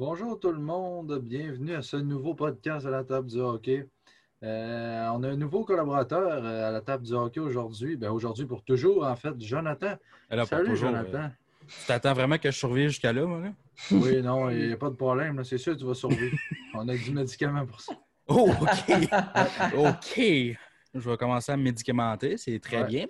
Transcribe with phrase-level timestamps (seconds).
[0.00, 3.86] Bonjour tout le monde, bienvenue à ce nouveau podcast à la table du hockey.
[4.42, 7.96] Euh, on a un nouveau collaborateur euh, à la table du hockey aujourd'hui.
[7.96, 9.96] Ben, aujourd'hui pour toujours, en fait, Jonathan.
[10.30, 11.24] Alors, Salut toujours, Jonathan.
[11.24, 11.28] euh,
[11.68, 13.40] Tu t'attends vraiment que je survive jusqu'à là, moi?
[13.40, 13.52] là?
[13.90, 15.44] Oui, non, il n'y a pas de problème.
[15.44, 16.34] C'est sûr que tu vas survivre.
[16.72, 17.92] on a du médicament pour ça.
[18.26, 19.08] Oh, OK!
[19.76, 20.56] OK!
[20.92, 22.86] Je vais commencer à me médicamenter, c'est très Ouais.
[22.88, 23.06] bien.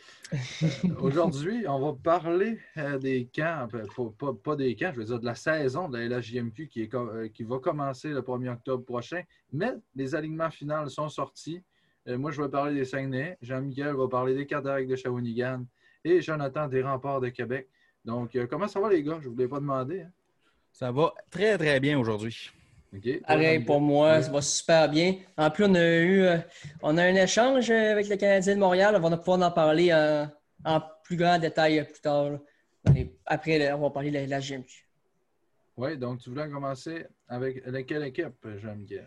[1.01, 3.81] Aujourd'hui, on va parler euh, des camps, enfin,
[4.19, 6.89] pas, pas- des camps, je veux dire de la saison de la LHJMQ qui, est
[6.89, 9.23] co- euh, qui va commencer le 1er octobre prochain.
[9.53, 11.63] Mais les alignements finaux sont sortis.
[12.07, 13.39] Euh, moi, je vais parler des Saguenay.
[13.41, 15.65] Jean-Michel va parler des Cataractes de Shawinigan
[16.05, 17.67] et Jonathan des Remparts de Québec.
[18.05, 19.19] Donc, euh, comment ça va, les gars?
[19.23, 20.03] Je ne vous l'ai pas demandé.
[20.03, 20.11] hein?
[20.73, 22.51] Ça va très, très bien aujourd'hui.
[23.27, 24.25] Pareil pour moi, Oui.
[24.25, 25.15] ça va super bien.
[25.37, 26.39] En plus, on a eu euh,
[26.83, 28.95] on a un échange euh, avec le Canadien de Montréal.
[28.97, 30.29] On va pouvoir en parler en,
[30.65, 32.31] en plus grand détail euh, plus tard.
[32.93, 34.87] les- Après, on va parler de la, la GMQ.
[35.77, 39.07] Oui, donc tu voulais commencer avec laquelle équipe, Jean-Michel?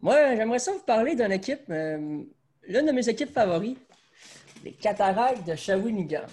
[0.00, 2.22] Moi, j'aimerais ça vous parler d'une équipe, euh,
[2.66, 3.76] l'une de mes équipes favoris,
[4.64, 6.24] les Cataractes de Shawinigan.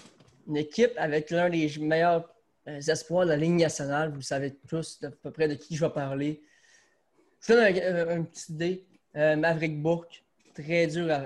[0.48, 2.28] Une équipe avec l'un des meilleurs
[2.66, 4.10] euh, espoirs de la Ligue nationale.
[4.12, 6.42] Vous savez tous à peu près de qui je vais parler.
[7.42, 8.84] Je donne un, euh, une petite idée.
[9.16, 10.22] Euh, Maverick Bourque,
[10.54, 11.22] très dur à,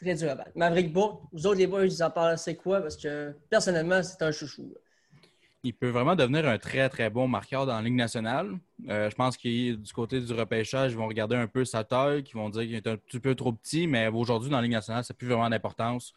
[0.00, 0.50] très battre.
[0.54, 2.80] Maverick Bourque, vous autres les boys, vous en parlez c'est quoi?
[2.80, 4.74] Parce que personnellement, c'est un chouchou.
[5.62, 8.58] Il peut vraiment devenir un très, très bon marqueur dans la Ligue nationale.
[8.90, 12.22] Euh, je pense qu'il du côté du repêchage, ils vont regarder un peu sa taille,
[12.22, 14.72] qu'ils vont dire qu'il est un petit peu trop petit, mais aujourd'hui, dans la Ligue
[14.72, 16.12] nationale, ça n'a plus vraiment d'importance.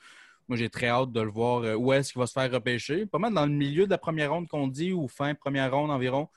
[0.50, 3.06] Moi, j'ai très hâte de le voir où est-ce qu'il va se faire repêcher.
[3.06, 5.92] Pas mal dans le milieu de la première ronde qu'on dit, ou fin première ronde
[5.92, 6.28] environ.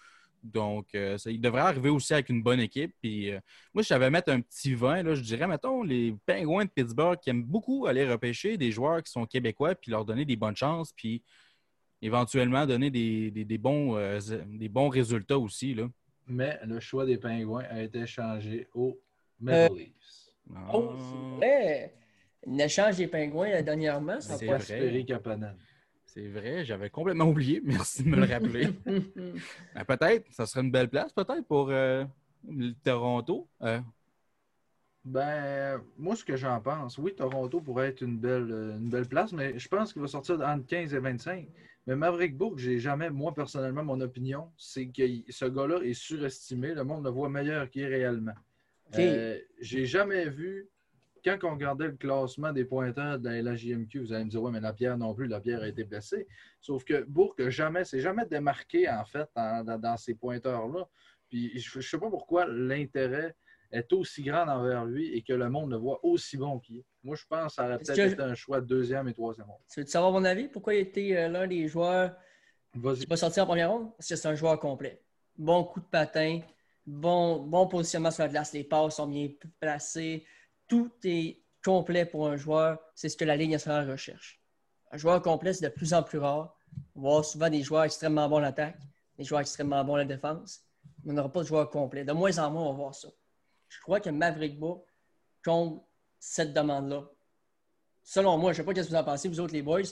[0.43, 2.95] Donc, euh, ça- il devrait arriver aussi avec une bonne équipe.
[3.01, 3.39] Puis, euh,
[3.75, 5.03] moi, je savais mettre un petit vin.
[5.03, 9.03] Là, je dirais, mettons, les Pingouins de Pittsburgh qui aiment beaucoup aller repêcher des joueurs
[9.03, 11.23] qui sont québécois, puis leur donner des bonnes chances, puis
[12.03, 15.75] éventuellement donner des, des- des bons, euh, des bons résultats aussi.
[15.75, 15.89] Là.
[16.27, 18.99] Mais le choix des Pingouins a été changé au
[19.39, 20.33] Maple Euh, Leafs.
[20.73, 21.95] Oh, c'est vrai!
[22.47, 25.55] L'échange des pingouins euh, dernièrement, ça C'est n'a pas Kapanen.
[26.13, 27.61] C'est vrai, j'avais complètement oublié.
[27.65, 28.69] Merci de me le rappeler.
[29.75, 32.05] Ben, peut-être, ça serait une belle place, peut-être, pour euh,
[32.49, 33.49] le Toronto.
[33.63, 33.81] Euh,
[35.05, 39.07] Ben, moi, ce que j'en pense, oui, Toronto pourrait être une belle, euh, une belle
[39.09, 41.49] place, mais je pense qu'il va sortir entre 15 et 25.
[41.87, 46.75] Mais Maverick Bourque, j'ai jamais, moi, personnellement, mon opinion, c'est que ce gars-là est surestimé.
[46.75, 48.35] Le monde le voit meilleur qu'il est réellement.
[48.99, 50.69] Euh, j'ai jamais vu,
[51.25, 54.51] quand on regardait le classement des pointeurs de la LHJMQ, vous allez me dire, ouais,
[54.53, 56.27] mais la pierre non plus, la pierre a été blessée.
[56.61, 60.89] Sauf que Bourque, jamais, c'est jamais démarqué, en fait, dans, dans ces pointeurs-là.
[61.29, 63.35] Puis je ne sais pas pourquoi l'intérêt
[63.71, 66.85] est aussi grand envers lui et que le monde le voit aussi bon qu'il est.
[67.05, 69.47] Moi, je pense que ça aurait peut-être que- été un choix de deuxième et troisième
[69.47, 69.61] ronde.
[69.73, 70.49] Tu veux savoir mon avis?
[70.49, 72.17] Pourquoi il était euh, l'un des joueurs
[72.73, 73.93] qui va sortir en première ronde?
[73.97, 75.01] Parce que c'est un joueur complet.
[75.39, 76.41] Bon coup de patin,
[76.85, 79.29] bon, bon positionnement sur la glace, les passes sont bien
[79.61, 80.25] placées.
[80.71, 82.79] Tout est complet pour un joueur.
[82.95, 84.41] C'est ce que la Ligue nationale recherche.
[84.93, 86.57] Un joueur complet, c'est de plus en plus rare.
[86.95, 88.79] On va souvent des joueurs extrêmement bons en attaque,
[89.19, 90.63] des joueurs extrêmement bons en défense.
[91.05, 92.05] Mais on n'aura pas de joueur complet.
[92.05, 93.09] De moins en moins, on va voir ça.
[93.69, 94.89] Je crois que Maverick Bourque
[95.45, 95.81] comble
[96.21, 97.05] cette demande-là.
[98.05, 99.83] Selon moi, je ne sais pas ce que vous en pensez, vous autres les boys,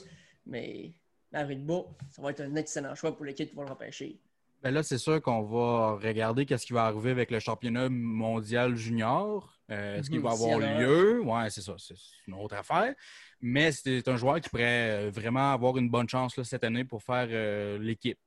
[0.45, 0.93] mais
[1.33, 4.21] Maverick Bourque, ça va être un excellent choix pour l'équipe qui va le repêcher.
[4.61, 8.75] ben là, c'est sûr qu'on va regarder qu'est-ce qui va arriver avec le championnat mondial
[8.75, 9.58] junior.
[9.71, 11.21] Euh, Est-ce qu'il Mhm, va s'il y avoir lieu?
[11.23, 11.75] Oui, c'est ça.
[11.77, 11.93] C'est
[12.27, 12.95] une autre affaire.
[13.41, 16.85] Mais c'est un joueur qui pourrait euh, vraiment avoir une bonne chance là, cette année
[16.85, 18.19] pour faire euh, l'équipe.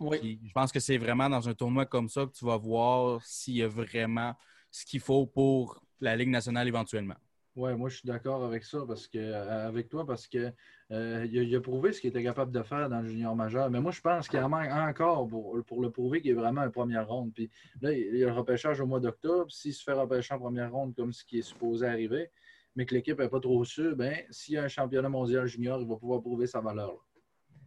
[0.00, 0.20] Oui.
[0.20, 3.24] Puis, je pense que c'est vraiment dans un tournoi comme ça que tu vas voir
[3.24, 4.34] s'il y a vraiment
[4.70, 7.16] ce qu'il faut pour la Ligue nationale éventuellement.
[7.56, 10.52] Oui, moi, je suis d'accord avec ça, parce que, euh, avec toi, parce que
[10.92, 13.70] euh, il, a, prouvé ce qu'il était capable de faire dans le junior majeur.
[13.70, 16.60] Mais moi, je pense qu'il en manque encore pour, pour le prouver qu'il est vraiment
[16.60, 17.32] un première ronde.
[17.34, 17.50] Puis
[17.80, 19.50] là, il y a le repêchage au mois d'octobre.
[19.50, 22.30] S'il se fait repêcher en première ronde comme ce qui est supposé arriver,
[22.76, 25.80] mais que l'équipe n'est pas trop sûre, ben, s'il y a un championnat mondial junior,
[25.80, 27.04] il va pouvoir prouver sa valeur.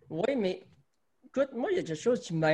[0.09, 0.65] Oui, mais
[1.25, 2.51] écoute, moi, il y a quelque chose qui m'a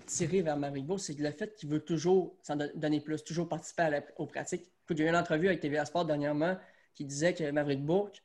[0.00, 4.00] attiré vers Maribo, c'est le fait qu'il veut toujours s'en don- donner plus, toujours participer
[4.16, 4.73] aux pratiques.
[4.84, 6.56] Écoute, j'ai eu une entrevue avec TVA Sport dernièrement
[6.94, 8.22] qui disait que Maverick Bourque,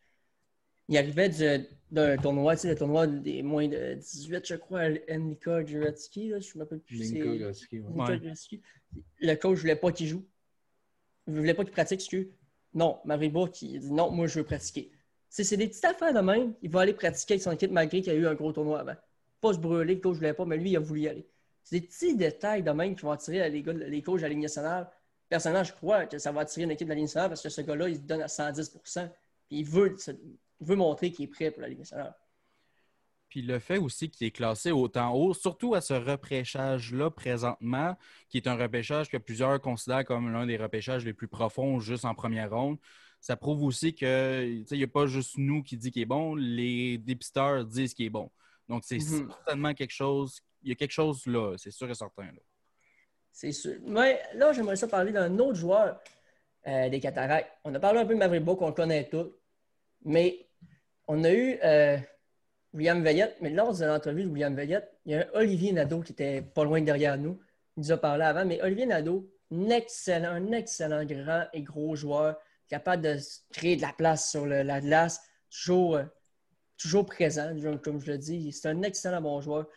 [0.90, 4.82] il arrivait du- d'un tournoi, tu sais, le tournoi des moins de 18, je crois,
[4.82, 6.98] à Nika Jurecki, là, je ne me rappelle plus.
[8.02, 8.20] Ouais.
[8.20, 8.62] Jurecki.
[9.22, 10.26] Le coach ne voulait pas qu'il joue.
[11.28, 12.28] Il ne voulait pas qu'il pratique, excuse.
[12.74, 14.92] Non, Maverick Bourque, il dit non, moi, je veux pratiquer.
[15.30, 16.56] C'est des petites affaires de même.
[16.62, 18.80] Il va aller pratiquer avec son équipe malgré qu'il y a eu un gros tournoi
[18.82, 18.96] avant.
[19.42, 21.26] Pas se brûler, le coach ne voulait pas, mais lui, il a voulu y aller.
[21.64, 24.30] C'est des petits détails de même qui vont attirer les, gars, les coachs de la
[24.30, 24.90] Ligue nationale.
[25.30, 27.50] Personnellement, je crois que ça va attirer une équipe de la Ligue nationale parce que
[27.50, 28.70] ce gars-là, il se donne à 110
[29.48, 32.16] Puis il veut, il veut montrer qu'il est prêt pour la Ligue nationale.
[33.30, 37.96] Puis le fait aussi qu'il est classé autant haut, surtout à ce repêchage-là présentement,
[38.28, 42.06] qui est un repêchage que plusieurs considèrent comme l'un des repêchages les plus profonds juste
[42.06, 42.80] en première ronde,
[43.22, 46.98] ça prouve aussi qu'il n'y a pas juste nous qui dit qu'il est bon, les
[46.98, 48.32] dépisteurs disent qu'il est bon.
[48.68, 49.28] Donc c'est Mhm.
[49.30, 52.24] certainement quelque chose, il y a quelque chose là, c'est sûr et certain.
[52.26, 52.40] là.
[53.32, 53.76] C'est sûr.
[53.86, 56.00] Mais là, j'aimerais ça parler d'un autre joueur
[56.68, 57.52] euh, des Cataractes.
[57.64, 59.32] On a parlé un peu de Maverick qu'on le connaît tous.
[60.04, 60.48] Mais
[61.08, 61.98] on a eu euh,
[62.74, 63.38] William Veillette.
[63.42, 66.42] Mais lors de l'entrevue de William Veillette, il y a un Olivier Nadeau qui était
[66.42, 67.40] pas loin derrière nous.
[67.78, 68.46] Il nous a parlé avant.
[68.46, 72.38] Mais Olivier Nadeau, un excellent, un excellent grand et gros joueur,
[72.68, 73.18] capable de
[73.52, 76.04] créer de la place sur la glace, toujours, euh,
[76.78, 78.52] toujours présent, comme je le dis.
[78.52, 79.68] C'est un excellent bon joueur.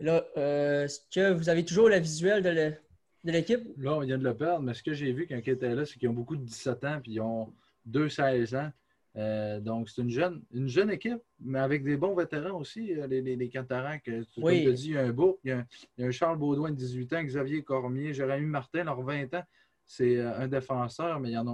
[0.00, 3.60] Là, euh, est-ce que vous avez toujours le visuel de l'équipe?
[3.78, 5.84] Là, on vient de le perdre, mais ce que j'ai vu quand ils étaient là,
[5.84, 7.52] c'est qu'ils ont beaucoup de 17 ans, puis ils ont
[7.90, 8.70] 2-16 ans.
[9.16, 13.08] Euh, donc, c'est une jeune, une jeune équipe, mais avec des bons vétérans aussi, euh,
[13.08, 14.06] les, les, les Cataractes.
[14.08, 14.62] Euh, Comme Oui.
[14.62, 15.66] tu as dit, il y a un Bourg, il y a un,
[15.96, 19.34] il y a un Charles Baudouin de 18 ans, Xavier Cormier, Jérémy Martin, leurs 20
[19.34, 19.42] ans.
[19.84, 21.52] C'est un défenseur, mais il y en a,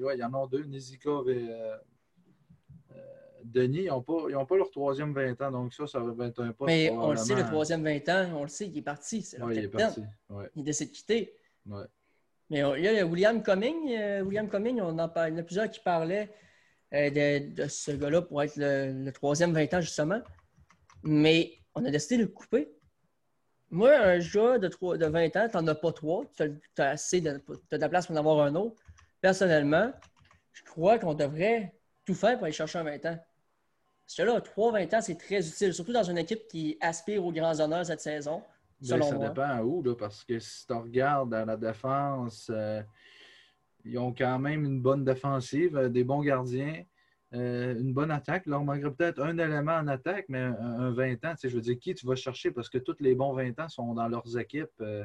[0.00, 1.46] ouais, il y en a deux, Nizikov et
[3.44, 3.84] Denis.
[3.84, 6.66] Ils n'ont pas, pas leur troisième 20 ans, donc ça, ça va être un poste.
[6.68, 9.22] Mais on le sait, le troisième 20 ans, on le sait, il est parti.
[9.22, 10.00] C'est Ouais, il est parti.
[10.28, 11.34] Ouais, Il décide de quitter.
[11.66, 11.84] ouais.
[12.50, 13.92] Mais on- il y a William Cumming.
[13.96, 16.30] euh, William Cumming, on en parle, il y en a plusieurs qui parlaient
[16.92, 20.20] euh, de, de ce gars-là pour être le, le troisième 20 ans, justement.
[21.04, 22.72] Mais on a décidé de le couper.
[23.70, 26.24] Moi, un joueur de, de 20 ans, tu n'en as pas trois.
[26.36, 26.42] Tu
[26.78, 28.82] as, assez de, t'as de la place pour en avoir un autre.
[29.20, 29.92] Personnellement,
[30.52, 31.72] je crois qu'on devrait
[32.04, 33.18] tout faire pour aller chercher un 20 ans.
[34.06, 37.24] Parce que là, 3 20 ans, c'est très utile, surtout dans une équipe qui aspire
[37.24, 38.42] aux grands honneurs cette saison.
[38.80, 39.28] Ben, ça moi.
[39.28, 42.82] dépend où, là, parce que si tu regardes à la défense, euh,
[43.84, 46.82] ils ont quand même une bonne défensive, euh, des bons gardiens,
[47.34, 48.44] euh, une bonne attaque.
[48.46, 51.48] Il leur manquerait peut-être un élément en attaque, mais un, un 20 ans, tu sais,
[51.50, 52.50] je veux dire, qui tu vas chercher?
[52.50, 54.70] Parce que tous les bons 20 ans sont dans leurs équipes.
[54.80, 55.04] euh,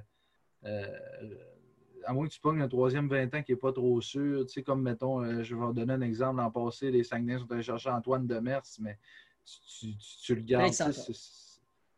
[2.05, 4.45] à moins que tu pognes un troisième 20 ans qui n'est pas trop sûr.
[4.45, 6.37] Tu sais, comme, mettons, euh, je vais vous donner un exemple.
[6.37, 8.97] L'an passé, les Saguenay sont allés chercher Antoine Demers, mais
[9.45, 9.59] tu,
[9.91, 10.73] tu- tu- tu le gardes.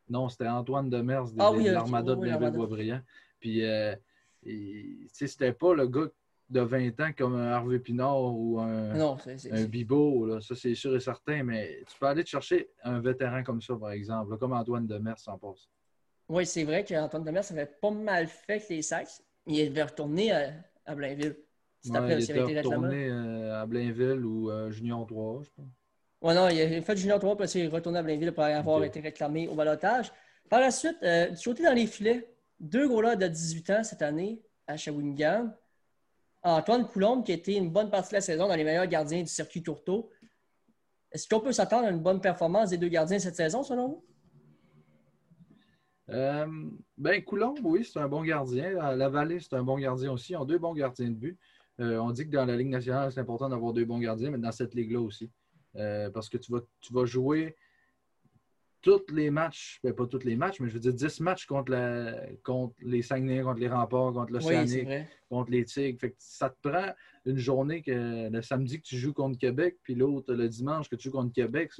[0.09, 2.37] non, c'était Antoine Demers de, Ah de- oui, de l'Armada Oui, oui, de.
[2.37, 3.01] Blainville-Boisbriand.
[3.39, 3.95] Puis, euh,
[4.45, 6.07] et, tu sais, c'était pas le gars
[6.49, 9.17] de 20 ans comme un Harvey Pinard ou un, Non,
[9.67, 13.43] Bibo, là, ça c'est sûr et certain, mais tu peux aller te chercher un vétéran
[13.43, 15.67] comme ça, par exemple, là, comme Antoine Demers en passe.
[16.29, 19.21] Oui, c'est vrai qu'Antoine Demers avait pas mal fait avec les Sacs.
[19.47, 20.51] Il devait retourner à,
[20.85, 21.37] à Blainville.
[21.81, 25.49] C'est Ouais, après, il était avait retourné euh, à Blainville ou euh, Junior 3, je
[25.55, 25.65] pense.
[26.21, 28.83] Ouais, non, il a fait Junior 3, puis il est retourné à Blainville pour avoir
[28.83, 30.11] été réclamé au balotage.
[30.49, 32.27] Par la suite, euh, du côté dans les filets,
[32.59, 35.51] deux gros de 18 ans cette année à Shawinigan.
[36.43, 39.21] Antoine Coulombe, qui a été une bonne partie de la saison dans les meilleurs gardiens
[39.21, 40.09] du circuit Tourteau.
[41.11, 44.05] Est-ce qu'on peut s'attendre à une bonne performance des deux gardiens cette saison, selon vous?
[46.09, 46.45] Euh,
[46.97, 48.71] ben, Coulombe, oui, c'est un bon gardien.
[48.71, 50.33] La, la Vallée, c'est un bon gardien aussi.
[50.33, 51.37] Ils ont deux bons gardiens de but.
[51.79, 54.37] Euh, on dit que dans la Ligue nationale, c'est important d'avoir deux bons gardiens, mais
[54.37, 55.29] dans cette ligue-là aussi.
[55.75, 57.55] Euh, parce que tu vas, tu vas jouer
[58.81, 61.71] tous les matchs, ben, pas tous les matchs, mais je veux dire 10 matchs contre,
[61.71, 65.07] la, contre les Saguenay, contre les Remparts, contre Oui, l'Océanique, vrai.
[65.29, 65.99] contre les Tigres.
[65.99, 66.93] Fait que ça te prend
[67.25, 70.95] une journée que le samedi que tu joues contre Québec, puis l'autre le dimanche que
[70.95, 71.71] tu joues contre Québec.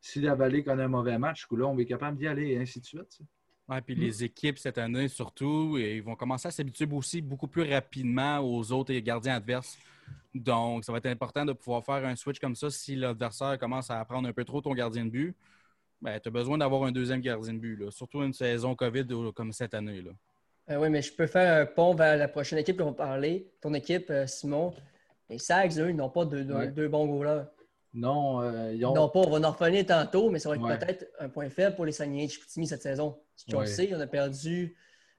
[0.00, 2.86] Si la Vallée connaît un mauvais match, Coulombe est capable d'y aller, et ainsi de
[2.86, 3.20] suite.
[3.68, 4.00] Ouais, puis Mm.
[4.00, 8.38] les équipes cette année, surtout, et ils vont commencer à s'habituer aussi beaucoup plus rapidement
[8.38, 9.76] aux autres gardiens adverses.
[10.34, 13.90] Donc, ça va être important de pouvoir faire un switch comme ça si l'adversaire commence
[13.90, 15.34] à prendre un peu trop ton gardien de but.
[16.00, 17.90] Ben, tu as besoin d'avoir un deuxième gardien de but, là.
[17.90, 20.02] surtout une saison COVID ou- comme cette année.
[20.02, 20.10] Là.
[20.70, 23.50] Euh, oui, mais je peux faire un pont vers la prochaine équipe qu'on va parler.
[23.60, 24.74] Ton équipe, euh, Simon.
[25.30, 26.68] Les Sags, eux, ils n'ont pas deux, deux- Ouais.
[26.68, 27.46] deux bons goalers.
[27.94, 28.94] Non, euh, ils ont.
[28.94, 30.78] n'ont pas, on va en revenir tantôt, mais ça va être Ouais.
[30.78, 33.16] peut-être un point faible pour les Saguenay de cette saison.
[33.60, 34.76] Le sait, on a perdu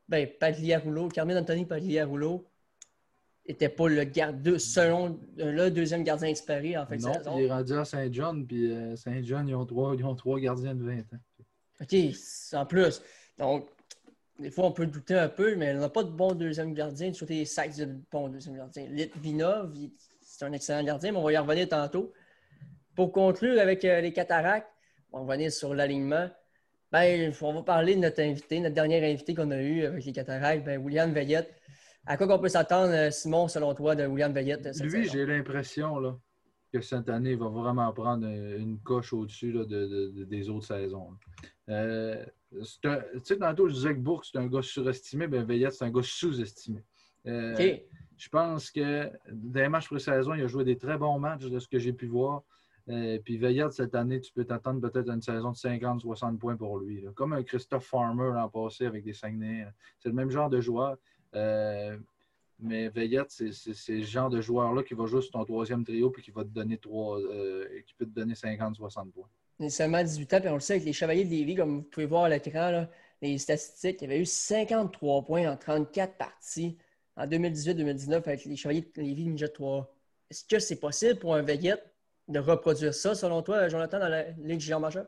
[0.08, 2.48] ben, Pagliarulo, Carmen Anthony Pagliarulo
[3.48, 7.52] n'était pas le garde selon euh, le deuxième gardien expérimenté en de non, il est
[7.52, 11.00] rendu à Saint-John, puis euh, Saint-John, ils, ont trois- ils ont trois gardiens de 20
[11.00, 11.20] ans.
[11.82, 11.96] OK,
[12.54, 13.02] en plus.
[13.38, 13.68] Donc,
[14.40, 17.10] des fois, on peut douter un peu, mais on n'a pas de bon deuxième gardien.
[17.12, 18.88] Du côté des Sacs, de bon deuxième gardien.
[18.90, 19.74] Litvinov,
[20.22, 22.12] c'est un excellent gardien, mais on va y revenir tantôt.
[22.96, 24.68] Pour conclure avec euh, les cataractes,
[25.12, 26.30] on va revenir sur l'alignement.
[26.92, 30.12] Ben, on va parler de notre invité, notre dernier invité qu'on a eu avec les
[30.14, 31.54] cataractes, ben, William Veillette.
[32.06, 35.26] À quoi qu'on peut s'attendre, euh, Simon, selon toi, de William Veillette cette Lui, j'ai
[35.26, 36.18] l'impression là,
[36.72, 40.50] que cette année, il va vraiment prendre euh, une coche au-dessus de, de- de- des
[40.50, 41.10] autres saisons.
[41.68, 42.24] Euh,
[42.82, 42.90] tu
[43.24, 45.28] sais, tantôt, je disais que Bourque, c'est un gars surestimé.
[45.28, 46.82] Ben, Veillette, c'est un gars sous-estimé.
[47.28, 47.54] Euh.
[48.16, 51.60] Je pense que dans les matchs pré-saison, il a joué des très bons matchs de
[51.60, 52.44] ce que j'ai pu voir.
[52.90, 56.56] Euh, puis Veillette, cette année, tu peux t'attendre peut-être à une saison de 50-60 points
[56.56, 57.06] pour lui.
[57.16, 59.68] Comme un Christophe Farmer l'an passé avec des Saguenay.
[60.00, 60.98] C'est le même genre de joueur.
[61.36, 61.98] Euh,
[62.60, 66.24] mais Veillette, c'est le genre de joueur-là qui va jouer sur ton troisième trio puis
[66.24, 69.28] qui va te donner trois, euh, qui peut te donner 50-60 points.
[69.60, 71.78] Il a seulement 18 ans, puis on le sait avec les Chevaliers de Lévis, comme
[71.78, 72.88] vous pouvez voir à l'écran,
[73.22, 76.78] les statistiques, il y avait eu 53 points en 34 parties
[77.16, 79.94] en 2018-2019 avec les Chevaliers de Lévis Ninja 3.
[80.30, 81.84] Est-ce que c'est possible pour un Veillette
[82.28, 85.08] de reproduire ça, selon toi, Jonathan, dans la Ligue junior majeure?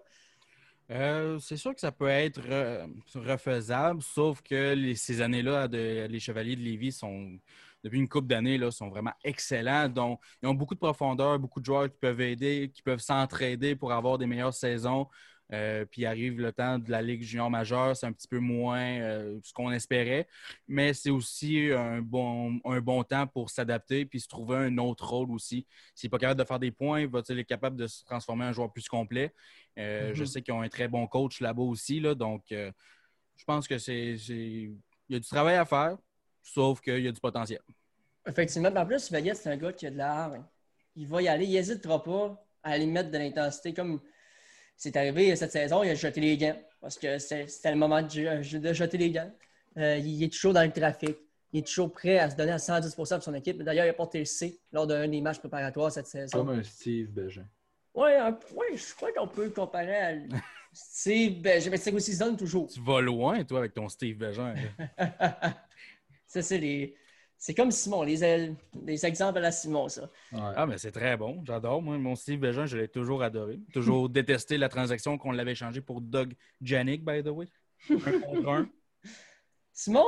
[0.91, 6.55] Euh, c'est sûr que ça peut être euh, refaisable, sauf que ces années-là, les Chevaliers
[6.55, 7.37] de Lévis sont,
[7.83, 9.87] depuis une couple d'années, sont vraiment excellents.
[9.87, 13.75] Donc, ils ont beaucoup de profondeur, beaucoup de joueurs qui peuvent aider, qui peuvent s'entraider
[13.75, 15.07] pour avoir des meilleures saisons.
[15.51, 18.99] Euh, puis arrive le temps de la Ligue junior majeure, c'est un petit peu moins
[18.99, 20.27] euh, ce qu'on espérait,
[20.67, 25.09] mais c'est aussi un bon, un bon temps pour s'adapter puis se trouver un autre
[25.09, 25.65] rôle aussi.
[25.95, 28.53] S'il n'est pas capable de faire des points, va-t-il être capable de se transformer en
[28.53, 29.33] joueur plus complet?
[29.79, 30.27] Euh, Je Mhm.
[30.27, 32.71] sais qu'ils ont un très bon coach là-bas aussi, là, donc euh,
[33.35, 34.75] je pense que c'est, il
[35.09, 35.97] y a du travail à faire,
[36.43, 37.61] sauf qu'il y a du potentiel.
[38.27, 40.43] Effectivement, en plus, Veillette, c'est un gars qui a de la hargne.
[40.95, 43.73] Il va y aller, il n'hésitera pas à aller mettre de l'intensité.
[43.73, 43.99] Comme
[44.79, 48.01] c'est arrivé cette saison, il a jeté les gants parce que c'est- c'était le moment
[48.01, 48.07] de,
[48.41, 49.31] je- de jeter les gants.
[49.77, 51.17] Euh, il est toujours dans le trafic.
[51.51, 53.61] Il est toujours prêt à se donner à 110% pour son équipe.
[53.61, 56.37] D'ailleurs, il a porté le C lors d'un des matchs préparatoires cette saison.
[56.45, 57.45] Comme un Steve Bégin.
[57.93, 58.09] Oui,
[58.55, 60.13] ouais, je crois qu'on peut le comparer à
[60.73, 61.41] Steve.
[61.41, 62.67] Ben, mais c'est aussi zone toujours.
[62.69, 64.53] Tu vas loin, toi, avec ton Steve Bégin.
[66.27, 66.95] ça, c'est les.
[67.41, 68.53] C'est comme Simon, les,
[68.85, 70.03] les exemples à la Simon, ça.
[70.33, 70.39] Ouais.
[70.57, 71.41] Ah, mais c'est très bon.
[71.47, 71.81] J'adore.
[71.81, 73.61] Moi, mon Steve Bégin, je l'ai toujours adoré.
[73.73, 77.47] Toujours détesté la transaction qu'on l'avait changé pour Doug Janik, by the way.
[77.89, 78.69] Un contre un.
[79.71, 80.03] Simon,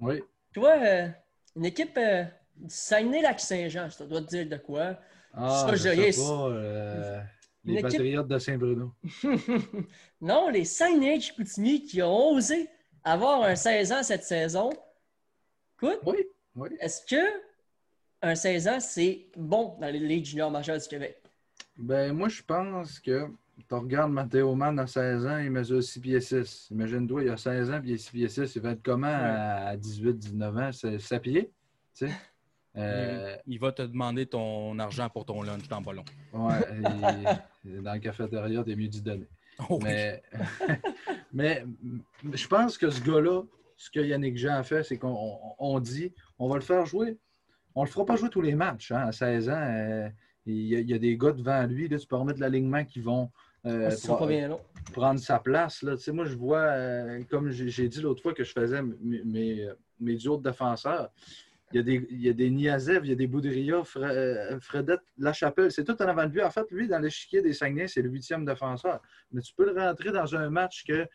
[0.00, 0.20] Oui.
[0.52, 1.08] toi, euh,
[1.54, 2.24] une équipe euh,
[2.56, 4.98] du Saguenay-Lac-Saint-Jean, ça doit te dire de quoi?
[5.32, 6.48] Ah, Ça, je sais pas.
[6.48, 7.20] euh,
[7.64, 8.92] les équipe- Patriotes de Saint-Bruno.
[10.20, 12.68] non, les Saguenay-Chicoutimi qui ont osé
[13.04, 14.70] avoir un 16 ans cette saison.
[15.80, 16.16] Écoute, Oui,
[16.58, 16.68] oui.
[16.80, 17.24] est-ce que
[18.22, 21.22] un 16 ans, c'est bon dans les ligues juniors majeures du Québec?
[21.76, 23.26] Ben, moi, je pense que
[23.68, 26.68] tu regardes Mathéo Mann à 16 ans, il mesure 6 pieds 6.
[26.70, 28.56] Imagine-toi, il a 16 ans puis il est 6 pieds 6.
[28.56, 30.70] Il va être comment à 18, 19 ans?
[30.72, 31.50] C'est 7 pieds?
[31.96, 32.12] Tu sais?
[32.76, 36.04] Euh, Il va te demander ton argent pour ton lunch dans long.
[36.32, 36.54] ouais,
[37.64, 39.26] il- dans la cafétéria, t'es mieux d'y donner.
[39.68, 39.88] Oh oui.
[39.88, 40.22] Mais,
[41.32, 41.64] mais
[42.34, 43.42] je pense que ce gars-là,
[43.76, 46.86] ce que Yannick Jean a fait, c'est qu'on on- on dit on va le faire
[46.86, 47.18] jouer.
[47.74, 48.92] On le fera pas jouer tous les matchs.
[48.92, 50.08] hein, à 16 ans, euh,
[50.46, 51.88] il y, a, il y a des gars devant lui.
[51.88, 53.30] Là, tu peux remettre l'alignement qui vont
[53.66, 54.60] euh, pas bien long.
[54.92, 55.82] prendre sa place.
[55.82, 55.96] Là.
[55.96, 59.68] Tu sais, moi, je vois, euh, comme j'ai dit l'autre fois que je faisais mes,
[60.00, 61.10] mes, duos de défenseurs,
[61.72, 64.58] il y a des, il y a des Niazev, il y a des Boudria, Fre-
[64.60, 65.70] Fredette, Lachapelle.
[65.70, 66.42] C'est tout en avant de lui.
[66.42, 69.02] En fait, lui, dans l'échiquier des Saguenay, c'est le huitième défenseur.
[69.32, 71.06] Mais tu peux le rentrer dans un match que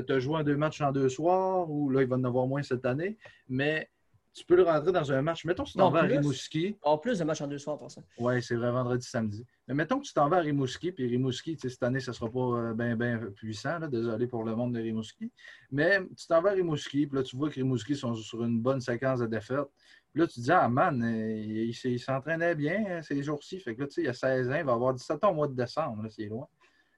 [0.00, 2.46] tu as joué en deux matchs en deux soirs, ou là, il va en avoir
[2.46, 3.18] moins cette année.
[3.48, 3.90] Mais
[4.34, 5.44] tu peux le rentrer dans un match.
[5.44, 6.02] Mettons que tu t'en vas à.
[6.22, 6.76] Rimouski.
[6.82, 8.00] En plus de matchs en deux soirs pour ça.
[8.18, 9.44] Oui, c'est vrai, vendredi, samedi.
[9.68, 12.30] Mais mettons que tu t'en vas à Rimouski, puis Rimouski, cette année, ça ne sera
[12.30, 15.30] pas bien ben puissant, là, désolé pour le monde de Rimouski.
[15.70, 18.60] Mais tu t'en vas à Rimouski, puis là, tu vois que Rimouski sont sur une
[18.60, 19.68] bonne séquence de défaites.
[20.12, 23.22] Puis là, tu te dis, ah man, euh, il, il- il s'entraînait bien hein, ces
[23.22, 23.60] jours-ci.
[23.60, 25.30] Fait que là, tu sais, il y a 16 ans, il va avoir 17 ans
[25.30, 26.46] au mois de décembre, c'est loin.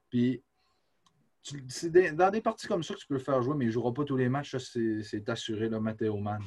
[0.09, 0.43] Puis,
[1.69, 3.73] c'est dans des parties comme ça que tu peux le faire jouer, mais il ne
[3.73, 6.41] jouera pas tous les matchs, c'est assuré, là, Mathéo Mann.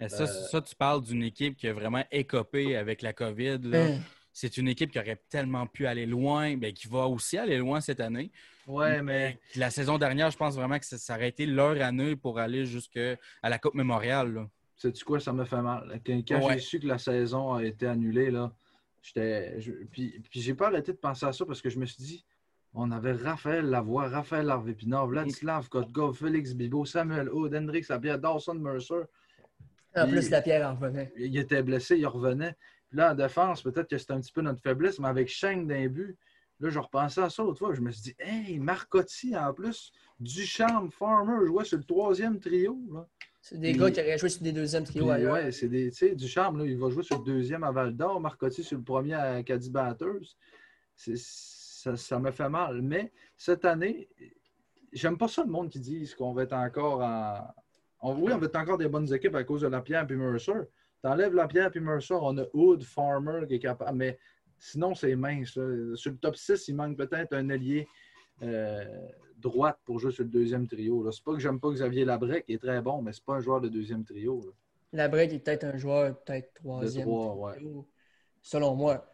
[0.00, 3.58] Et ça, Euh, ça, tu parles d'une équipe qui a vraiment écopé avec la COVID.
[3.64, 3.84] là.
[3.86, 3.98] Hein.
[4.32, 7.80] C'est une équipe qui aurait tellement pu aller loin, mais qui va aussi aller loin
[7.80, 8.30] cette année.
[8.66, 9.38] Ouais, mais.
[9.56, 12.64] La saison dernière, je pense vraiment que ça, ça aurait été leur année pour aller
[12.64, 14.32] jusqu'à la Coupe Mémoriale.
[14.34, 14.48] là.
[14.76, 16.00] Sais-tu quoi, ça me fait mal.
[16.06, 16.54] Quand, quand Ouais.
[16.54, 18.50] j'ai su que la saison a été annulée, là,
[19.02, 19.60] j'étais.
[19.60, 22.02] je- Puis, puis j'ai pas arrêté de penser à ça parce que je me suis
[22.02, 22.24] dit,
[22.72, 28.54] on avait Raphaël Lavoie, Raphaël Larvé-Pinard, Vladislav Kotkov, Félix Bibo, Samuel Hood, Hendrix Lapierre, Dawson
[28.54, 29.02] Mercer.
[29.96, 31.12] En plus, la pierre en revenait.
[31.16, 32.54] Il était blessé, il revenait.
[32.88, 35.66] Puis là, en défense, peut-être que c'était un petit peu notre faiblesse, mais avec Sheng
[35.66, 36.16] d'un but,
[36.60, 37.74] là, je repensais à ça l'autre fois.
[37.74, 42.78] Je me suis dit, hey, Marcotti en plus, Duchamp, Farmer jouait sur le troisième trio.
[42.92, 43.06] Là.
[43.40, 45.32] C'est des gars qui auraient joué sur des deuxièmes trios ailleurs.
[45.34, 45.90] ouais, c'est des.
[45.90, 48.76] Tu sais, Duchamp, là, il va jouer sur le deuxième à Val d'Or, Marcotti sur
[48.76, 50.36] le premier à Caddy Batters.
[50.94, 51.16] C'est-
[51.82, 52.82] Ça, ça me fait mal.
[52.82, 54.10] Mais cette année,
[54.92, 57.38] j'aime pas ça le monde qui dit qu'on va être encore en.
[58.02, 60.52] On, oui, on va être encore des bonnes équipes à cause de Lapierre et Mercer.
[61.02, 63.96] T'enlèves Lapierre et Mercer, on a Hood, Farmer qui est capable.
[63.96, 64.18] Mais
[64.58, 65.56] sinon, c'est mince.
[65.56, 65.96] là.
[65.96, 67.86] Sur le top 6, il manque peut-être un allié
[68.42, 68.84] euh,
[69.36, 71.10] droite pour jouer sur le deuxième trio.
[71.10, 73.40] C'est pas que j'aime pas Xavier Labrec, il est très bon, mais c'est pas un
[73.40, 74.40] joueur de deuxième trio.
[74.44, 74.52] là.
[74.92, 77.04] La break est peut-être un joueur, peut-être De troisième.
[77.06, 77.54] trois, ouais.
[77.56, 77.88] trio,
[78.42, 79.09] Selon moi.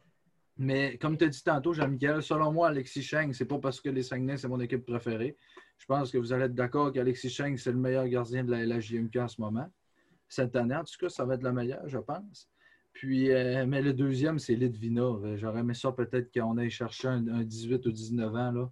[0.58, 3.90] Mais comme tu as dit tantôt, Jean-Michel, selon moi, Alexis Cheng, c'est pas parce que
[3.90, 5.36] les Saguenay, c'est mon équipe préférée.
[5.78, 8.64] Je pense que vous allez être d'accord qu'Alexis Cheng, c'est le meilleur gardien de la
[8.64, 9.68] LHJMQ en ce moment.
[10.28, 12.48] Cette année, en tout cas, ça va être le meilleur, je pense.
[12.94, 15.36] Puis, euh, mais le deuxième, c'est Litvinov.
[15.36, 18.52] J'aurais aimé ça peut-être qu'on aille chercher un, 18 ou 19 ans.
[18.52, 18.70] Là.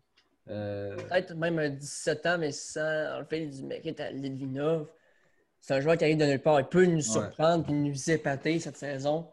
[0.49, 4.89] Euh, peut-être même un 17 ans, mais sans enlever du mérite à Litvinov.
[5.61, 6.61] C'est un joueur qui arrive de nulle part.
[6.61, 9.29] Il peut nous surprendre et nous épater cette saison.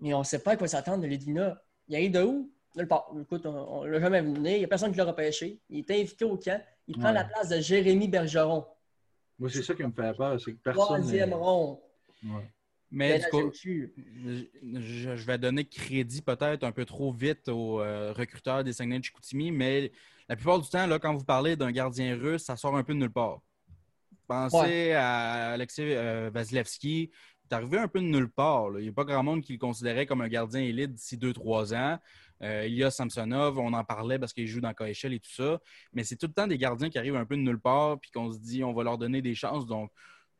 [0.00, 1.56] Mais on ne sait pas à quoi s'attendre de Litvinov.
[1.88, 2.50] Il arrive de où?
[2.76, 3.10] Nulle part.
[3.20, 4.38] Écoute, on ne l'a jamais venu.
[4.38, 5.60] Il n'y a personne qui l'a repêché.
[5.68, 6.62] Il est invité au camp.
[6.86, 8.64] Il prend la place de Jérémy Bergeron.
[9.38, 10.40] Moi, c'est ça qui me fait peur.
[10.40, 10.84] C'est que personne.
[10.84, 11.80] Troisième rond.
[12.90, 18.64] Mais du coup, je, vais donner crédit peut-être un peu trop vite aux euh, recruteurs
[18.64, 19.92] des Saguenay de Chicoutimi, mais
[20.28, 22.92] la plupart du temps, là, quand vous parlez d'un gardien russe, ça sort un peu
[22.92, 23.40] de nulle part.
[24.26, 27.10] Pensez à Alexei euh, Vasilevski.
[27.50, 28.68] C'est arrivé un peu de nulle part.
[28.78, 31.74] Il n'y a pas grand monde qui le considérait comme un gardien élite d'ici 2-3
[31.74, 31.98] ans.
[32.42, 35.32] Euh, il y a Samsonov, on en parlait parce qu'il joue dans KHL et tout
[35.32, 35.58] ça.
[35.92, 38.12] Mais c'est tout le temps des gardiens qui arrivent un peu de nulle part puis
[38.12, 39.66] qu'on se dit on va leur donner des chances.
[39.66, 39.90] Donc,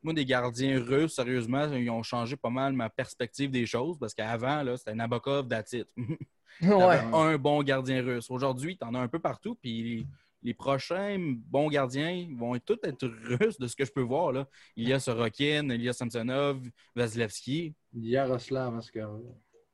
[0.04, 4.14] moi, des gardiens russes, sérieusement, ils ont changé pas mal ma perspective des choses parce
[4.14, 5.88] qu'avant, c'était Nabokov d'attitude.
[6.62, 8.30] Un bon gardien russe.
[8.30, 9.56] Aujourd'hui, tu en as un peu partout.
[9.60, 10.06] Puis
[10.42, 14.32] les, prochains bons gardiens vont tous être russes de ce que je peux voir.
[14.32, 14.48] Là.
[14.76, 16.60] Il y a Sorokin, il y a Samsonov,
[16.94, 17.74] Vasilevski.
[17.94, 19.18] Yaroslav Askara.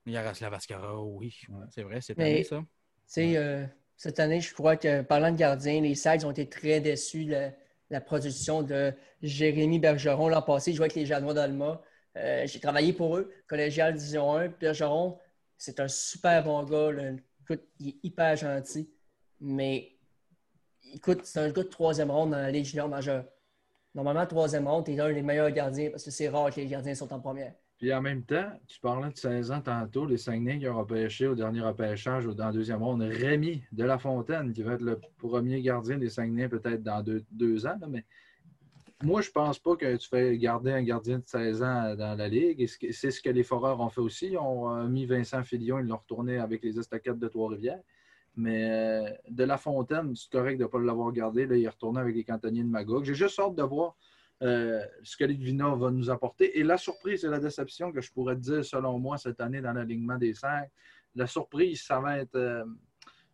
[0.07, 1.39] Yaroslav Askara, oui.
[1.71, 2.63] C'est vrai, c'est année, ça.
[3.19, 7.25] Euh, cette année, je crois que parlant de gardiens, les Sags ont été très déçus
[7.91, 8.93] la production de
[9.23, 10.71] Jérémy Bergeron l'an passé.
[10.71, 11.81] Il jouait avec les Janois d'Alma.
[12.17, 14.49] Euh, j'ai travaillé pour eux, collégial Division 1.
[14.49, 15.19] Bergeron,
[15.59, 16.91] c'est un super bon gars.
[17.43, 18.91] Écoute, il est hyper gentil.
[19.41, 19.96] Mais
[20.93, 23.25] écoute, c'est un gars de troisième ronde dans la Ligue junior majeure.
[23.95, 26.67] Normalement, troisième ronde, tu es un des meilleurs gardiens parce que c'est rare que les
[26.67, 27.55] gardiens sont en première.
[27.79, 31.27] Puis en même temps, tu parlais de 16 ans tantôt, les Saguenay qui ont repêché
[31.27, 34.83] au dernier repêchage ou dans le deuxième ronde, Rémi de la Fontaine, qui va être
[34.83, 37.77] le premier gardien des Saguenay peut-être dans deux, ans.
[37.89, 38.05] mais
[39.03, 42.29] moi, je pense pas que tu fais garder un gardien de 16 ans dans la
[42.29, 42.67] Ligue.
[42.67, 44.29] C'est ce que les Foreurs ont fait aussi.
[44.29, 47.83] Ils ont euh, mis Vincent Filion, ils l'ont retourné avec les Estacades de Trois-Rivières.
[48.37, 51.47] Mais euh, de la Fontaine, c'est correct de ne pas l'avoir gardé.
[51.47, 53.05] Là, il est retourné avec les cantonniers de Magog.
[53.05, 53.97] J'ai juste hâte de voir
[54.43, 56.59] euh, ce que Litvina va nous apporter.
[56.59, 59.73] Et la surprise et la déception que je pourrais dire, selon moi, cette année dans
[59.73, 60.69] l'alignement des cinq,
[61.15, 62.65] la surprise, ça va être euh,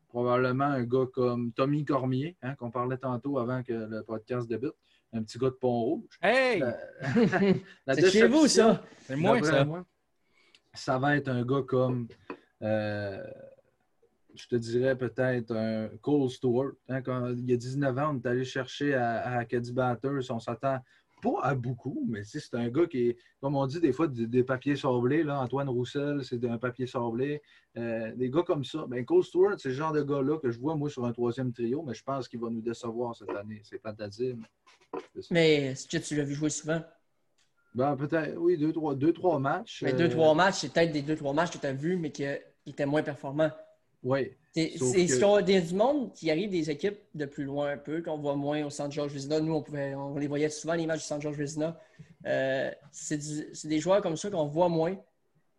[0.07, 4.75] probablement un gars comme Tommy Cormier, hein, qu'on parlait tantôt avant que le podcast débute.
[5.13, 6.19] Un petit gars de Pont-Rouge.
[6.23, 6.63] Hey!
[7.89, 8.83] C'est chez vous, ça!
[9.01, 9.67] C'est moi, ça.
[10.73, 12.07] ça va être un gars comme
[12.63, 13.23] euh,
[14.35, 16.73] je te dirais peut-être un Cole Stewart.
[16.89, 20.31] Hein, quand, il y a 19 ans, on est allé chercher à, à Acadie Batters.
[20.31, 20.79] On s'attend
[21.23, 24.43] pas à beaucoup, mais c'est un gars qui est, comme on dit des fois, des,
[24.43, 25.23] papiers sablés.
[25.23, 25.41] Là.
[25.41, 27.41] Antoine Roussel, c'est un papier sablé.
[27.79, 28.85] Euh, des gars comme ça.
[28.89, 31.53] Ben, Cole Stewart, c'est le genre de gars-là que je vois, moi, sur un troisième
[31.53, 33.63] trio, mais je pense qu'il va nous décevoir cette année.
[33.65, 34.37] C'est fantastique.
[35.31, 36.83] Mais est-ce que tu l'as vu jouer souvent?
[37.75, 39.83] Ben, peut-être, oui, deux, trois, deux, trois matchs.
[39.83, 41.97] Mais deux, trois euh, matchs, c'est peut-être des deux, trois matchs que tu as vus,
[41.97, 42.25] mais qui
[42.67, 43.51] étaient moins performants.
[44.03, 44.33] Oui.
[44.55, 48.03] C'est ce qu'on a du monde qui arrive des équipes de plus loin un peu,
[48.03, 49.41] qu'on voit moins au centre Georges Vézina.
[49.41, 51.79] Nous, on, pouvait, on les voyait souvent, les matchs du centre Georges Vézina.
[52.27, 53.19] Euh, c'est
[53.67, 54.97] des joueurs comme ça qu'on voit moins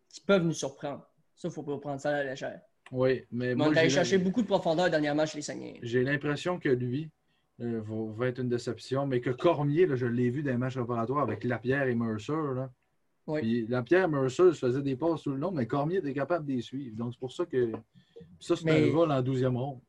[0.08, 1.04] qui peuvent nous surprendre.
[1.34, 2.60] Ça, il ne faut pas prendre ça à la légère.
[2.92, 3.68] Oui, mais, moi.
[3.68, 5.80] On a cherché beaucoup de profondeur dernièrement chez les Saguenay.
[5.82, 7.10] J'ai l'impression que lui
[7.60, 11.22] euh, va, être une déception, mais que Cormier, je l'ai vu dans les matchs préparatoires
[11.22, 12.32] avec Lapierre et Mercer.
[12.54, 12.70] Là,
[13.26, 13.40] oui.
[13.40, 16.62] Puis Lapierre Mercer faisait des passes tout le long, mais Cormier était capable de les
[16.62, 16.96] suivre.
[16.96, 17.72] Donc, c'est pour ça que
[18.38, 19.80] ça, c'est un vol en 12e ronde.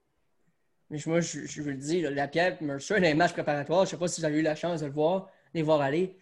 [0.89, 4.07] Mais moi, je, veux le dire, Lapierre Mercer, les matchs préparatoires, je ne sais pas
[4.07, 6.17] si vous avez eu la chance de le voir, les voir aller.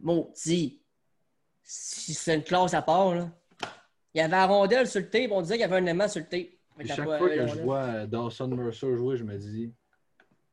[0.00, 0.80] Maudit.
[1.62, 3.30] Si c'est une classe à part, là.
[4.14, 6.08] Il y avait un rondelle sur le tape, on disait qu'il y avait un aimant
[6.08, 6.48] sur le tape.
[6.86, 9.72] chaque fois que je vois Dawson Mercer jouer, je me dis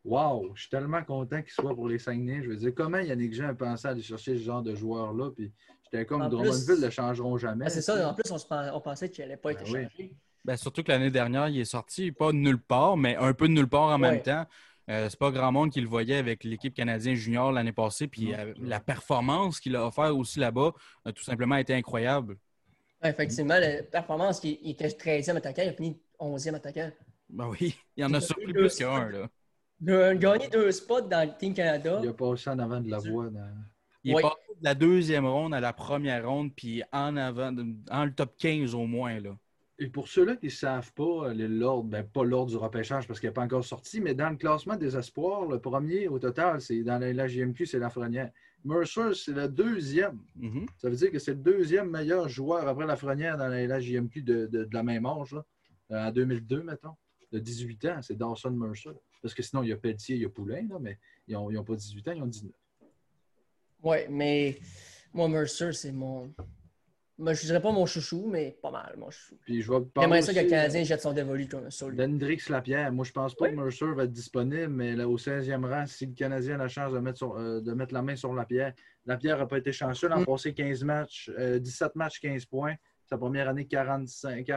[0.03, 2.43] Waouh, je suis tellement content qu'il soit pour les Saguenay.
[2.43, 5.31] Je veux dire, comment Yannick Jean a pensé à aller chercher ce genre de joueur-là?
[5.31, 5.53] Puis
[5.93, 7.69] j'étais comme Drummondville ne le changeront jamais.
[7.69, 10.13] c'est ça, en plus, on, pensait qu'il n'allait pas ben être changé.
[10.45, 13.47] Ben, surtout que l'année dernière, il est sorti pas de nulle part, mais un peu
[13.47, 14.45] de nulle part en même temps.
[14.89, 18.07] Euh, c'est pas grand monde qui le voyait avec l'équipe canadienne junior l'année passée.
[18.07, 20.73] Puis euh, la performance qu'il a offert aussi là-bas
[21.05, 22.35] a tout simplement été incroyable.
[23.01, 26.91] effectivement, la performance, il, était 13e attaquant, il a fini 11e attaquant.
[27.29, 29.09] Ben oui, il y en a surpris plus qu'un.
[29.79, 31.99] Il a gagné deux spots dans le Team Canada.
[32.03, 33.29] Il a passé en avant de la voie.
[34.03, 37.55] Il est passé de la deuxième ronde à la première ronde, puis en avant,
[37.89, 39.19] en le top 15 au moins.
[39.19, 39.37] Là.
[39.79, 43.19] Et pour ceux-là qui ne savent pas euh, l'ordre, ben, pas l'ordre du repêchage parce
[43.19, 46.61] qu'il n'est pas encore sorti, mais dans le classement des espoirs, le premier au total,
[46.61, 48.31] c'est dans la, JMQ, c'est Lafrenière.
[48.63, 50.19] Mercer, c'est le deuxième.
[50.35, 50.67] Mhm.
[50.77, 54.45] Ça veut dire que c'est le deuxième meilleur joueur après Lafrenière dans la LHJMQ de,
[54.45, 55.43] de, de la même âge, là,
[55.91, 56.95] euh, en 2002, mettons.
[57.31, 58.91] De 18 ans, c'est Dawson Mercer.
[59.23, 61.63] Parce que sinon, il y a Pelletier, il y a Poulain, là, mais ils n'ont
[61.63, 62.53] pas 18 ans, ils ont 19.
[63.83, 64.57] Oui, mais
[65.13, 66.33] moi, Mercer, c'est mon.
[67.19, 69.35] Moi, je dirais pas mon chouchou, mais pas mal, mon chouchou.
[69.45, 71.87] Puis je vais J'aimerais ça que le Canadien jette son dévolu comme ça.
[71.87, 71.95] lui.
[71.95, 72.91] D'Hendrix Lapierre.
[72.91, 73.51] Moi, je pense pas Oui.
[73.51, 76.67] que Mercer va être disponible, mais là, au 16e rang, si le Canadien a la
[76.69, 78.73] chance de mettre, sur- euh, de mettre la main sur Lapierre,
[79.05, 80.07] Lapierre n'a pas été chanceux.
[80.07, 80.25] L'an Mm.
[80.25, 82.73] passé, 15 matchs, euh, 17 matchs, 15 points.
[83.05, 84.49] Sa première année, 45,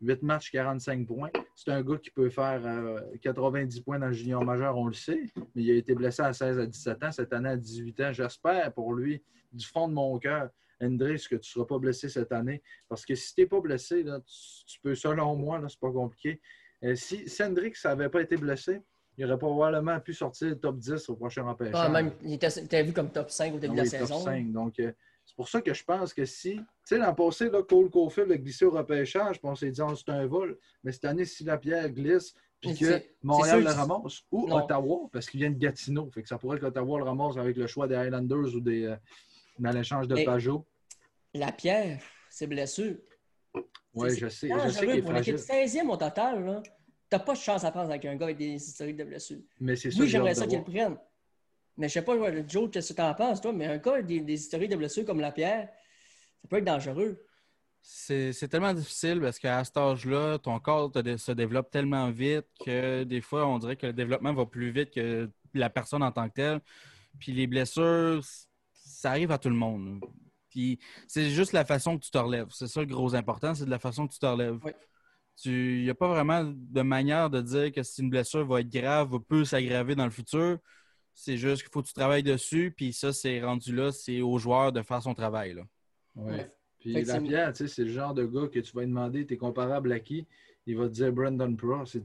[0.00, 1.30] 48 matchs, 45 points.
[1.54, 4.94] C'est un gars qui peut faire euh, 90 points dans le junior majeur, on le
[4.94, 7.12] sait, mais il a été blessé à 16 à 17 ans.
[7.12, 10.50] Cette année, à 18 ans, j'espère pour lui, du fond de mon cœur,
[10.82, 12.62] Hendrix, que tu ne seras pas blessé cette année.
[12.88, 15.80] Parce que si tu n'es pas blessé, là, tu, tu peux, selon moi, là, c'est
[15.80, 16.40] pas compliqué.
[16.82, 18.82] Euh, si, si Hendrix n'avait pas été blessé,
[19.16, 21.74] il aurait probablement pu sortir top 10 au prochain repêchage.
[21.76, 23.98] Ah, même, il était, il était vu comme top 5 au début Ah de la
[23.98, 24.20] top saison.
[24.20, 24.52] 5.
[24.52, 24.92] Donc, euh,
[25.34, 26.54] c'est pour ça que je pense que si.
[26.54, 29.80] Tu sais, l'an passé, là, Cole Caulfield a glissé au repêchage, puis on s'est dit,
[29.82, 30.56] oh, c'est un vol.
[30.84, 34.58] Mais cette année, si la pierre glisse, puis que Montréal le sûr ramasse, ou Non.
[34.58, 36.08] Ottawa, parce qu'il vient de Gatineau.
[36.12, 38.84] Fait que ça pourrait que Ottawa le ramasse avec le choix des Highlanders ou des,
[38.84, 38.96] euh,
[39.58, 40.64] dans l'échange de Pajot.
[41.34, 42.94] La pierre, c'est blessure.
[43.92, 44.48] Oui, je sais.
[44.48, 45.82] c'est Je sais qu'il est pour l'équipe fragile.
[45.82, 46.44] 16e au total.
[46.44, 46.62] là.
[47.10, 49.42] T'as pas de chance à prendre avec un gars avec des historiques de blessures.
[49.58, 50.00] Mais c'est ça.
[50.00, 50.96] Oui, j'aimerais ça qu'il le prenne.
[51.76, 52.14] Mais je sais pas,
[52.46, 55.20] Joe, qu'est-ce que t'en penses, toi, mais un avec des, des historiques de blessures comme
[55.20, 55.68] la pierre,
[56.42, 57.26] ça peut être dangereux.
[57.86, 63.04] C'est tellement difficile parce qu'à cet âge-là, ton corps te se développe tellement vite que
[63.04, 66.28] des fois, on dirait que le développement va plus vite que la personne en tant
[66.28, 66.60] que telle.
[67.18, 68.22] Puis les blessures,
[68.72, 70.00] ça arrive à tout le monde.
[70.48, 72.46] Puis c'est juste la façon que tu te relèves.
[72.50, 74.58] C'est ça le gros important, c'est de la façon que tu te relèves.
[74.64, 74.72] Oui.
[75.44, 78.70] Il n'y a pas vraiment de manière de dire que si une blessure va être
[78.70, 80.58] grave, va peut s'aggraver dans le futur.
[81.14, 82.74] C'est juste qu'il faut que tu travailles dessus.
[82.76, 85.54] Puis ça, c'est rendu là, c'est au joueur de faire son travail.
[85.54, 85.62] Là.
[86.16, 86.50] Ouais.
[86.78, 89.34] Puis Lapierre, tu sais, c'est le genre de gars que tu vas lui demander, tu
[89.34, 90.26] es comparable à qui?
[90.66, 91.96] Il va dire Brandon Pross.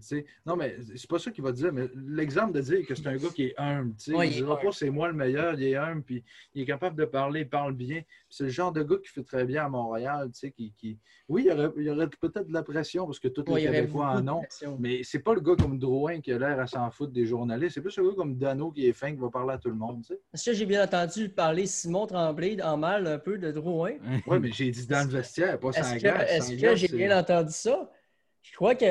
[0.46, 3.16] Non, mais c'est pas ça qu'il va dire, mais l'exemple de dire que c'est un
[3.16, 3.94] gars qui est humble.
[4.10, 6.66] Ouais, il est dira pas c'est moi le meilleur, il est humble, puis il est
[6.66, 8.02] capable de parler, il parle bien.
[8.30, 10.30] C'est le genre de gars qui fait très bien à Montréal.
[10.34, 10.98] Qui, qui...
[11.30, 13.68] Oui, il y aurait, il aurait peut-être de la pression parce que tous Ouais, les
[13.68, 14.42] Québécois en ont.
[14.78, 17.76] Mais c'est pas le gars comme Drouin qui a l'air à s'en foutre des journalistes.
[17.76, 19.76] C'est plus un gars comme Dano qui est fin, qui va parler à tout le
[19.76, 20.04] monde.
[20.34, 23.94] Est-ce que j'ai bien entendu parler Simon Tremblay en mal un peu de Drouin?
[24.28, 27.90] Oui, mais j'ai dit dans le vestiaire, pas sans Est-ce que, j'ai bien entendu ça?
[28.52, 28.86] Je crois que,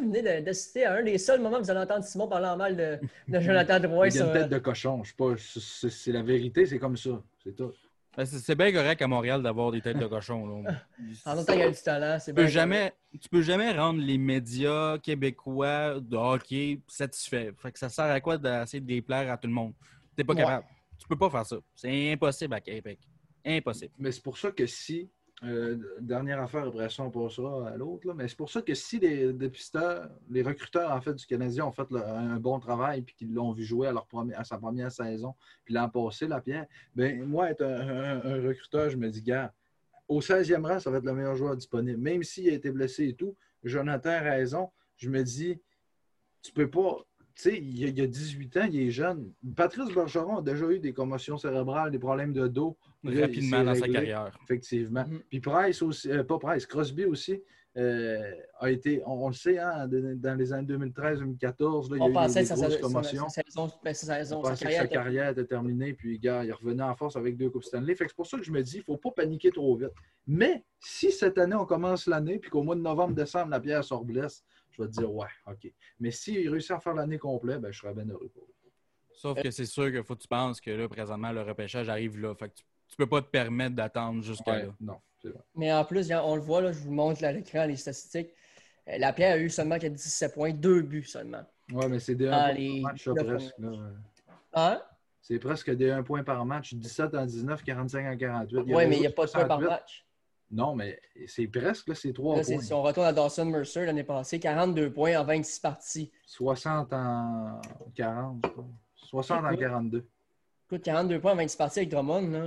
[0.00, 2.56] venez de, de citer un des seuls moments où vous allez entendre Simon parler en
[2.56, 4.08] mal de, de Jonathan Drouin.
[4.08, 5.02] Il y a une tête de cochon.
[5.02, 7.22] Je sais pas, c'est c'est la vérité, c'est comme ça.
[7.42, 7.72] C'est tout.
[8.16, 10.62] Ben, c'est bien correct à Montréal d'avoir des têtes de cochon.
[10.62, 10.72] là.
[11.26, 12.18] En même temps, il y a du talent.
[12.20, 17.50] C'est Tu peux, bien jamais, tu peux jamais rendre les médias québécois de hockey satisfaits.
[17.58, 19.72] Fait que ça sert à quoi d'essayer de déplaire à tout le monde?
[20.16, 20.42] T'es pas Ouais.
[20.42, 20.66] capable.
[20.98, 21.56] Tu peux pas faire ça.
[21.74, 23.00] C'est impossible à Québec.
[23.44, 23.92] Impossible.
[23.98, 25.10] Mais c'est pour ça que si,
[25.44, 28.98] euh, dernière affaire, après ça, on passera à l'autre, mais c'est pour ça que si
[28.98, 33.32] les dépisteurs, les recruteurs en fait du Canadien ont fait un bon travail puis qu'ils
[33.32, 37.62] l'ont vu jouer à, sa première saison, puis l'an passé, la pierre, ben moi, être
[37.62, 39.52] un recruteur, je me dis, gars,
[40.08, 41.98] au 16e rang, ça va être le meilleur joueur disponible.
[41.98, 44.70] Même s'il a été blessé et tout, Jonathan a raison.
[44.96, 45.60] Je me dis,
[46.42, 47.04] tu peux pas.
[47.36, 49.32] Tu sais, il, y a- il a 18 ans, il est jeune.
[49.56, 52.76] Patrice Bergeron a déjà eu des commotions cérébrales, des problèmes de dos.
[53.04, 54.30] Rapidement dans sa carrière.
[54.44, 55.04] Effectivement.
[55.06, 55.20] Mhm.
[55.28, 57.42] Puis Price aussi, euh, pas Price, Crosby aussi
[57.76, 61.98] euh, a été, on, on le sait, hein, de- dans les années 2013-2014, là, il
[61.98, 63.28] y a On eu des, grosses sa- commotions.
[63.28, 66.18] sa saison, sa, saison, On sa pensait que carrière sa était- carrière était terminée, puis
[66.20, 67.96] gars, il revenait en force avec deux Coupes Stanley.
[67.98, 69.90] C'est pour ça que je me dis, il ne faut pas paniquer trop vite.
[70.28, 73.92] Mais si cette année, on commence l'année, puis qu'au mois de novembre-décembre, la pierre se
[73.92, 74.44] reblesse,
[74.76, 75.72] je vais te dire, ouais, OK.
[76.00, 78.52] Mais s'il réussit à faire l'année complète, ben, je serais bien heureux pour lui.
[79.12, 82.18] Sauf que c'est sûr qu'il faut que tu penses que là, présentement, le repêchage arrive
[82.18, 82.34] là.
[82.34, 84.74] Fait que tu, tu peux pas te permettre d'attendre jusqu'à Ouais, là.
[84.80, 85.40] non, c'est vrai.
[85.54, 88.30] Mais en plus, on le voit, là, je vous montre là, à l'écran les statistiques.
[88.88, 91.44] Euh, La Pierre a eu seulement que 17 points, deux buts seulement.
[91.72, 93.54] Ouais, mais c'est des Ah, 1 les- par match, là, presque.
[93.58, 93.70] là.
[94.52, 94.82] Hein?
[95.22, 98.58] C'est presque des 1 point par match, 17 en 19, 45 en 48.
[98.66, 99.68] Oui, mais il n'y a pas de points par 68.
[99.70, 100.03] match.
[100.54, 102.62] Non, mais c'est presque, là, c'est 3 Là, c'est- points.
[102.62, 106.12] si on retourne à Dawson Mercer l'année passée, 42 points en 26 parties.
[106.26, 107.60] 60 en
[107.96, 108.38] 40.
[108.44, 108.64] je crois.
[108.94, 109.60] 60 en Écoute.
[109.60, 110.06] 42.
[110.66, 112.46] Écoute, 42 points en 26 parties avec Drummond, là.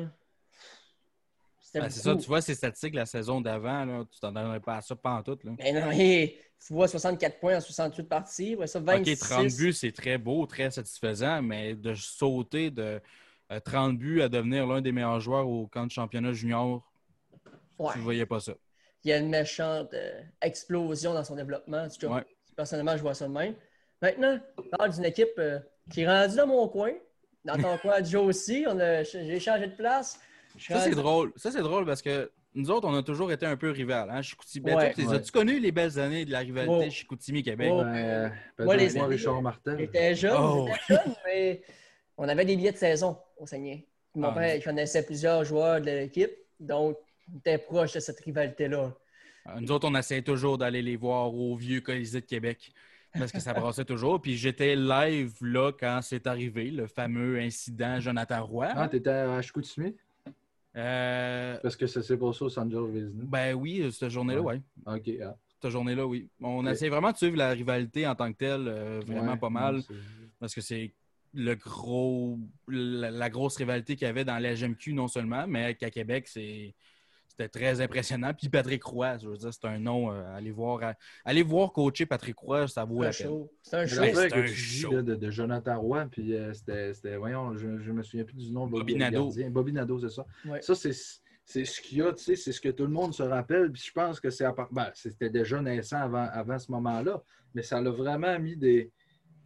[1.62, 4.62] C'était Ben, c'est ça, tu vois, ces statistiques la saison d'avant, là, tu t'en donnerais
[4.62, 5.44] pas à ça pantoute.
[5.44, 5.52] Là.
[5.60, 5.92] Mais non,
[6.66, 8.56] tu vois 64 points en 68 parties.
[8.56, 9.22] Ouais, ça, 26.
[9.22, 13.02] OK, 30 buts, c'est très beau, très satisfaisant, mais de sauter de
[13.52, 16.87] euh, 30 buts à devenir l'un des meilleurs joueurs au camp de championnat junior,
[17.80, 17.92] Ouais.
[17.94, 18.54] tu ne voyais pas ça.
[19.04, 21.88] Il y a une méchante euh, explosion dans son développement.
[22.04, 22.24] Ouais.
[22.56, 23.54] Personnellement, je vois ça de même.
[24.02, 25.60] Maintenant, je parle d'une équipe euh,
[25.92, 26.92] qui est rendue dans mon coin,
[27.46, 30.20] Dans ton coin, Joe aussi, on a- j'ai changé de place.
[30.60, 31.32] Ça, c'est drôle.
[31.36, 34.10] Ça, c'est drôle parce que nous autres, on a toujours été un peu rivales.
[34.10, 34.22] Hein?
[34.24, 34.66] Chicoutimi.
[34.66, 34.94] Ben, Ouais.
[34.94, 35.16] t'es- Ouais.
[35.18, 36.90] As-tu connu les belles années de la rivalité Ouais.
[36.90, 37.72] Chicoutimi-Québec?
[37.72, 37.84] Ouais.
[37.84, 39.78] Ben, Moi, moi, les moi, années- Richard Martel.
[39.78, 40.68] J'étais jeune, Oh.
[40.90, 41.62] j'étais jeune, mais
[42.18, 43.86] on avait des billets de saison au Saguenay.
[44.16, 47.07] Mon Ah, père il connaissait plusieurs joueurs de l'équipe, donc on
[47.38, 48.94] était proche de cette rivalité-là.
[49.48, 52.72] Euh, Nous autres, on essayait toujours d'aller les voir au vieux Colisée de Québec
[53.18, 54.22] parce que ça brassait toujours.
[54.22, 58.68] Puis j'étais live là quand c'est arrivé, le fameux incident Jonathan Roy.
[58.76, 59.96] Ah, t'étais à Chicoutimi?
[60.76, 63.24] Euh, Parce que ça s'est passé au San Vézina.
[63.26, 64.62] ben oui, cette journée-là, oui.
[64.86, 64.96] Ouais.
[64.98, 65.10] OK.
[65.24, 65.36] ah.
[65.60, 66.30] Cette journée-là, oui.
[66.40, 69.50] On essaie vraiment de suivre la rivalité en tant que telle, euh, vraiment Ouais, pas
[69.50, 69.82] mal, non,
[70.40, 70.94] parce que c'est
[71.34, 72.38] le gros,
[72.68, 76.28] la, la grosse rivalité qu'il y avait dans la GMQ non seulement, mais qu'à Québec,
[76.28, 76.76] c'est
[77.38, 78.34] c'était très impressionnant.
[78.34, 80.12] Puis Patrick Roy, je veux dire, c'est un nom.
[80.12, 83.28] euh, allez voir, à- allez voir coacher Patrick Roy, ça vaut la un peine.
[83.28, 83.52] show.
[83.62, 84.02] C'est un show.
[84.04, 84.92] C'est un tu dis, show.
[84.92, 88.38] là, de, de Jonathan Roy, puis euh, c'était, c'était- voyons, je, je me souviens plus
[88.38, 88.66] du nom.
[88.68, 89.26] Bobby Nadeau.
[89.26, 89.50] gardien.
[89.52, 90.26] Bobby Nadeau, c'est ça.
[90.46, 90.62] Ouais.
[90.62, 90.94] Ça, c'est,
[91.46, 93.72] c'est ce qu'il y a, tu sais, c'est ce que tout le monde se rappelle.
[93.72, 97.22] Puis je pense que c'est à part- ben, c'était déjà naissant avant, avant ce moment-là,
[97.54, 98.92] mais ça l'a vraiment mis des.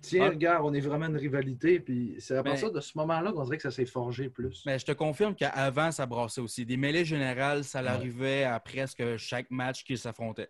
[0.01, 0.29] Tiens, Ah.
[0.29, 1.79] regarde, on est vraiment une rivalité.
[1.79, 4.63] Puis c'est à Mais- partir de ce moment-là qu'on dirait que ça s'est forgé plus.
[4.65, 6.65] Mais je te confirme qu'avant, ça brassait aussi.
[6.65, 7.85] Des mêlées générales, ça Ouais.
[7.85, 10.49] l'arrivait à presque chaque match qu'ils s'affrontaient.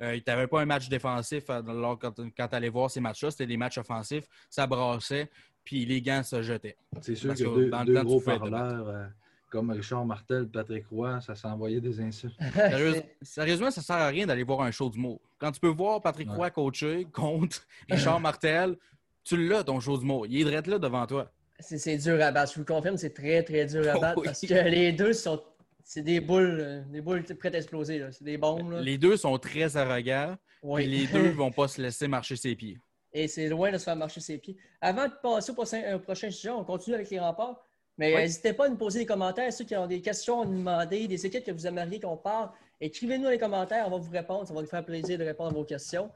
[0.00, 3.00] Euh, il n'avait pas un match défensif euh, alors, quand, quand tu allais voir ces
[3.00, 3.30] matchs-là.
[3.30, 4.24] C'était des matchs offensifs.
[4.50, 5.30] Ça brassait,
[5.62, 6.76] puis les gants se jetaient.
[7.00, 9.06] c'est sûr parce que que deux, dans le deux temps, gros parleurs euh,
[9.54, 12.34] comme Richard Martel, Patrick Roy, ça s'envoyait des insultes.
[12.54, 15.20] Sérieuse- sérieusement, ça sert à rien d'aller voir un show d'humour.
[15.38, 16.36] Quand tu peux voir Patrick Ouais.
[16.36, 18.76] Roy coacher contre Richard Martel,
[19.22, 20.26] tu l'as, ton show d'humour.
[20.26, 21.30] Il est direct là devant toi.
[21.60, 22.52] C'est dur à battre.
[22.54, 24.24] Je vous confirme, c'est très, très dur à battre Oui.
[24.26, 25.40] parce que les deux sont.
[25.84, 28.04] C'est des boules, des boules prêtes à exploser.
[28.10, 28.72] C'est des bombes.
[28.72, 28.80] là.
[28.80, 30.82] Les deux sont très arrogants, Oui.
[30.82, 32.78] et les deux vont pas se laisser marcher ses pieds.
[33.12, 34.56] Et c'est loin de se faire marcher ses pieds.
[34.80, 37.63] Avant de passer au prochain, euh, prochain sujet, on continue avec les remparts.
[37.96, 38.22] Mais Oui.
[38.22, 39.52] n'hésitez pas à nous poser des commentaires.
[39.52, 42.50] Ceux qui ont des questions à nous demander, des équipes que vous aimeriez qu'on parle,
[42.80, 43.84] écrivez-nous dans les commentaires.
[43.86, 44.46] On va vous répondre.
[44.48, 46.10] Ça va nous faire plaisir de répondre à vos questions.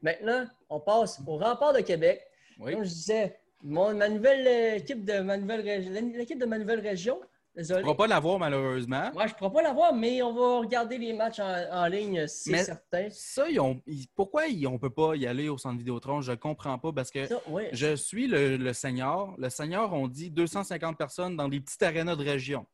[0.00, 2.22] Maintenant, on passe au rempart de Québec.
[2.58, 2.72] Oui.
[2.72, 5.64] Comme je disais, mon, ma nouvelle euh, équipe de ma nouvelle
[6.16, 7.20] l'équipe de ma nouvelle région,
[7.58, 7.80] Tu désolé.
[7.80, 9.10] ne pourras pas l'avoir malheureusement.
[9.12, 12.26] Moi, je ne pourrai pas l'avoir, mais on va regarder les matchs en, en ligne,
[12.28, 13.08] c'est certain.
[13.10, 16.20] Ça, ils ont- ils- pourquoi ils- on ne peut pas y aller au centre Vidéotron?
[16.20, 17.68] Je ne comprends pas parce que Ça, ouais.
[17.72, 19.34] je suis le, le senior.
[19.38, 22.64] Le senior, on dit 250 personnes dans des petites arénas de région.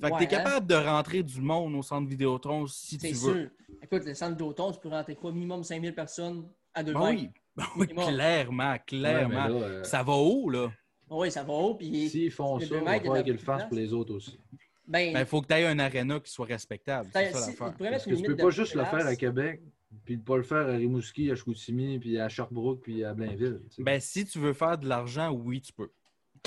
[0.00, 0.42] Fait que Ouais, tu es hein?
[0.42, 3.14] capable de rentrer du monde au centre Vidéotron si tu veux.
[3.14, 3.50] sûr.
[3.82, 5.30] Écoute, le centre d'automne, tu peux rentrer quoi?
[5.30, 9.48] Minimum 5000 personnes à deux Ben oui, Ben oui, clairement, Ouais, clairement.
[9.48, 10.70] là, euh, Ça va haut, là?
[11.08, 11.74] Oui, ça va haut.
[11.74, 14.38] Puis, S'ils font ça, il va il falloir qu'ils le fassent pour les autres aussi.
[14.86, 17.08] ben, Il faut que tu aies un aréna qui soit respectable.
[17.12, 19.62] C'est ben, ça si- Parce que tu peux pas juste le faire à Québec,
[20.04, 23.60] puis de pas le faire à Rimouski, à Chicoutimi, puis à Sherbrooke, puis à Blainville.
[23.68, 23.82] tu sais.
[23.82, 25.90] Ben, si tu veux faire de l'argent, oui, tu peux.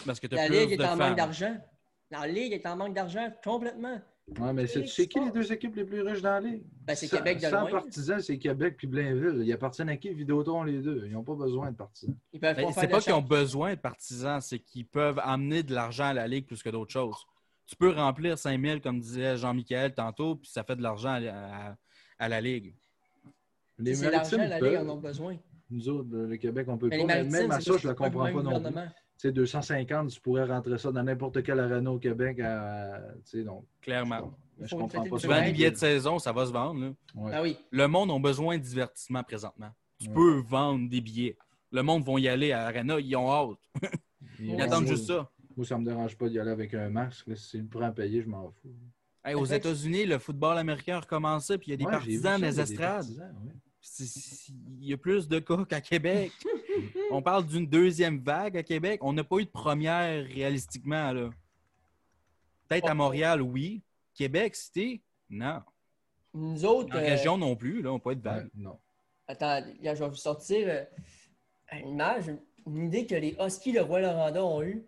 [0.06, 1.58] Parce que tu as La plus Ligue est en manque d'argent.
[2.12, 4.02] La Ligue est en manque d'argent complètement.
[4.39, 6.63] Ouais, mais c'est, qui les deux équipes les plus riches dans la Ligue?
[6.86, 7.72] Ben, c'est Sans- Québec de Sans loin.
[7.72, 9.42] partisans, c'est Québec puis Blainville.
[9.46, 11.04] Ils appartiennent à qui Vidéotron, les deux?
[11.06, 12.15] Ils n'ont pas besoin de partisans.
[12.34, 15.63] Ils peuvent Ben, pas c'est pas qu'ils ont besoin de partisans, c'est qu'ils peuvent amener
[15.63, 17.18] de l'argent à la Ligue plus que d'autres choses.
[17.65, 21.76] Tu peux remplir 5000, comme disait Jean-Michel tantôt, puis ça fait de l'argent à, à-
[22.18, 22.74] à la Ligue.
[23.78, 25.38] Les C'est l'argent, maritimes la Ligue en ont besoin.
[25.72, 27.15] Nous autres, le Québec, on peut Mais pas.
[27.18, 28.80] les Mais même à ça, je le pas le comprends pas non plus.
[29.27, 32.39] Sais, 250, tu pourrais rentrer ça dans n'importe quelle arena au Québec.
[32.39, 34.34] À, sais, donc, Clairement.
[34.62, 36.79] je comprends pas Tu vends des billets de saison, ça va se vendre.
[36.82, 36.91] là.
[37.15, 37.32] Ouais.
[37.34, 37.58] Ah oui.
[37.71, 39.69] Le monde a besoin de divertissement présentement.
[39.99, 40.13] Tu Ouais.
[40.15, 41.38] peux vendre des billets.
[41.71, 43.58] Le monde va y aller à l'Arena, ils ont hâte.
[44.39, 44.62] Ils Ouais.
[44.62, 45.29] attendent juste ça.
[45.58, 47.36] Moi, ça me dérange pas d'y aller avec un masque.
[47.36, 48.73] Si c'est le prix à payer, je m'en fous.
[49.25, 52.39] Hey, aux États-Unis, le football américain a recommencé, puis il y a des partisans ça,
[52.39, 53.05] dans les des estrades.
[53.99, 56.32] Il y a plus de cas qu'à Québec.
[57.12, 58.99] On parle d'une deuxième vague à Québec.
[59.04, 61.12] On n'a pas eu de première réalistiquement.
[61.12, 61.30] là.
[62.67, 63.82] Peut-être à Montréal, oui.
[64.13, 65.62] Québec, Cité, non.
[66.34, 66.95] Nous autres.
[66.95, 68.45] En euh, région non plus, là, on peut être vague.
[68.45, 68.78] Ouais, non.
[69.28, 70.84] Attends, là, je vais vous sortir euh,
[71.71, 72.25] une image,
[72.67, 74.86] une idée que les Huskies de Rouen-Noranda ont eue.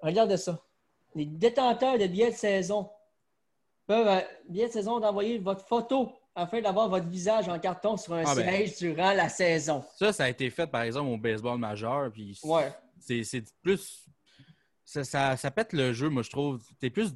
[0.00, 0.62] Regardez ça.
[1.14, 2.90] Les détenteurs de billets de saison
[3.86, 8.12] peuvent, euh, billets de saison, d'envoyer votre photo afin d'avoir votre visage en carton sur
[8.14, 8.42] un Ah ben.
[8.48, 9.82] siège durant la saison.
[9.96, 12.12] Ça, ça a été fait, par exemple, au baseball majeur.
[12.12, 12.72] Puis Ouais.
[13.00, 14.04] c'est c'est plus.
[14.84, 16.62] Ça, ça, ça pète le jeu, moi, je trouve.
[16.78, 17.10] T'es plus.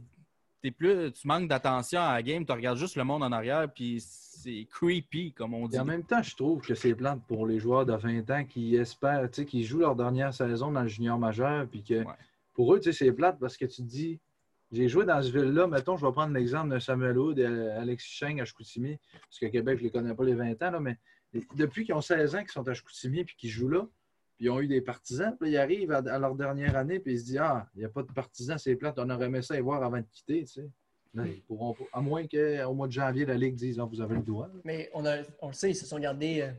[0.63, 3.67] T'es plus, tu manques d'attention à la game, tu regardes juste le monde en arrière,
[3.73, 5.77] puis c'est creepy, comme on dit.
[5.77, 8.45] Et en même temps, je trouve que c'est plante pour les joueurs de 20 ans
[8.45, 12.05] qui espèrent, tu sais, qui jouent leur dernière saison dans le junior majeur, puis que
[12.05, 12.15] Ouais.
[12.53, 14.21] pour eux, tu sais, c'est plate parce que tu te dis,
[14.73, 18.11] j'ai joué dans ce ville-là, mettons, je vais prendre l'exemple de Samuel Wood et Alexis
[18.17, 20.81] Cheng à Chicoutimi, parce que Québec, je ne les connais pas les 20 ans, là,
[20.81, 20.97] mais
[21.55, 23.87] depuis qu'ils ont 16 ans qu'ils sont à Chicoutimi puis qu'ils jouent là,
[24.37, 25.37] puis ils ont eu des partisans.
[25.39, 27.85] Puis ils arrivent à, à leur dernière année, puis ils se disent Ah, il n'y
[27.85, 30.41] a pas de partisans, c'est plate, on aurait aimé ça y voir avant de quitter.
[30.45, 30.69] Tu sais.
[31.15, 34.01] Là, ils pourront pas- à moins qu'au mois de janvier, la Ligue dise Ah, vous
[34.01, 34.49] avez le droit.
[34.65, 36.51] Mais on, a, on le sait, ils se sont gardés, euh,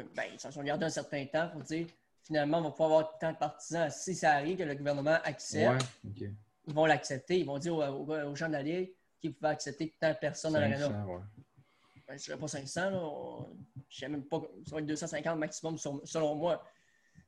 [0.00, 1.86] un- ben, ils se sont gardés un certain temps pour dire
[2.22, 3.90] finalement, on va pouvoir avoir tant de partisans.
[3.90, 6.28] Si ça arrive que le gouvernement accepte, Ouais, OK.
[6.68, 7.40] Ils vont l'accepter.
[7.40, 10.16] Ils vont dire aux, aux- aux gens de la Ligue qu'ils pouvaient accepter tant de
[10.18, 10.78] personnes dans l'arena.
[10.86, 11.20] 500, ouais.
[12.06, 13.00] Ben, je ne dirais pas 500, là.
[13.02, 13.56] On-
[13.88, 14.40] je sais même pas.
[14.66, 16.62] Ça va être 250 maximum sur- selon moi.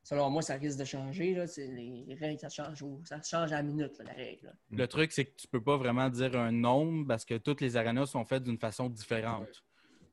[0.03, 1.35] Selon moi, ça risque de changer.
[1.35, 1.46] Là.
[1.46, 4.46] C'est- Les, les règles, ça change, au- ça change à la minute, là, la règle.
[4.46, 4.53] là.
[4.70, 7.76] Le truc, c'est que tu peux pas vraiment dire un nombre parce que toutes les
[7.76, 9.62] arénas sont faites d'une façon différente.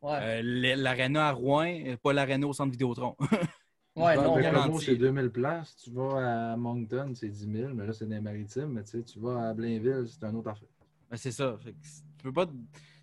[0.02, 0.42] Ouais, Euh,
[0.76, 3.16] L'aréna à Rouen, pas l'aréna au centre Vidéotron.
[4.04, 5.76] ouais non, c'est 2000 places.
[5.84, 8.68] Tu vas à Moncton, c'est 10 000, mais là, c'est des maritimes.
[8.74, 10.68] Mais tu sais, tu vas à Blainville, c'est un autre affaire.
[11.10, 11.58] Ben, c'est ça.
[11.64, 12.46] Fait que tu peux pas.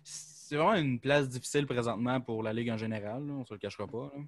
[0.03, 3.25] C'est vraiment une place difficile présentement pour la Ligue en général.
[3.25, 4.11] là, on se le cachera pas.
[4.15, 4.21] là.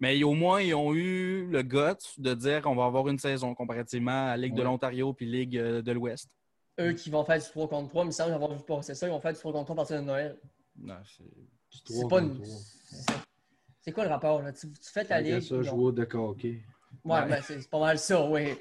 [0.00, 1.78] Mais au moins, ils ont eu le guts
[2.18, 5.56] de dire qu'on va avoir une saison comparativement à la Ligue de l'Ontario puis Ligue
[5.56, 6.28] euh, de l'Ouest.
[6.80, 9.10] eux qui vont faire du 3 contre 3, mais semble avoir vu passer ça, ils
[9.10, 10.36] vont faire du 3 contre 3 à partir de Noël.
[10.76, 12.42] Non, c'est- C'est pas une.
[13.82, 14.40] C'est- quoi le rapport?
[14.42, 14.52] Là?
[14.52, 15.40] Tu, tu fais ta ligue.
[15.40, 16.62] ça, au deck hockey.
[17.04, 17.28] Ouais, Ouais.
[17.28, 18.54] ben, c'est pas mal ça, oui.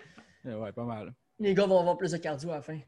[0.45, 1.13] euh, ouais, pas mal.
[1.39, 2.79] Les gars vont avoir plus de cardio à la fin.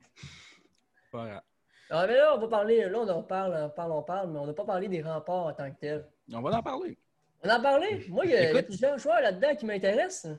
[1.12, 1.42] Pas grave.
[1.90, 4.40] Ah, mais là, on va parler, là, on en parle, on parle, on parle, mais
[4.40, 6.08] on n'a pas parlé des remparts en tant que tels.
[6.32, 6.98] On va en parler.
[7.44, 8.06] On en a parlé?
[8.10, 10.32] Moi, il y a, y plusieurs joueurs là-dedans qui m'intéressent.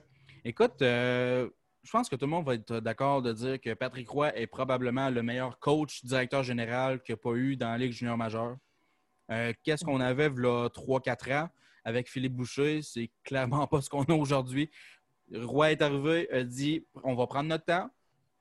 [0.45, 1.49] Écoute, euh,
[1.83, 4.47] je pense que tout le monde va être d'accord de dire que Patrick Roy est
[4.47, 8.17] probablement le meilleur coach, directeur général qu'il n'y a pas eu dans la Ligue junior
[8.17, 8.57] majeure.
[9.31, 11.49] Euh, Qu'est-ce qu'on avait là 3-4 ans?
[11.85, 12.83] Avec Philippe Boucher?
[12.83, 14.71] C'est clairement pas ce qu'on a aujourd'hui.
[15.33, 17.91] Roy est arrivé, a dit on va prendre notre temps,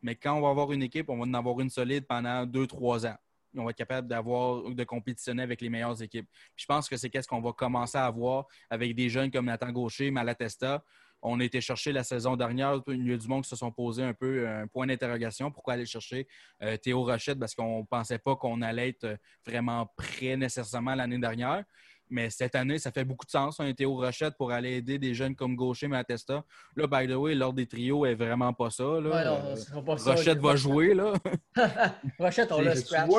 [0.02, 3.08] mais quand on va avoir une équipe, on va en avoir une solide pendant 2-3
[3.08, 3.18] ans.
[3.56, 6.28] Et on va être capable d'avoir de compétitionner avec les meilleures équipes.
[6.56, 9.72] Je pense que c'est qu'est-ce qu'on va commencer à avoir avec des jeunes comme Nathan
[9.72, 10.84] Gaucher, Malatesta.
[11.22, 13.72] On a été chercher la saison dernière, il y a du monde qui se sont
[13.72, 15.52] posé un peu un point d'interrogation.
[15.52, 16.28] Pourquoi aller chercher
[16.62, 17.40] euh, Théo Rochette?
[17.40, 21.64] Parce qu'on ne pensait pas qu'on allait être vraiment prêt nécessairement l'année dernière.
[22.14, 25.16] Mais cette année, ça fait beaucoup de sens, un Théo Rochette pour aller aider des
[25.16, 26.46] jeunes comme Gaucher, Malatesta.
[26.76, 28.84] Là, by the way, l'ordre des trios est vraiment pas ça.
[28.84, 29.10] là.
[29.10, 30.12] Ouais, non, ce sera pas ça.
[30.12, 31.14] Rochette va jouer, là.
[32.20, 33.10] Rochette, on l'a scratch.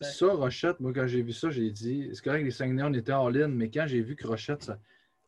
[0.00, 3.12] Ça, Rochette, moi, quand j'ai vu ça, j'ai dit, c'est correct, les Saguenay, on était
[3.12, 4.80] en ligne, mais quand j'ai vu que Rochette, ça.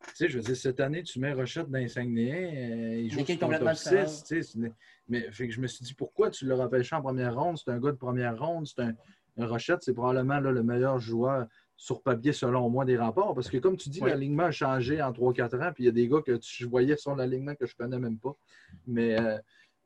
[0.09, 3.11] Tu sais, je veux dire, cette année, tu mets Rochette dans les Saguenayens, euh, il
[3.11, 4.25] joue sur ton top 6, différente.
[4.27, 4.59] tu sais,
[5.09, 7.57] Mais fait que je me suis dit, pourquoi tu l'as repêché en première ronde?
[7.57, 8.95] C'est un gars de première ronde, c'est un,
[9.39, 13.35] un Rochette, c'est probablement là, le meilleur joueur sur papier, selon moi, des remparts.
[13.35, 14.11] Parce que, comme tu dis, Oui.
[14.11, 16.97] l'alignement a changé en 3-4 ans, puis il y a des gars que tu voyais
[16.97, 18.35] sur l'alignement que je connais même pas.
[18.87, 19.37] Mais, euh,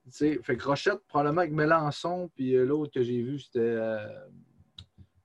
[0.05, 3.59] tu sais, fait que Rochette, probablement avec Melançon, puis euh, l'autre que j'ai vu, c'était
[3.61, 4.07] euh,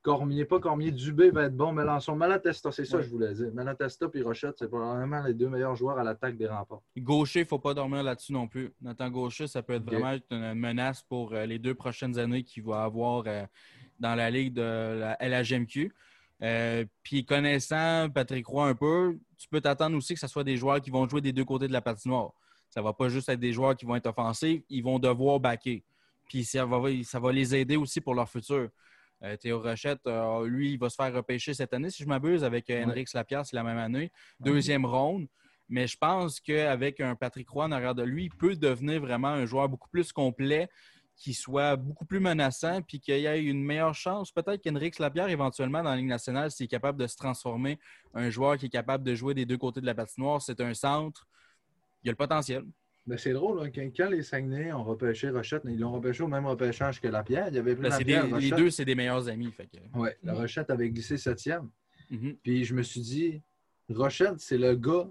[0.02, 3.04] Cormier, pas Cormier, Dubé va être bon, Melançon, Malatesta, c'est ça Oui.
[3.04, 3.52] que je voulais dire.
[3.54, 6.82] Malatesta puis Rochette, c'est probablement les deux meilleurs joueurs à l'attaque des remparts.
[6.98, 8.74] Gaucher, il ne faut pas dormir là-dessus non plus.
[8.82, 12.84] Nathan Gaucher, ça peut être vraiment une menace pour les deux prochaines années qu'il va
[12.84, 13.24] avoir
[14.00, 14.62] dans la ligue de
[15.00, 15.92] la LHMQ.
[16.42, 20.58] Euh, Puis connaissant Patrick Roy un peu, tu peux t'attendre aussi que ce soit des
[20.58, 22.32] joueurs qui vont jouer des deux côtés de la patinoire.
[22.70, 25.40] Ça ne va pas juste être des joueurs qui vont être offensifs, ils vont devoir
[25.40, 25.84] backer.
[26.28, 28.70] Puis ça va, ça va les aider aussi pour leur futur.
[29.24, 32.44] Euh, Théo Rochette, euh, lui, il va se faire repêcher cette année, si je m'abuse,
[32.44, 32.84] avec Ouais.
[32.84, 34.12] Henrik Lapierre, c'est la même année.
[34.40, 35.28] Deuxième ronde.
[35.70, 39.30] Mais je pense qu'avec un Patrick Roy en arrière de lui, il peut devenir vraiment
[39.30, 40.68] un joueur beaucoup plus complet,
[41.16, 44.32] qui soit beaucoup plus menaçant, puis qu'il y ait une meilleure chance.
[44.32, 47.80] Peut-être qu'Henrik Lapierre, éventuellement, dans la Ligue nationale, s'il est capable de se transformer,
[48.14, 50.74] un joueur qui est capable de jouer des deux côtés de la patinoire, c'est un
[50.74, 51.26] centre.
[52.04, 52.64] Il a le potentiel.
[53.08, 56.28] Mais c'est drôle, hein, quand, quand les Saguenay ont repêché Rochette, ils l'ont repêché au
[56.28, 57.48] même repêchage que Lapierre.
[57.50, 59.52] Il y avait des- les deux, c'est des meilleurs amis.
[59.52, 61.70] Fait que- Ouais, la Rochette avait glissé septième.
[62.10, 62.36] Mhm.
[62.44, 63.42] Puis je me suis dit,
[63.90, 65.08] Rochette, c'est le gars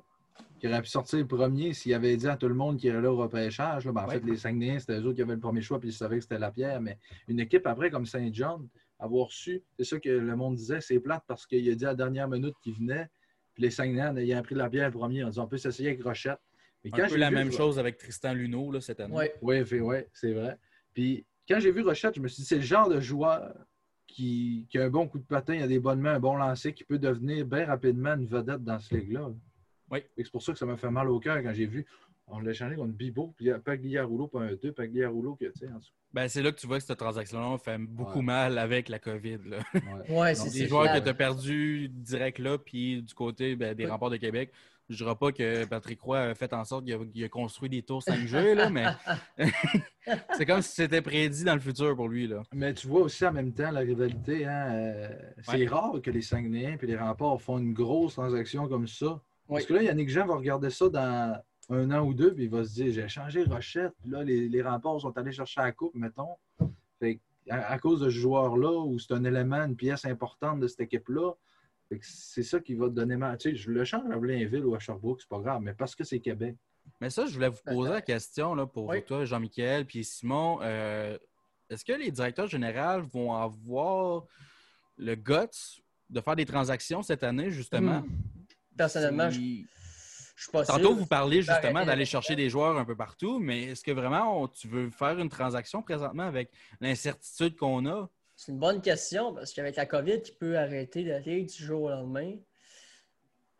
[0.60, 3.00] qui aurait pu sortir le premier s'il avait dit à tout le monde qu'il était
[3.00, 3.84] là au repêchage.
[3.86, 3.92] là.
[3.92, 4.14] Ben, en Ouais.
[4.20, 6.22] fait, les Saguenayens, c'était eux autres qui avaient le premier choix, puis ils savaient que
[6.22, 6.80] c'était Lapierre.
[6.80, 8.66] Mais une équipe après, comme Saint-John,
[8.98, 11.88] avoir su, c'est ça que le monde disait, c'est plate parce qu'il a dit à
[11.88, 13.08] la dernière minute qu'il venait.
[13.54, 15.24] Puis les Saguenayens, ils ont pris Lapierre le premier.
[15.24, 16.38] On dit, on peut s'essayer avec Rochette.
[16.84, 19.14] Mais Un peu j'ai la vu- même chose avec Tristan Luneau là, cette année.
[19.14, 19.34] Ouais.
[19.42, 20.58] oui, ouais, c'est vrai.
[20.92, 23.54] Puis quand j'ai vu Rochette, je me suis dit, c'est le genre de joueur
[24.06, 26.36] qui, qui a un bon coup de patin, il a des bonnes mains, un bon
[26.36, 29.30] lancer, qui peut devenir bien rapidement une vedette dans ce ligue-là.
[29.90, 30.00] Oui.
[30.16, 31.86] C'est pour ça que ça m'a fait mal au cœur quand j'ai vu.
[32.26, 35.76] On l'a changé contre Bibo, puis Pagliarulo, pas un 2, Pagliarulo, que tu sais, en
[35.78, 35.92] dessous.
[36.10, 38.24] Ben, c'est là que tu vois que cette transaction-là fait beaucoup Ouais.
[38.24, 39.38] mal avec la COVID.
[39.46, 39.58] là.
[40.08, 40.18] Ouais.
[40.18, 43.84] Ouais, c'est des joueurs que tu as perdus direct là, puis du côté ben, des
[43.84, 43.90] Oui.
[43.90, 44.50] remparts de Québec.
[44.88, 47.82] Je ne dirais pas que Patrick Roy a fait en sorte qu'il a, construit des
[47.82, 48.84] tours 5G, là, mais
[50.36, 52.26] c'est comme si c'était prédit dans le futur pour lui.
[52.26, 52.42] Là.
[52.52, 54.46] Mais tu vois aussi en même temps la rivalité.
[54.46, 55.08] Hein, euh,
[55.42, 55.66] c'est Ouais.
[55.66, 59.20] rare que les Saguenayens et les remparts font une grosse transaction comme ça.
[59.48, 59.56] Oui.
[59.56, 62.50] Parce que là, Yannick Jean va regarder ça dans un an ou deux, puis il
[62.50, 65.94] va se dire j'ai changé Rochette, là, les, les remparts sont allés chercher la coupe,
[65.94, 66.36] mettons.
[66.98, 67.20] Fait
[67.50, 70.80] à, à cause de ce joueur-là, où c'est un élément, une pièce importante de cette
[70.80, 71.32] équipe-là,
[71.88, 73.36] fait que c'est ça qui va te donner mal.
[73.36, 75.94] Tu sais, je le change à Blainville ou à Sherbrooke, c'est pas grave, mais parce
[75.94, 76.56] que c'est Québec.
[77.00, 79.02] Mais ça, je voulais vous poser la question là, pour Oui.
[79.04, 80.58] toi, Jean-Michel, puis Simon.
[80.62, 81.18] euh,
[81.68, 84.24] Est-ce que les directeurs généraux vont avoir
[84.96, 85.80] le guts
[86.10, 88.00] de faire des transactions cette année, justement?
[88.00, 88.08] Hmm.
[88.76, 89.38] Personnellement, je,
[90.36, 90.94] je suis pas Tantôt, sûr.
[90.94, 94.42] vous parlez justement arrêter d'aller chercher des joueurs un peu partout, mais est-ce que vraiment
[94.42, 96.50] on- tu veux faire une transaction présentement avec
[96.80, 98.08] l'incertitude qu'on a?
[98.36, 101.90] C'est une bonne question parce qu'avec la COVID, qui peut arrêter ligue du jour au
[101.90, 102.34] lendemain.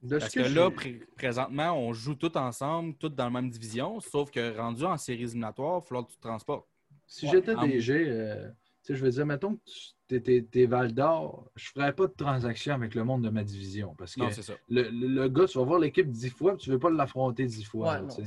[0.02, 3.48] De Parce ce que là, pré- présentement, on joue tous ensemble, tous dans la même
[3.48, 6.66] division, sauf que rendu en séries éliminatoires, il va falloir que tu te transportes.
[7.06, 7.32] Si Ouais.
[7.32, 8.50] j'étais En- DG, euh,
[8.86, 12.74] je veux dire, mettons que tu es, Val d'Or, je ne ferais pas de transaction
[12.74, 13.94] avec le monde de ma division.
[13.96, 14.54] Parce que Non, c'est ça.
[14.68, 17.46] le, le- le gars, tu vas voir l'équipe dix fois, tu ne veux pas l'affronter
[17.46, 18.00] dix fois.
[18.00, 18.24] Ouais.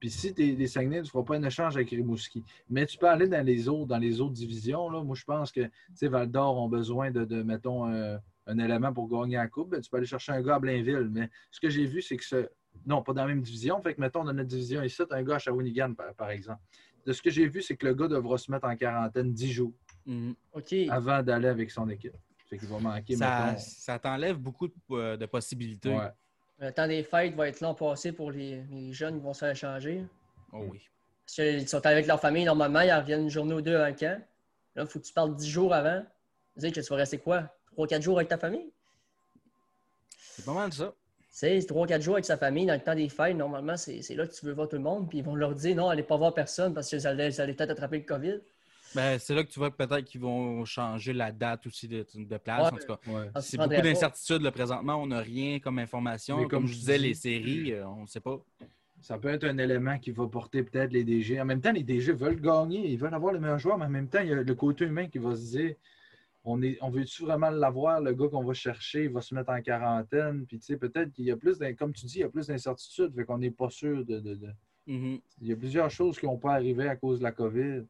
[0.00, 2.44] Puis si tu es des Saguenay, tu ne feras pas un échange avec Rimouski.
[2.70, 4.88] Mais tu peux aller dans les autres, dans les autres divisions.
[4.90, 5.02] Là.
[5.02, 5.60] Moi, je pense que
[6.02, 9.70] Val d'Or ont besoin de, de, mettons, un, un élément pour gagner la coupe.
[9.70, 11.08] Ben, tu peux aller chercher un gars à Blainville.
[11.10, 12.48] Mais ce que j'ai vu, c'est que ce.
[12.86, 13.80] Non, pas dans la même division.
[13.82, 16.30] Fait que, mettons, dans notre division ici, tu as un gars à Shawinigan, par, par
[16.30, 16.60] exemple.
[17.04, 19.50] De ce que j'ai vu, c'est que le gars devra se mettre en quarantaine 10
[19.52, 19.72] jours
[20.08, 20.34] Mhm.
[20.90, 22.14] Avant d'aller avec son équipe.
[22.48, 25.94] Fait qu'il va manquer, Ça, ça t'enlève beaucoup de, de possibilités.
[25.94, 26.08] Ouais.
[26.60, 29.40] Le temps des fêtes va être long passé pour les, les jeunes qui vont se
[29.40, 30.04] faire échanger.
[30.52, 30.80] Oh oui.
[31.26, 33.92] Parce qu'ils sont avec leur famille, normalement, ils reviennent une journée ou deux avant le
[33.94, 34.18] camp.
[34.74, 36.02] Là, il faut que tu parles 10 jours avant.
[36.56, 37.54] Dire que tu vas rester quoi?
[37.76, 38.72] 3-4 jours avec ta famille?
[40.16, 40.94] C'est pas mal ça.
[41.20, 44.14] Tu sais, 3-4 jours avec sa famille dans le temps des fêtes, normalement, c'est c'est
[44.14, 45.08] là que tu veux voir tout le monde.
[45.08, 47.52] Puis ils vont leur dire non, allez pas voir personne parce que vous allez, allez
[47.52, 48.40] peut-être attraper le COVID.
[48.94, 52.36] Ben, c'est là que tu vois peut-être qu'ils vont changer la date aussi de, de
[52.38, 52.72] place.
[52.72, 52.78] Ouais.
[52.78, 53.30] en tout cas, Ouais.
[53.34, 54.42] Ah, c'est beaucoup d'incertitudes.
[54.42, 56.36] là, Présentement, on n'a rien comme information.
[56.38, 58.40] Comme, comme je disais, dis- les séries, euh, on ne sait pas.
[59.00, 61.40] Ça peut être un élément qui va porter peut-être les DG.
[61.40, 63.90] En même temps, les DG veulent gagner, ils veulent avoir les meilleurs joueurs, mais en
[63.90, 65.74] même temps, il y a le côté humain qui va se dire
[66.44, 69.50] on, est, on veut-tu vraiment l'avoir, le gars qu'on va chercher, il va se mettre
[69.50, 70.46] en quarantaine.
[70.46, 72.46] Puis, tu sais, peut-être qu'il y a plus, comme tu dis, il y a plus
[72.46, 74.48] d'incertitudes, fait qu'on n'est pas sûr de, de- de-
[74.86, 75.20] Mhm.
[75.42, 77.82] Il y a plusieurs choses qui n'ont pas arrivé à cause de la COVID.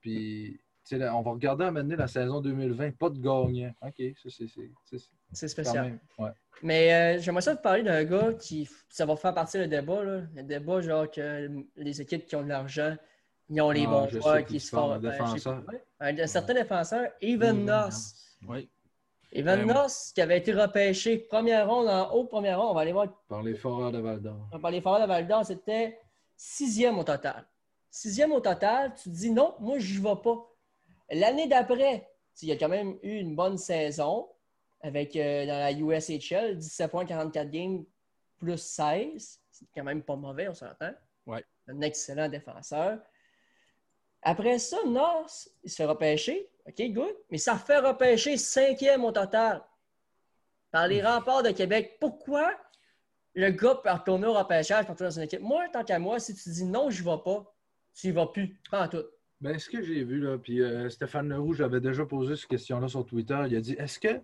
[0.00, 0.58] Puis,
[0.92, 3.72] là, on va regarder à mener la saison 2020, pas de gagnant.
[3.82, 4.98] OK, ça, c'est-
[5.32, 5.84] c'est spécial.
[5.86, 5.98] même.
[6.18, 6.30] Ouais.
[6.62, 8.68] Mais euh, j'aimerais ça te parler d'un gars qui.
[8.88, 10.02] Ça va faire partie du débat.
[10.02, 10.22] Là.
[10.34, 12.96] Le débat, genre que les équipes qui ont de l'argent,
[13.50, 14.92] ils ont les Ah, bons joueurs qui se font.
[14.92, 15.62] un défenseur.
[16.00, 18.36] un, un certain défenseur, Evan Noss.
[18.48, 18.68] Oui.
[19.30, 22.70] Evan Euh, Noss, qui avait été repêché première ronde en haut, première ronde.
[22.70, 24.48] On va aller voir Par les foreurs de Val d'Or.
[24.60, 25.98] par les Foreurs de Val d'Or, c'était
[26.36, 27.44] sixième au total.
[27.98, 30.48] Sixième au total, tu te dis non, moi, je n'y vais pas.
[31.10, 32.08] L'année d'après,
[32.40, 34.28] il y a quand même eu une bonne saison
[34.82, 37.84] avec euh, dans la USHL, 17 points, 44 games,
[38.36, 39.40] plus 16.
[39.50, 40.92] C'est quand même pas mauvais, on s'entend.
[41.26, 41.44] Ouais.
[41.66, 43.00] Un excellent défenseur.
[44.22, 46.48] Après ça, North, il se fait repêcher.
[46.68, 47.16] OK, good.
[47.32, 49.60] Mais ça fait repêcher cinquième au total
[50.70, 51.96] par les remparts de Québec.
[51.98, 52.54] Pourquoi
[53.34, 55.40] le gars peut retourner au repêchage retourner dans son équipe?
[55.40, 57.54] Moi, tant qu'à moi, si tu dis non, je ne vais pas,
[58.00, 58.58] tu n'y vas plus.
[58.70, 59.04] Pas en tout.
[59.40, 62.88] Ben, ce que j'ai vu, là, puis euh, Stéphane Leroux, j'avais déjà posé cette question-là
[62.88, 63.38] sur Twitter.
[63.46, 64.20] Il a dit est-ce que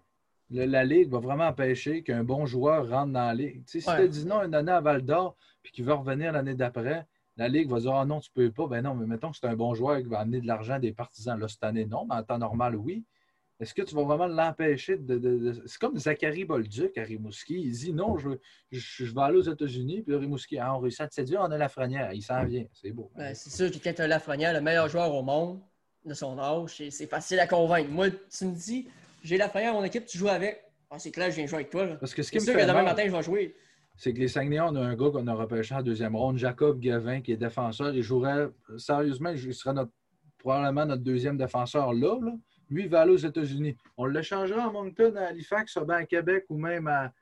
[0.51, 3.63] le- la Ligue va vraiment empêcher qu'un bon joueur rentre dans la Ligue?
[3.67, 4.03] Si Ouais.
[4.05, 7.07] tu dis non une année à Val d'Or, puis qu'il veut revenir l'année d'après,
[7.37, 8.67] la Ligue va dire Ah non, tu peux pas.
[8.67, 10.93] Ben non, mais mettons que c'est un bon joueur qui va amener de l'argent des
[10.93, 11.39] partisans.
[11.39, 13.05] Là, cette année, non, mais en temps normal, oui.
[13.61, 15.17] Est-ce que tu vas vraiment l'empêcher de.
[15.17, 17.55] de- de- C'est comme Zachary Bolduc à Rimouski.
[17.63, 18.31] Il dit non, je,
[18.73, 21.51] je, je vais aller aux États-Unis, puis Rimouski, ah, on réussit à te séduire, on
[21.51, 22.13] a la frenière.
[22.13, 22.65] Il s'en vient.
[22.73, 23.11] C'est beau.
[23.17, 25.61] Ben, c'est sûr que quand tu as Lafrenière, le meilleur joueur au monde
[26.05, 27.91] de son âge, c'est- facile à convaincre.
[27.91, 28.89] Moi, tu me dis,
[29.23, 30.61] j'ai Lafrenière à mon équipe, tu joues avec.
[30.91, 31.87] Ah, c'est clair, je viens jouer avec toi.
[31.87, 31.95] là.
[31.97, 33.55] Parce que ce qui C'est me sûr que fait demain mal- matin, je vais jouer.
[33.97, 36.81] c'est que les Saguenayens, on a un gars qu'on a repêché en deuxième ronde, Jacob
[36.81, 37.95] Gavin, qui est défenseur.
[37.95, 38.49] Il jouerait,
[38.79, 39.93] sérieusement, il serait notre,
[40.39, 42.33] probablement notre deuxième défenseur là, là.
[42.71, 43.77] Lui, il va aller aux États-Unis.
[43.97, 47.13] On le changera à Moncton, à Halifax, à à Québec ou même à.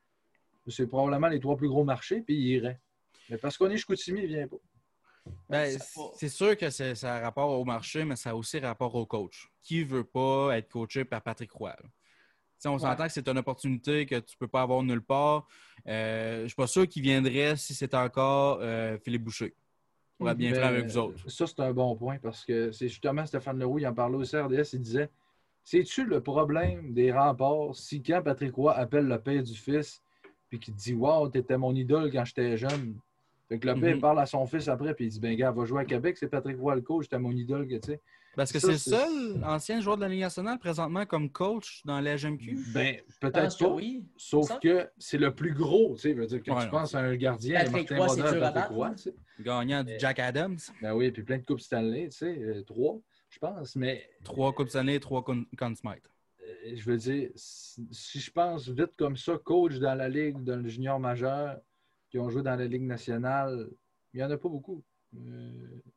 [0.68, 2.80] C'est probablement les trois plus gros marchés, puis il irait.
[3.28, 4.56] Mais parce qu'on est Chicoutimi, il ne vient pas.
[5.48, 5.78] Ben,
[6.16, 9.06] c'est sûr que c'est- ça a rapport au marché, mais ça a aussi rapport au
[9.06, 9.48] coach.
[9.60, 11.70] Qui veut pas être coaché par Patrick Roy?
[11.70, 11.76] là?
[11.82, 11.88] Tu
[12.58, 15.48] sais, on s'entend que c'est une opportunité que tu peux pas avoir nulle part.
[15.88, 19.54] Euh, je ne suis pas sûr qu'il viendrait si c'était encore euh, Philippe Boucher.
[20.18, 21.28] Pour être bien Ben, franc avec vous autres.
[21.28, 24.22] Ça, c'est un bon point parce que c'est justement Stéphane Leroux, il en parlait au
[24.24, 25.10] CRDS, il disait
[25.64, 30.02] C'est-tu le problème des remparts si quand Patrick Roy appelle le père du fils
[30.48, 32.96] puis qu'il dit Wow, t'étais mon idole quand j'étais jeune?
[33.48, 34.00] Fait que le père Mhm.
[34.00, 36.28] parle à son fils après puis il dit Ben, gars, va jouer à Québec, c'est
[36.28, 38.00] Patrick Roy le coach, c'était mon idole, que, tu sais.
[38.34, 42.00] Parce que c'est le seul ancien joueur de la Ligue nationale présentement comme coach dans
[42.00, 42.58] la GMQ.
[42.72, 43.70] Ben, peut-être que pas.
[43.70, 44.06] oui.
[44.16, 44.58] Sauf Ça?
[44.62, 46.12] que c'est le plus gros, tu sais.
[46.14, 48.32] veut dire, quand Ouais, tu non, penses à un gardien, Patrick Martin Roy, c'est Brodeur,
[48.32, 49.14] dur à Patrick battre, Roy, tu sais.
[49.40, 50.56] Gagnant du Jack Adams.
[50.80, 52.98] Ben oui, puis plein de Coupes Stanley, tu sais, euh, trois,
[53.32, 53.74] je pense.
[53.76, 56.08] Mais Trois Coupes Stanley, trois Conn Smythe.
[56.42, 60.56] euh, je veux dire, si, je pense vite comme ça, coach dans la Ligue, dans
[60.62, 61.58] le junior majeur,
[62.10, 63.68] qui ont joué dans la Ligue nationale,
[64.12, 64.82] il n'y en a pas beaucoup.
[65.16, 65.50] Euh,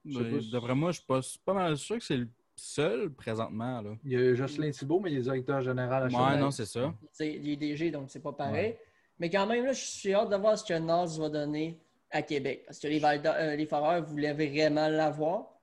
[0.05, 3.81] Ben, si- D'après moi, je suis pas, mal sûr que c'est le seul présentement.
[3.81, 3.91] Là.
[4.05, 6.93] Il y a Jocelyn Thibault, mais il est directeur général à Ouais, non, c'est ça.
[7.11, 8.75] C'est les DG, donc c'est pas pareil.
[9.19, 11.77] Mais quand même, là, je suis hâte de voir ce que Naz va donner
[12.11, 12.63] à Québec.
[12.65, 15.55] Parce que les, Valda- euh, les Foreurs voulaient vraiment l'avoir.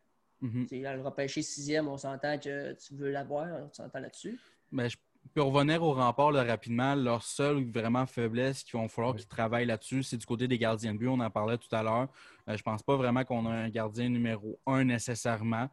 [0.42, 0.66] Mhm.
[0.68, 4.38] C'est Le repêcher sixième, on s'entend que tu veux l'avoir, on s'entend là-dessus.
[4.70, 4.98] Mais je
[5.34, 6.94] peux revenir au rempart là, rapidement.
[6.94, 9.20] Leur seule vraiment faiblesse qu'il va falloir Oui.
[9.20, 11.08] qu'ils travaillent là-dessus, c'est du côté des gardiens de but.
[11.08, 12.08] On en parlait tout à l'heure.
[12.48, 15.68] Euh, je pense pas vraiment qu'on a un gardien numéro un nécessairement.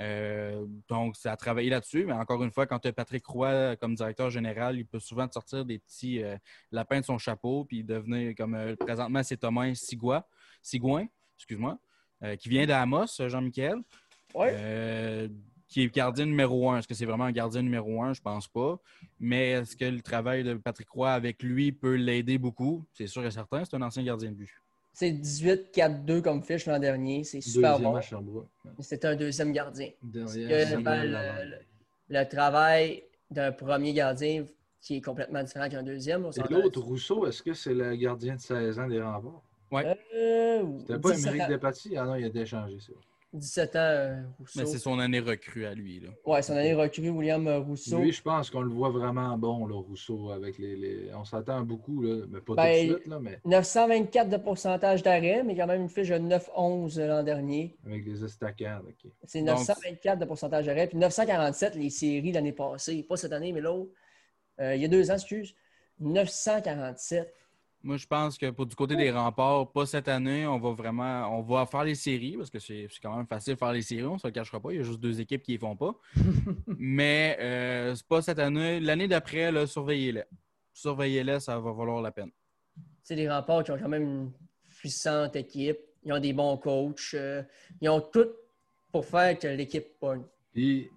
[0.00, 2.04] Euh, donc, c'est à travailler là-dessus.
[2.04, 5.26] Mais encore une fois, quand tu as Patrick Roy comme directeur général, il peut souvent
[5.26, 6.36] te sortir des petits euh,
[6.70, 10.22] lapins de son chapeau puis devenir comme euh, présentement, c'est Thomas Sigouin,
[10.62, 11.06] Sigouin
[11.36, 11.78] excuse-moi,
[12.24, 13.76] euh, qui vient d'Amos, Jean-Michel.
[14.34, 14.52] Ouais.
[14.54, 15.28] Euh,
[15.68, 16.78] qui est gardien numéro un.
[16.78, 18.12] Est-ce que c'est vraiment un gardien numéro un?
[18.14, 18.78] Je pense pas.
[19.20, 22.84] Mais est-ce que le travail de Patrick Roy avec lui peut l'aider beaucoup?
[22.92, 24.50] C'est sûr et certain, c'est un ancien gardien de but.
[24.92, 27.22] C'est 18-4-2 comme fiche l'an dernier.
[27.22, 28.46] C'est super Deuxième bon.
[28.80, 29.90] C'était un deuxième gardien.
[30.02, 31.50] Derrière, Que, Samuel ben,
[32.10, 34.44] le, le travail d'un premier gardien
[34.80, 36.24] qui est complètement différent qu'un deuxième.
[36.24, 36.80] on Et l'autre.
[36.80, 39.42] Rousseau, est-ce que c'est le gardien de 16 ans des remparts?
[40.14, 41.96] Euh, C'était pas 17 Émeric ans, Despatie?
[41.96, 43.02] Ah non, il a été échangé, c'est vrai.
[43.34, 44.58] 17 ans, euh, Rousseau.
[44.60, 46.00] Mais c'est son année recrue à lui.
[46.00, 46.08] Là.
[46.24, 47.98] Ouais, son année recrue, William euh, Rousseau.
[47.98, 50.76] Lui, je pense qu'on le voit vraiment bon, là, Rousseau, avec les.
[50.76, 54.36] les- On s'attend beaucoup, là, mais pas Ben, tout de suite, là, mais 924 de
[54.38, 57.76] pourcentage d'arrêt, mais quand même une fiche de 9-11 l'an dernier.
[57.86, 58.82] avec les estacades.
[58.88, 59.10] ok.
[59.24, 60.86] C'est Donc- 924 de pourcentage d'arrêt.
[60.86, 63.02] Puis 947 les séries l'année passée.
[63.02, 63.90] Pas cette année, mais l'autre.
[64.60, 65.54] Euh, il y a deux ans, excuse.
[66.00, 67.34] 947.
[67.82, 71.38] Moi, je pense que pour du côté des remparts, pas cette année, on va vraiment
[71.38, 74.04] on va faire les séries parce que c'est quand même facile de faire les séries,
[74.04, 74.72] on ne se le cachera pas.
[74.72, 75.94] Il y a juste deux équipes qui ne les font pas.
[76.66, 78.80] Mais euh, c'est pas cette année.
[78.80, 80.24] L'année d'après, surveillez-les.
[80.72, 82.30] Surveillez-les, ça va valoir la peine.
[83.02, 84.32] C'est les remparts qui ont quand même une
[84.76, 85.78] puissante équipe.
[86.04, 87.14] Ils ont des bons coachs.
[87.14, 87.42] euh,
[87.80, 88.28] ils ont tout
[88.90, 90.24] pour faire que l'équipe pogne.
[90.52, 90.88] Puis,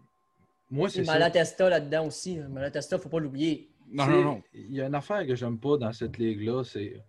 [0.70, 1.04] moi, Et c'est.
[1.04, 2.40] Malatesta là-dedans aussi.
[2.40, 3.71] Malatesta, il ne faut pas l'oublier.
[3.92, 4.44] Non, non, non.
[4.54, 7.04] Il y a une affaire que j'aime pas dans cette ligue-là, c'est.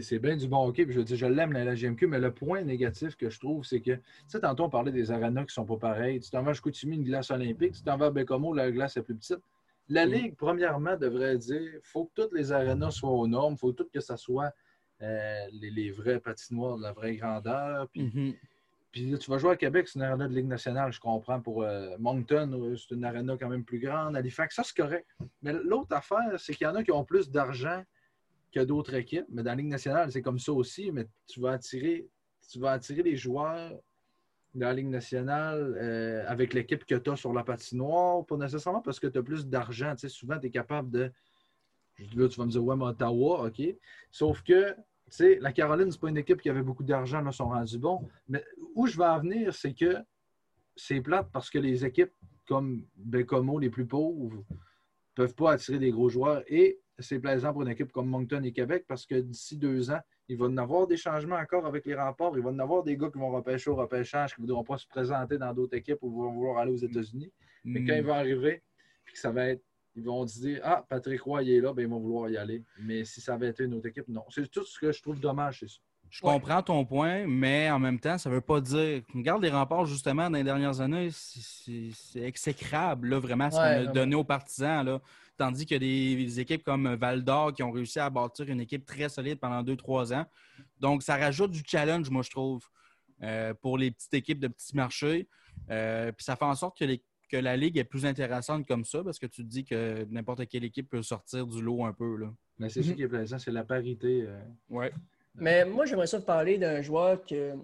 [0.00, 2.32] C'est bien du bon hockey, puis je veux dire, je l'aime la GMQ, mais le
[2.32, 5.52] point négatif que je trouve, c'est que, tu sais, tantôt on parlait des arénas qui
[5.52, 6.20] sont pas pareils.
[6.20, 8.96] Tu t'en vas à Chicoutimi, une glace olympique, tu t'en vas à Bécomo, la glace
[8.96, 9.40] est plus petite.
[9.90, 10.06] La.
[10.06, 14.00] Ligue, premièrement, devrait dire faut que toutes les arénas soient aux normes, faut tout que
[14.00, 14.52] ça soit
[15.02, 17.86] euh, les, les vraies patinoires de la vraie grandeur.
[17.90, 18.34] Puis, Mhm.
[18.94, 21.40] Puis là, tu vas jouer à Québec, c'est une aréna de Ligue nationale, je comprends.
[21.40, 24.14] Pour euh, Moncton, euh, c'est une aréna quand même plus grande.
[24.14, 25.04] Halifax, ça, c'est correct.
[25.42, 27.82] Mais l'autre affaire, c'est qu'il y en a qui ont plus d'argent
[28.52, 29.26] que d'autres équipes.
[29.30, 30.92] Mais dans la Ligue nationale, c'est comme ça aussi.
[30.92, 32.06] Mais tu vas attirer,
[32.48, 33.72] tu vas attirer les joueurs
[34.54, 38.80] dans la Ligue nationale euh, avec l'équipe que tu as sur la patinoire, pas nécessairement
[38.80, 39.92] parce que tu as plus d'argent.
[39.96, 41.10] Tu sais, souvent, tu es capable de.
[42.14, 43.60] Là, tu vas me dire, ouais, mais Ottawa, OK.
[44.12, 44.76] Sauf que,
[45.10, 48.08] sais, la Caroline, c'est pas une équipe qui avait beaucoup d'argent, là, sont rendus bons.
[48.28, 48.42] Mais
[48.74, 49.96] où je vais en venir, c'est que
[50.76, 52.12] c'est plate parce que les équipes
[52.46, 54.44] comme Bécomo, les plus pauvres,
[55.14, 56.42] peuvent pas attirer des gros joueurs.
[56.48, 60.00] Et c'est plaisant pour une équipe comme Moncton et Québec parce que d'ici deux ans,
[60.28, 62.36] il va y en avoir des changements encore avec les remports.
[62.36, 64.64] Il va y en avoir des gars qui vont repêcher au repêchage, qui ne voudront
[64.64, 67.30] pas se présenter dans d'autres équipes ou vont vouloir aller aux États-Unis.
[67.64, 67.98] Mais quand Mm.
[67.98, 68.62] ils vont arriver,
[69.04, 69.62] puis que ça va être.
[69.96, 72.62] Ils vont dire Ah, Patrick Roy, il est là, ben, ils vont vouloir y aller.
[72.80, 74.24] Mais si ça avait été une autre équipe, non.
[74.30, 75.76] C'est tout ce que je trouve dommage, c'est ça.
[76.10, 79.02] Je comprends ton point, mais en même temps, ça ne veut pas dire.
[79.12, 83.90] Regarde les remparts, justement, dans les dernières années, c'est- exécrable, là, vraiment, ce Ouais, qu'on
[83.90, 84.84] a donné aux partisans.
[84.84, 85.00] Là.
[85.36, 88.48] Tandis qu'il y a des, des équipes comme Val d'Or qui ont réussi à bâtir
[88.48, 90.26] une équipe très solide pendant 2-3 ans.
[90.78, 92.64] Donc, ça rajoute du challenge, moi, je trouve,
[93.22, 95.26] euh, pour les petites équipes de petits marchés.
[95.70, 97.02] Euh, puis ça fait en sorte que, les-
[97.34, 100.46] que la ligue est plus intéressante comme ça, parce que tu te dis que n'importe
[100.46, 102.16] quelle équipe peut sortir du lot un peu.
[102.16, 102.32] Là.
[102.58, 102.96] Mais c'est ça Mhm.
[102.96, 104.22] qui est plaisant, c'est la parité.
[104.22, 104.38] euh.
[104.70, 104.92] Ouais.
[105.34, 107.58] Mais moi, j'aimerais ça te parler d'un joueur que, tu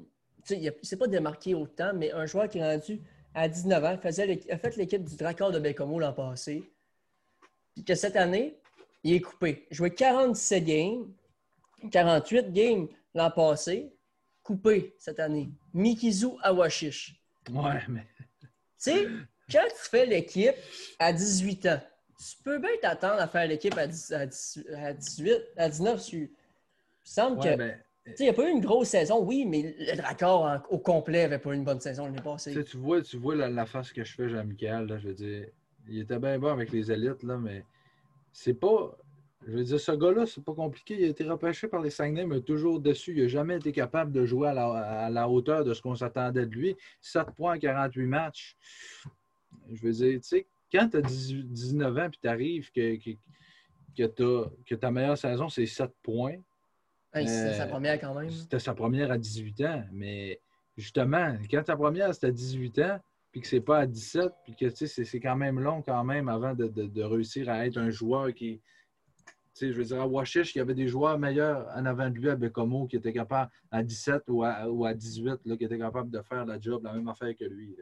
[0.45, 3.01] sais, il ne s'est pas démarqué autant, mais un joueur qui est rendu
[3.33, 6.65] à 19 ans, faisait a fait l'équipe du Dracor de Bécomo l'an passé.
[7.75, 8.57] Puis que cette année,
[9.05, 9.69] il est coupé.
[9.71, 11.07] Joué 47 games,
[11.93, 13.93] 48 games l'an passé,
[14.43, 15.51] coupé cette année.
[15.73, 17.23] Mikizu Awashish.
[17.53, 18.07] Ouais, mais.
[18.83, 19.07] Tu sais,
[19.51, 20.55] quand tu fais l'équipe
[20.99, 21.81] à 18 ans,
[22.19, 26.13] tu peux bien t'attendre à faire l'équipe à, 10 à 10 à 18, à 19.
[26.13, 26.29] Il me
[27.05, 27.79] semble Ouais, que ben,
[28.19, 31.39] il n'y a pas eu une grosse saison, oui, mais le Dracor au complet n'avait
[31.39, 32.65] pas eu une bonne saison l'année passée.
[32.65, 35.47] Tu vois, tu vois la, face que je fais, Jean-Michel, je veux dire,
[35.89, 37.65] il était bien bon avec les élites, là, mais
[38.33, 38.97] c'est pas.
[39.47, 40.97] Je veux dire, ce gars-là, c'est pas compliqué.
[40.99, 43.15] Il a été repêché par les Saguenay, mais toujours dessus.
[43.17, 46.55] Il n'a jamais été capable de jouer à la, hauteur de ce qu'on s'attendait de
[46.55, 46.77] lui.
[47.01, 48.57] 7 points en 48 matchs.
[49.73, 54.49] Je veux dire, tu sais, quand tu as 19 ans et tu arrives que, que,
[54.67, 56.37] que ta meilleure saison, c'est 7 points.
[57.15, 58.31] c'était sa euh, première quand même.
[58.31, 59.85] C'était sa première à 18 ans.
[59.93, 60.41] Mais
[60.77, 63.01] justement, quand ta première, c'était à 18 ans,
[63.33, 66.55] puis que c'est pas à 17, puis que c'est quand même long quand même avant
[66.55, 68.61] de, réussir à être un joueur qui.
[69.61, 72.31] Je veux dire, à Washish, il y avait des joueurs meilleurs en avant de lui
[72.31, 75.77] à Becomo qui étaient capables à 17 ou à, ou à 18, là, qui étaient
[75.77, 77.77] capables de faire la job, la même affaire que lui.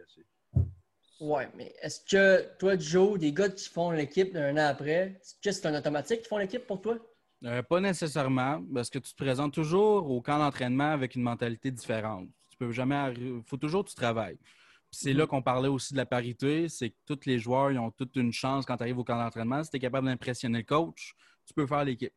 [1.20, 5.34] Oui, mais est-ce que toi, Joe, des gars qui font l'équipe un an après, est-ce
[5.42, 6.96] que c'est un automatique qui font l'équipe pour toi?
[7.44, 11.70] Euh, pas nécessairement, parce que tu te présentes toujours au camp d'entraînement avec une mentalité
[11.70, 12.28] différente.
[12.50, 13.14] Tu peux jamais.
[13.16, 14.38] Il faut toujours que tu travailles.
[14.90, 15.28] C'est là mhm.
[15.28, 18.32] qu'on parlait aussi de la parité, c'est que tous les joueurs ils ont toute une
[18.32, 19.62] chance quand tu arrives au camp d'entraînement.
[19.62, 21.14] Si tu es capable d'impressionner le coach,
[21.46, 22.14] tu peux faire l'équipe.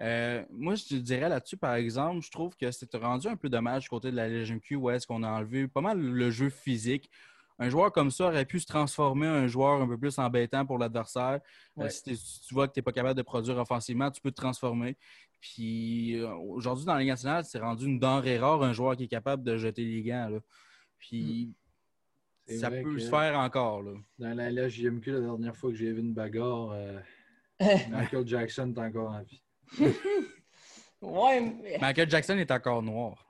[0.00, 3.48] Euh, moi, je te dirais là-dessus, par exemple, je trouve que c'est rendu un peu
[3.48, 6.50] dommage du côté de la LGMQ où est-ce qu'on a enlevé pas mal le jeu
[6.50, 7.10] physique
[7.62, 10.66] un joueur comme ça aurait pu se transformer en un joueur un peu plus embêtant
[10.66, 11.40] pour l'adversaire.
[11.78, 14.40] Euh, si, tu vois que tu n'es pas capable de produire offensivement, tu peux te
[14.40, 14.96] transformer.
[15.40, 19.04] Puis euh, aujourd'hui, dans la Ligue nationale, c'est rendu une denrée rare un joueur qui
[19.04, 20.28] est capable de jeter les gants.
[20.98, 21.54] Puis
[22.48, 22.58] hmm.
[22.58, 23.84] ça peut se faire encore.
[24.18, 26.98] Dans la LGMQ, la dernière fois que j'ai vu une bagarre, euh,
[27.90, 29.42] Michael Jackson est encore en vie.
[31.00, 33.24] ouais, Michael Jackson est encore noir.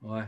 [0.00, 0.24] Ouais.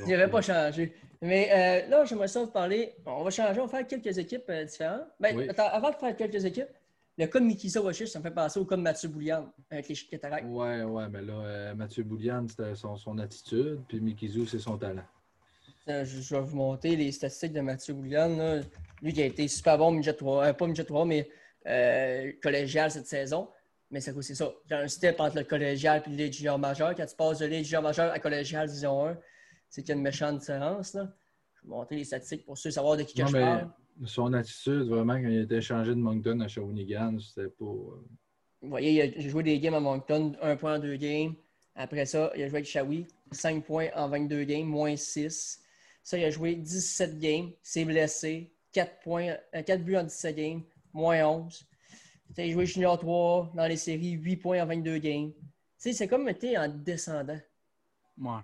[0.00, 0.94] Il n'avait pas changé.
[1.22, 2.96] Mais euh, là, j'aimerais ça vous parler.
[3.06, 5.06] On va changer, on va faire quelques équipes euh, différentes.
[5.20, 6.68] Ben, avant de faire quelques équipes,
[7.16, 9.88] le cas de Mikisa Washish, ça me fait penser au cas de Mathieu Boulian avec
[9.88, 10.46] les cataractes.
[10.48, 15.04] Ouais, ouais, mais là, euh, Mathieu Boulian, c'était son, attitude, puis Mikizu, c'est son talent.
[15.86, 18.60] Je, vais vous montrer les statistiques de Mathieu Boulian.
[19.00, 21.28] Lui qui a été super bon, midget 3, pas midget 3, mais
[22.42, 23.48] collégial cette saison.
[23.92, 24.52] Mais c'est ça.
[24.66, 26.94] Il y a un step entre le collégial et le junior majeur.
[26.96, 29.16] Quand tu passes de junior majeur à collégial, disons 1,
[29.72, 30.92] c'est qu'il y a une méchante différence.
[30.92, 31.10] Là.
[31.54, 33.70] Je vais montrer les statistiques pour ceux savoir de qui je parle.
[34.04, 37.64] Son attitude, vraiment, quand il a été échangé de Moncton à Shawinigan, c'était pas.
[37.64, 38.04] Euh,
[38.60, 41.34] Vous voyez, il a joué des games à Moncton, un point en deux games.
[41.74, 45.62] Après ça, il a joué avec Shawi, 5 points en 22 games, moins 6.
[46.02, 50.36] Ça, il a joué 17 games, s'est blessé, 4, points, 4 euh, buts en 17
[50.36, 50.62] games,
[50.92, 51.66] moins 11.
[52.34, 55.32] Tu as joué Junior 3 dans les séries, 8 points en 22 games.
[55.78, 57.40] c'est comme été en descendant.
[58.18, 58.40] Ouais.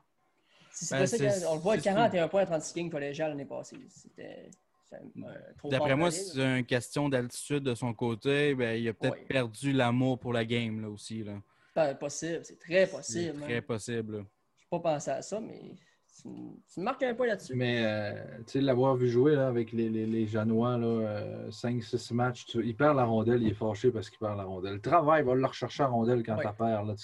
[0.90, 1.06] Ben,
[1.48, 3.76] on le voit, 41 points à 36 games collégial l'année passée.
[3.88, 4.50] C'était.
[5.64, 8.54] D'après moi, c'est une question d'altitude de son côté.
[8.54, 11.22] Ben, il a peut-être perdu l'amour pour la game là, aussi.
[11.22, 11.34] Là.
[11.74, 13.34] Ben, possible, c'est très possible.
[13.38, 14.12] C'est très possible.
[14.12, 15.76] Je n'ai pas pensé à ça, mais
[16.72, 17.54] tu, marques un point là-dessus.
[17.54, 22.14] Mais euh, tu sais, l'avoir vu jouer là, avec les, les, les Janois, 5-6 euh,
[22.14, 24.74] matchs, il perd la rondelle, il est fâché parce qu'il perd la rondelle.
[24.74, 26.84] Le travail va le rechercher la rondelle quand tu perds.
[26.84, 26.94] Là,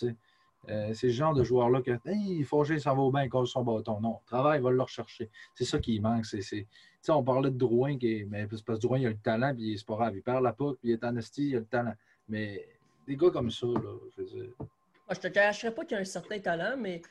[0.69, 3.31] euh, c'est ce genre de joueur-là que hey, il fâché, ça va au bain, il
[3.31, 4.01] casse son bâton.
[4.01, 5.31] Non, le travail va le rechercher.
[5.55, 6.27] C'est ça qui manque.
[6.27, 6.67] C'est,
[7.09, 9.87] on parlait de Drouin, qui mais parce que Drouin, il a le talent, puis c'est
[9.87, 10.17] pas grave.
[10.17, 11.95] Il perd la puck, puis il est en esti, il a le talent.
[12.29, 12.67] Mais
[13.07, 14.51] des gars comme ça, là, je veux dire.
[14.59, 17.03] Moi, je te cacherais pas qu'il a un certain talent, mais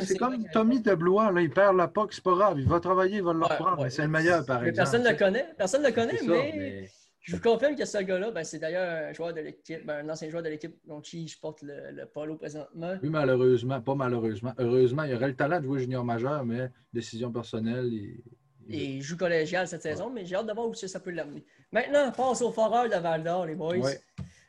[0.00, 3.16] c'est comme Tommy Deblois, là, il perd la POC, c'est pas grave, il va travailler,
[3.16, 3.88] il va le reprendre.
[3.88, 4.76] c'est le meilleur, par exemple.
[4.76, 6.90] Personne ne le connaît, personne ne le connaît, mais,
[7.28, 10.08] je vous confirme que ce gars-là, ben, c'est d'ailleurs un joueur de l'équipe, ben, un
[10.08, 12.94] ancien joueur de l'équipe dont je porte le, polo présentement.
[13.02, 14.54] Oui, malheureusement, pas malheureusement.
[14.56, 17.92] Heureusement, il aurait le talent de jouer junior majeur, mais décision personnelle.
[17.92, 18.22] Il,
[18.66, 19.02] il...
[19.02, 21.44] joue collégial cette saison, mais j'ai hâte de voir où ça peut l'amener.
[21.70, 23.76] Maintenant, on passe aux foreurs de Val d'Or, les boys.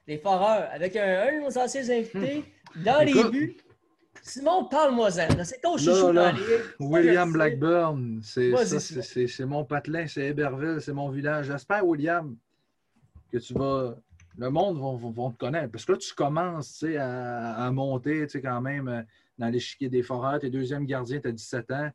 [0.07, 2.45] Les foreurs, avec un, un de nos anciens invités
[2.77, 3.57] dans les buts.
[4.21, 5.43] Simon, parle-moi-en.
[5.43, 6.33] C'est ton chouchou dans
[6.79, 11.47] William Blackburn, c'est mon patelin, c'est Héberville, c'est mon village.
[11.47, 12.37] J'espère, William,
[13.31, 13.95] que tu vas.
[14.37, 15.71] Le monde va, te connaître.
[15.71, 19.01] Parce que là, tu commences à, à monter quand même euh,
[19.37, 20.39] dans l'échiquier des foreurs.
[20.39, 21.89] T'es deuxième gardien, tu as 17 ans.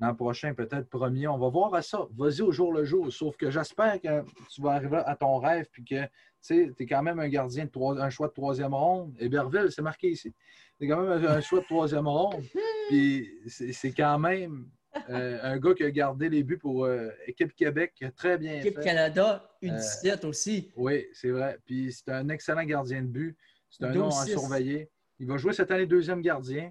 [0.00, 1.28] L'an prochain, peut-être premier.
[1.28, 2.08] On va voir à ça.
[2.16, 3.12] Vas-y au jour le jour.
[3.12, 6.04] Sauf que j'espère que tu vas arriver à ton rêve puis que
[6.44, 9.14] tu es quand même un gardien, de un choix de troisième ronde.
[9.20, 10.34] Héberville, c'est marqué ici.
[10.78, 12.42] C'est quand même un choix de troisième ronde.
[12.88, 14.66] Puis c'est quand même
[15.08, 18.80] euh, un gars qui a gardé les buts pour euh, Équipe Québec, très bien Équipe
[18.80, 20.70] Canada, U17 euh, aussi.
[20.76, 21.58] Oui, c'est vrai.
[21.64, 23.36] Puis c'est un excellent gardien de but.
[23.70, 24.90] C'est un nom à surveiller.
[25.18, 26.70] Il va jouer cette année deuxième gardien.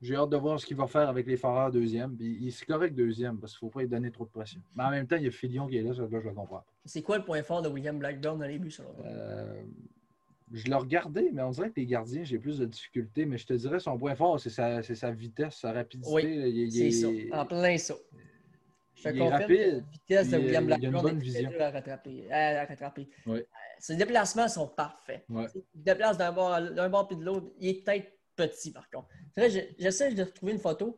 [0.00, 2.16] J'ai hâte de voir ce qu'il va faire avec les Foreurs deuxième.
[2.16, 4.60] Puis il est correct deuxième parce qu'il ne faut pas lui donner trop de pression.
[4.76, 6.64] Mais en même temps, il y a Filion qui est là, ça je le comprends.
[6.84, 8.94] C'est quoi le point fort de William Blackburn dans les buts, selon
[10.52, 13.26] je l'ai regardé, mais on dirait que les gardiens, j'ai plus de difficultés.
[13.26, 14.80] Mais je te dirais, son point fort, c'est sa,
[15.10, 16.10] vitesse, sa rapidité.
[16.12, 17.94] Oui, Il- il- C'est ça, il- en plein ça.
[18.94, 21.50] Je te il est rapide, la vitesse de William euh, il a une bonne vision.
[21.60, 22.32] à rattraper.
[22.32, 23.08] à rattraper.
[23.26, 23.38] Oui.
[23.38, 23.42] Euh,
[23.78, 25.24] Ses déplacements sont parfaits.
[25.28, 25.46] Ouais.
[25.54, 26.58] Il se déplace d'un bord,
[26.90, 27.46] bord puis de l'autre.
[27.60, 29.06] Il est peut-être petit, par contre.
[29.78, 30.96] J'essaie de retrouver une photo.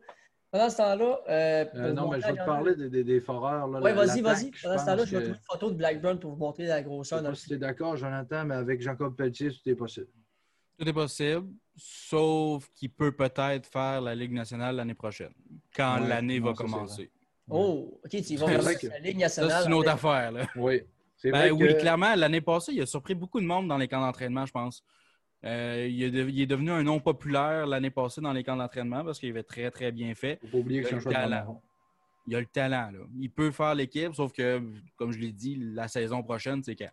[0.51, 1.19] Pendant ce temps-là.
[1.29, 3.67] euh, Euh, non, mais je vais te parler des, des, des foreurs.
[3.67, 4.51] là, Oui, vas-y, vas-y.
[4.53, 6.79] je Pendant ce temps-là, je vais trouver une photo de Blackburn pour vous montrer la
[6.81, 7.19] Je grosseur.
[7.19, 10.07] sais pas le si tu es d'accord, Jonathan, mais avec Jacob Pelletier, tout est possible.
[10.77, 11.47] Tout est possible,
[11.77, 15.31] sauf qu'il peut peut-être faire la Ligue nationale l'année prochaine,
[15.75, 17.09] quand Ouais, l'année va commencer.
[17.49, 19.61] Oh, ok, tu vas vrai que- la Ligue Ça, nationale.
[19.63, 20.31] c'est une autre avec- affaire.
[20.33, 20.47] Là.
[20.57, 20.81] Oui.
[21.23, 23.87] Ben vrai oui, que- clairement, l'année passée, il a surpris beaucoup de monde dans les
[23.87, 24.83] camps d'entraînement, je pense.
[25.43, 28.55] Euh, il, est de- il est devenu un nom populaire l'année passée dans les camps
[28.55, 30.39] d'entraînement parce qu'il avait très, très bien fait.
[30.41, 31.61] Faut pas oublier que c'est un Le choix.
[32.27, 32.91] Il a le talent.
[32.91, 32.99] Là.
[33.19, 34.61] Il peut faire l'équipe, sauf que,
[34.95, 36.91] comme je l'ai dit, la saison prochaine, c'est quand?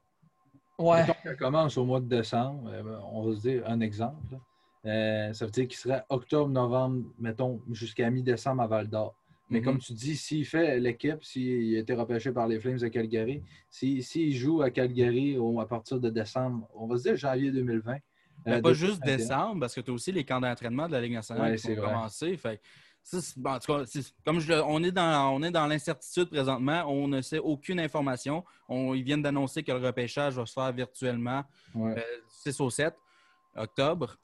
[0.78, 1.05] Ouais.
[1.38, 4.38] Commence au mois de décembre, euh, on va se dire un exemple.
[4.86, 9.14] Euh, ça veut dire qu'il serait octobre, novembre, mettons, jusqu'à mi-décembre à Val d'Or.
[9.51, 9.64] Mais Mhm.
[9.64, 13.42] comme tu dis, s'il fait l'équipe, s'il a été repêché par les Flames de Calgary,
[13.70, 17.51] s'il s'il joue à Calgary au- à partir de décembre, on va se dire janvier
[17.51, 17.96] 2020.
[18.49, 21.12] Ben, pas juste décembre, parce que tu as aussi les camps d'entraînement de la Ligue
[21.14, 22.36] nationale Ouais, qui vont commencer.
[22.36, 22.61] Fait
[23.36, 23.84] bon, en tout cas,
[24.24, 28.44] comme je, on est dans, on est dans l'incertitude présentement, on ne sait aucune information.
[28.68, 31.44] On, ils viennent d'annoncer que le repêchage va se faire virtuellement
[31.74, 31.94] Ouais.
[31.99, 32.94] euh, 6 au 7
[33.57, 34.16] octobre.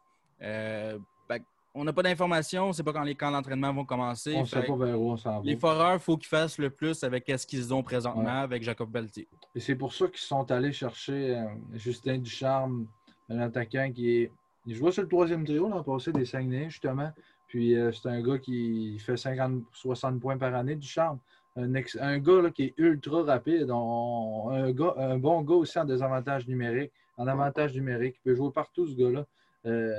[0.43, 0.99] Euh,
[1.29, 1.35] que
[1.77, 4.35] on n'a pas d'informations, on ne sait pas quand les camps d'entraînement vont commencer.
[4.37, 5.45] On ne sait pas vers où on s'en va.
[5.45, 8.31] les foreurs, il faut qu'ils fassent le plus avec ce qu'ils ont présentement Ouais.
[8.45, 9.27] avec Jacob Pelletier.
[9.57, 12.87] Et c'est pour ça qu'ils sont allés chercher euh, Justin Ducharme,
[13.31, 14.33] un attaquant qui est.
[14.67, 17.13] Il jouait sur le troisième trio l'an passé des Saguenay, justement.
[17.49, 21.19] Puis euh, c'est un gars qui fait 50-60 points par année, Ducharme.
[21.57, 23.71] Un, ex- un gars là, qui est ultra rapide.
[23.71, 28.17] On- un, gars, un bon gars aussi en désavantage numérique, en avantage numérique.
[28.21, 29.27] Il peut jouer partout, ce gars-là.
[29.67, 29.93] Euh,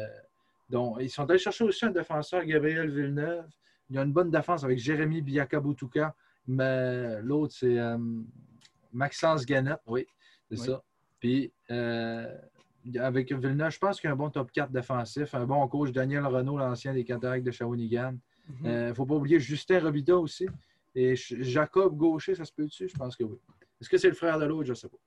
[0.69, 3.45] donc, ils sont allés chercher aussi un défenseur, Gabriel Villeneuve.
[3.89, 6.13] Il y a une bonne défense avec Jérémy Biakabutuka.
[6.47, 7.97] Mais l'autre, c'est euh,
[8.91, 9.79] Maxence Gannett.
[9.87, 10.05] Oui,
[10.49, 10.65] c'est Oui.
[10.65, 10.83] ça.
[11.19, 12.35] Puis, euh,
[12.99, 15.91] avec Villeneuve, je pense qu'il y a un bon top 4 défensif, un bon coach,
[15.91, 18.13] Daniel Renault, l'ancien des Cataractes de Shawinigan.
[18.63, 18.87] Il Mhm.
[18.89, 20.47] ne faut pas oublier Justin Robida aussi.
[20.93, 22.87] Et Jacob Gaucher, ça se peut-tu?
[22.87, 23.37] Je pense que oui.
[23.81, 24.65] Est-ce que c'est le frère de l'autre?
[24.65, 24.97] Je ne sais pas.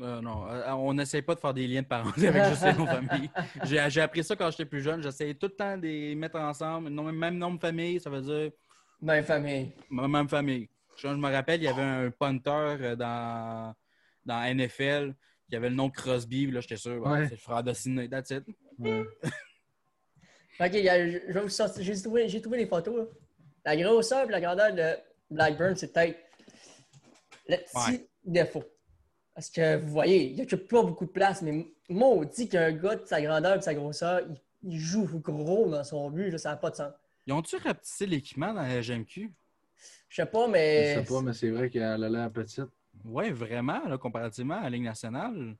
[0.00, 2.72] Euh, non, euh, on n'essaie pas de faire des liens de parenté avec juste les
[2.72, 3.30] noms de famille.
[3.64, 5.02] J'ai appris ça quand j'étais plus jeune.
[5.02, 6.88] J'essayais tout le temps de les mettre ensemble.
[6.88, 8.50] Non, même nom de famille, ça veut dire
[9.00, 9.70] Même famille.
[9.90, 10.68] même famille.
[10.96, 12.50] Je, je me rappelle, il y avait un punter
[12.80, 13.74] euh, dans,
[14.24, 15.14] dans NFL
[15.52, 16.50] qui avait le nom Crosby.
[16.50, 17.24] Là, j'étais sûr, ouais, Ouais.
[17.26, 18.08] c'est le frère de Sidney.
[18.08, 18.42] That's it.
[18.78, 19.04] Ouais.
[20.60, 21.82] Ok, il y a- je je vais vous sortir.
[21.82, 22.96] J'ai trouvé, j'ai trouvé les photos.
[22.96, 23.04] là.
[23.66, 24.96] La grosseur et la grandeur de
[25.30, 26.18] Blackburn, c'est peut-être
[27.48, 28.08] le petit Ouais.
[28.24, 28.64] défaut.
[29.34, 33.04] Parce que vous voyez, il n'occupe pas beaucoup de place, mais maudit qu'un gars de
[33.06, 34.40] sa grandeur et de sa grosseur, il,
[34.72, 36.92] il joue gros dans son but, là, ça n'a pas de sens.
[37.26, 39.30] Ils ont-tu rapetissé l'équipement dans la GMQ?
[40.08, 40.96] Je sais pas, Je mais.
[40.96, 42.62] ne sais pas, mais c'est vrai qu'elle a l'air petite.
[43.04, 45.56] Oui, vraiment, là, comparativement à la Ligue nationale.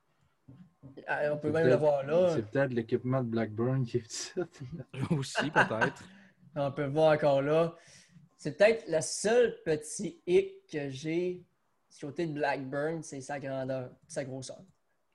[1.07, 2.31] Ah, On peut même le voir là.
[2.35, 4.33] C'est peut-être l'équipement de Blackburn qui est petit.
[5.11, 6.03] Aussi, peut-être.
[6.57, 7.75] On peut le voir encore là.
[8.37, 11.45] C'est peut-être le seul petit hic que j'ai
[11.93, 14.61] du côté de Blackburn, c'est sa grandeur, sa grosseur.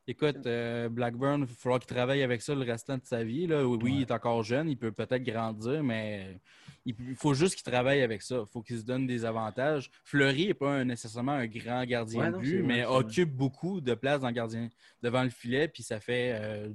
[0.10, 3.46] Écoute, euh, Blackburn, il va falloir qu'il travaille avec ça le restant de sa vie.
[3.46, 3.68] Là.
[3.68, 6.40] Oui, il est encore jeune, il peut peut-être grandir, mais
[6.86, 8.38] il faut juste qu'il travaille avec ça.
[8.48, 9.92] Il faut qu'il se donne des avantages.
[10.06, 12.96] Fleury n'est pas un- nécessairement un grand gardien Ouais, de but, mais vrai.
[12.96, 14.70] occupe beaucoup de place dans le gardien,
[15.04, 16.70] devant le filet, puis ça fait euh,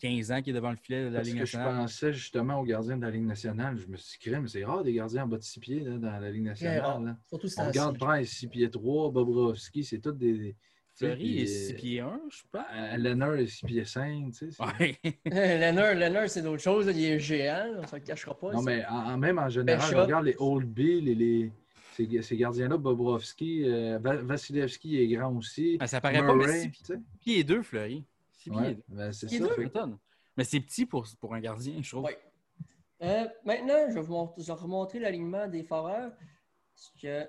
[0.00, 1.82] 15 ans qu'il est devant le filet de la Parce Ligue que je nationale.
[1.82, 3.78] pensais justement aux gardiens de la Ligue nationale.
[3.78, 5.98] Je me suis dit, mais c'est rare des gardiens en bas de 6 pieds là,
[5.98, 7.04] dans la Ligue nationale.
[7.04, 7.16] là.
[7.28, 10.56] Surtout si On regarde Price, 6 pieds 3, Bobrovski, c'est tous des.
[10.94, 12.62] Fleury est sais, 6 puis, pieds 1, je pense.
[12.74, 14.26] euh, Leonard est 6 pieds 5.
[14.26, 14.96] Tu sais, c'est- Ouais.
[15.24, 16.86] Leonard, Leonard, c'est d'autres choses.
[16.94, 18.52] Il est géant, on ne se le cachera pas.
[18.52, 19.92] Non, mais en, même en général, Bishop.
[19.96, 21.52] je regarde les Old Bill et les.
[21.94, 25.76] Ces, ces gardiens-là, Bobrovski, euh, Va- Vasilevski est grand aussi.
[25.76, 26.94] Ben, ça paraît pas, mais Murray, 6 tu sais.
[27.20, 28.02] pieds 2, Fleury.
[28.38, 28.82] 6 pieds Ouais, 2.
[28.88, 29.48] ben, c'est ça.
[29.54, 29.70] fait.
[30.38, 32.04] Mais c'est petit pour, pour un gardien, je trouve.
[32.04, 32.18] Ouais.
[33.02, 36.12] Euh, maintenant, je vais vous mont- je vais remontrer l'alignement des foreurs.
[36.74, 37.28] Parce que,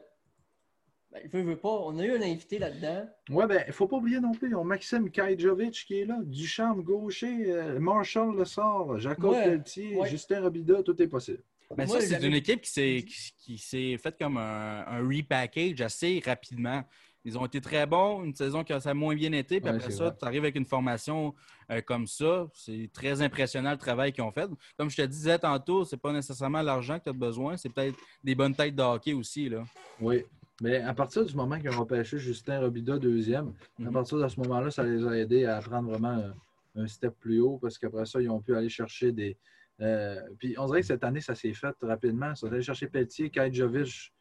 [1.14, 3.08] ben, je veux, veux pas, on a eu un invité là-dedans.
[3.30, 6.18] Ouais, ben, il ne faut pas oublier non plus, ont Maxime Kajdjovic qui est là,
[6.24, 10.10] Ducharme Gaucher, euh, Marshall Le Sort, Jacob Ouais, Pelletier, ouais.
[10.10, 11.44] Justin Robida, tout est possible.
[11.78, 15.08] Mais Moi, ça, c'est une équipe qui s'est, qui, qui s'est faite comme un, un
[15.08, 16.84] repackage assez rapidement.
[17.26, 19.92] Ils ont été très bons, une saison qui a moins bien été, puis Ouais, après
[19.92, 21.34] ça, tu arrives avec une formation
[21.72, 22.48] euh, comme ça.
[22.54, 24.50] C'est très impressionnant le travail qu'ils ont fait.
[24.78, 27.98] Comme je te disais tantôt, c'est pas nécessairement l'argent que tu as besoin, c'est peut-être
[28.24, 29.48] des bonnes têtes de hockey aussi.
[29.48, 29.64] Là.
[30.02, 30.26] Oui.
[30.62, 33.92] Mais à partir du moment qu'ils ont repêché Justin Robida deuxième, à Mhm.
[33.94, 36.32] partir de ce moment-là, ça les a aidés à prendre vraiment euh,
[36.76, 39.38] un step plus haut parce qu'après ça, ils ont pu aller chercher des.
[39.82, 42.30] euh, puis on dirait que cette année, ça s'est fait rapidement.
[42.32, 44.14] Ils sont allés chercher Pelletier, Kajdjovic,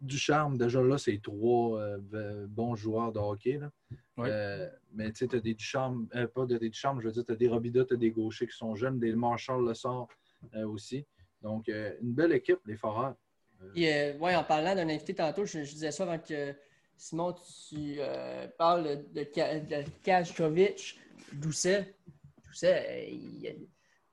[0.00, 0.58] Ducharme.
[0.58, 3.58] Déjà là, c'est trois euh, bons joueurs de hockey.
[3.58, 3.70] là.
[4.18, 7.24] Euh, mais tu sais, tu as des Ducharme, pas de, des Ducharme, je veux dire,
[7.24, 10.08] tu as des Robida, tu as des gauchers qui sont jeunes, des Marshall le sort
[10.66, 11.06] aussi.
[11.40, 13.14] Donc, une belle équipe, les Foreurs.
[13.72, 16.54] Puis, euh, ouais, en parlant d'un invité tantôt, je, disais ça avant que
[16.96, 17.34] Simon,
[17.68, 20.98] tu euh, parles de, de Kajkovic,
[21.32, 21.94] Doucet.
[22.46, 23.48] Doucet, il y,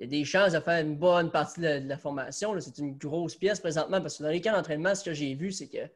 [0.04, 2.58] a, des chances de faire une bonne partie de la, formation.
[2.60, 5.52] C'est une grosse pièce présentement parce que dans les camps d'entraînement, ce que j'ai vu,
[5.52, 5.90] c'est que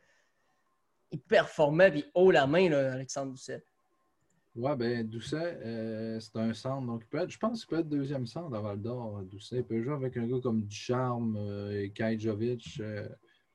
[1.12, 3.64] il performait puis haut la main, là, Alexandre Doucet.
[4.56, 6.86] Ouais, ben Doucet, euh, c'est un centre.
[6.86, 9.24] Donc, il peut être- je pense qu'il peut être deuxième centre à Val d'Or.
[9.24, 12.80] Doucet Il peut jouer avec un gars comme Ducharme euh, et Kajdjovic.
[12.80, 13.08] Euh,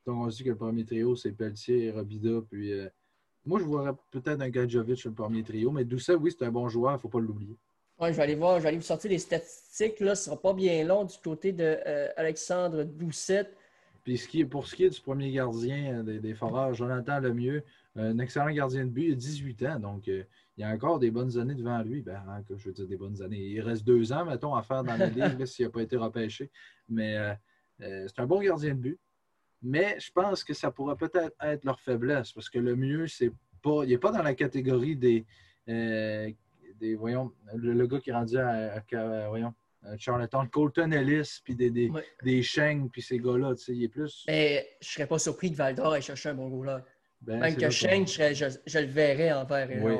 [0.05, 2.41] donc, on se dit que le premier trio, c'est Pelletier et Robida.
[2.49, 2.87] Puis, euh,
[3.45, 5.71] moi, je vois peut-être un Kajdjovic sur le premier trio.
[5.71, 7.57] Mais Doucet, oui, c'est un bon joueur, il ne faut pas l'oublier.
[7.99, 9.99] Ouais, je vais aller voir, je vais aller vous sortir les statistiques.
[9.99, 13.49] Là, ce sera pas bien long du côté de euh, Alexandre Doucet.
[14.03, 16.73] Puis, ce qui est, pour ce qui est du premier gardien euh, des, des Foreurs,
[16.73, 17.63] Jonathan Lemieux,
[17.97, 19.79] euh, un excellent gardien de but, il a 18 ans.
[19.79, 20.23] Donc, euh,
[20.57, 22.01] il y a encore des bonnes années devant lui.
[22.01, 23.39] Ben, hein, je veux dire des bonnes années.
[23.39, 26.51] Il reste deux ans, mettons, à faire dans la ligue s'il n'a pas été repêché.
[26.87, 27.17] Mais
[27.81, 28.99] euh, c'est un bon gardien de but.
[29.61, 33.31] Mais je pense que ça pourrait peut-être être leur faiblesse parce que le mieux, c'est
[33.61, 33.83] pas.
[33.83, 35.25] Il n'est pas dans la catégorie des.
[35.67, 36.29] euh,
[36.79, 39.53] des voyons, le, le gars qui est rendu à, à- à- voyons,
[39.83, 42.05] à Charlottetown, Colton Ellis, puis des, des, Ouais.
[42.23, 43.53] des Sheng, puis ces gars-là.
[43.55, 44.23] tu sais, Il est plus.
[44.27, 46.77] Mais je serais pas surpris que Val d'Or ait cherché un bon goaler.
[47.21, 49.95] ben, Même que Shane, je, je, je le verrais en vert et Oui.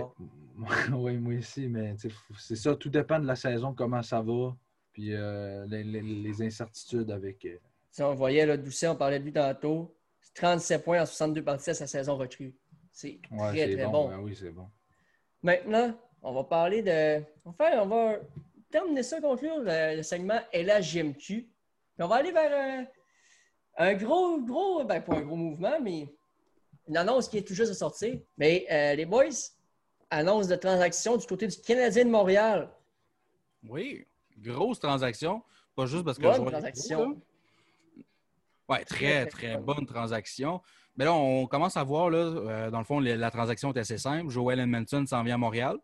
[0.94, 1.96] oui, moi aussi, mais
[2.38, 4.56] c'est ça, tout dépend de la saison, comment ça va,
[4.94, 7.44] puis euh, les, les- les incertitudes avec.
[7.46, 7.58] euh,
[7.92, 9.96] Si on voyait là, Doucet, on parlait de lui tantôt.
[10.36, 12.56] 37 points en 62 parties à sa saison recrue.
[12.92, 13.92] C'est ouais, très, très bon.
[13.92, 14.10] bon.
[14.10, 14.70] ben oui, c'est bon.
[15.42, 17.24] Maintenant, on va parler de.
[17.46, 18.18] On va, faire- on va
[18.70, 21.18] terminer ça, conclure le, le segment LHGMQ.
[21.18, 21.50] Puis
[22.00, 22.52] on va aller vers
[23.78, 26.08] un, un gros, gros, ben pas un gros mouvement, mais
[26.88, 28.20] une annonce qui est tout juste de sortir.
[28.38, 29.26] Mais euh, les boys,
[30.10, 32.70] annonce de transaction du côté du Canadien de Montréal.
[33.68, 34.06] Oui,
[34.38, 35.42] grosse transaction.
[35.76, 37.10] Pas juste parce que Bonne est transaction.
[37.12, 37.22] gros,
[38.70, 39.86] Ouais, très, Très, bonne.
[39.86, 40.62] transaction.
[40.96, 43.98] Mais là, on commence à voir, là, euh, dans le fond, la transaction est assez
[43.98, 44.30] simple.
[44.30, 45.78] Joel Edmondson s'en vient à Montréal.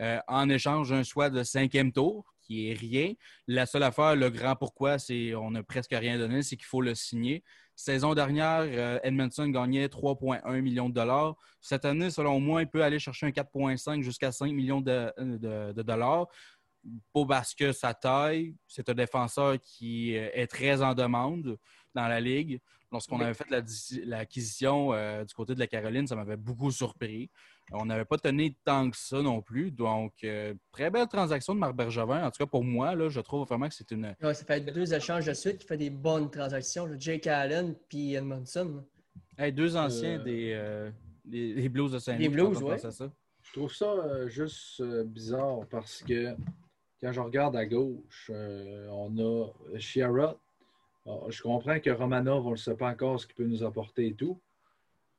[0.00, 3.12] Euh, en échange d'un choix de cinquième tour, qui est rien.
[3.46, 6.80] La seule affaire, le grand pourquoi, c'est on n'a presque rien donné, c'est qu'il faut
[6.80, 7.44] le signer.
[7.76, 11.36] Saison dernière, euh, Edmondson gagnait 3,1 millions de dollars.
[11.60, 15.72] Cette année, selon moi, il peut aller chercher un 4,5 jusqu'à 5 millions de- de-
[15.72, 16.26] de dollars
[17.12, 21.58] pas parce que sa taille, c'est un défenseur qui est très en demande
[21.94, 22.60] dans la ligue.
[22.92, 23.24] Lorsqu'on Oui.
[23.24, 23.48] avait fait
[24.04, 27.30] l'acquisition euh, du côté de la Caroline, ça m'avait beaucoup surpris.
[27.72, 29.70] On n'avait pas tenu tant que ça non plus.
[29.70, 32.26] Donc, euh, très belle transaction de Marc Bergevin.
[32.26, 34.14] En tout cas, pour moi, là, je trouve vraiment que c'est une.
[34.20, 36.84] Ouais, ça fait deux échanges de suite qui fait des bonnes transactions.
[36.86, 36.96] là.
[36.98, 38.84] Jake Allen puis Edmondson.
[39.38, 40.90] Hey, deux anciens Euh, des, euh,
[41.24, 42.28] des, des Blues de Saint-Louis.
[42.28, 42.58] Des Blues,
[42.90, 43.08] ça.
[43.42, 46.34] Je trouve ça euh, juste euh, bizarre parce que
[47.00, 50.36] quand je regarde à gauche, euh, on a Chiara.
[51.06, 54.08] Alors, je comprends que Romanov, on ne sait pas encore ce qu'il peut nous apporter
[54.08, 54.40] et tout.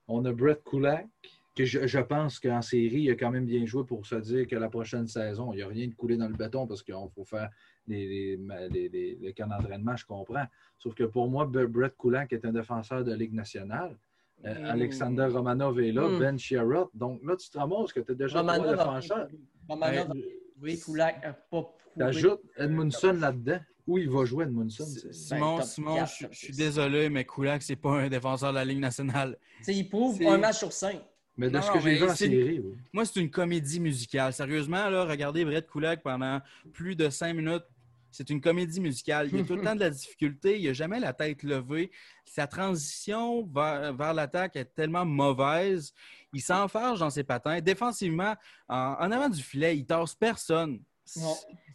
[0.08, 1.08] On a Brett Kulak,
[1.56, 4.48] que je, je pense qu'en série, il a quand même bien joué pour se dire
[4.48, 6.96] que la prochaine saison, il n'y a rien de coulé dans le béton parce qu'il
[7.14, 7.50] faut faire
[7.88, 8.38] les,
[8.70, 10.46] les, les- camps d'entraînement, je comprends.
[10.78, 13.98] Sauf que pour moi, Bre- Brett Kulak est un défenseur de Ligue nationale.
[14.46, 14.66] Euh, Mm.
[14.66, 16.20] Alexander Romanov est là, Mm.
[16.20, 16.90] Ben Chiarot.
[16.94, 19.28] Donc là, tu te ramasses que tu as déjà Romanov trois défenseurs.
[19.70, 20.14] Romanov a
[20.58, 21.74] Ben, Kulak pas prouvé.
[21.98, 23.60] Tu ajoutes Edmundson là-dedans.
[23.88, 24.86] Où il va jouer Edmundson?
[24.86, 28.80] c'est- Simon, Simon, je, suis désolé, mais Kulak, c'est pas un défenseur de la Ligue
[28.80, 29.38] nationale.
[29.60, 31.02] Tu sais, il prouve un match sur cinq.
[31.38, 32.76] Mais de Non, ce que j'ai vu en c'est- série, oui.
[32.94, 34.34] Moi, c'est une comédie musicale.
[34.34, 36.40] Sérieusement, là, regardez Brett Kulak pendant
[36.74, 37.64] plus de cinq minutes.
[38.12, 39.30] C'est une comédie musicale.
[39.32, 40.60] Il y a tout le temps de la difficulté.
[40.60, 41.90] Il n'a jamais la tête levée.
[42.26, 45.94] Sa transition vers, vers l'attaque est tellement mauvaise.
[46.34, 47.62] Il s'enfarge dans ses patins.
[47.62, 48.36] Défensivement,
[48.68, 50.82] en, en avant du filet, il tasse personne.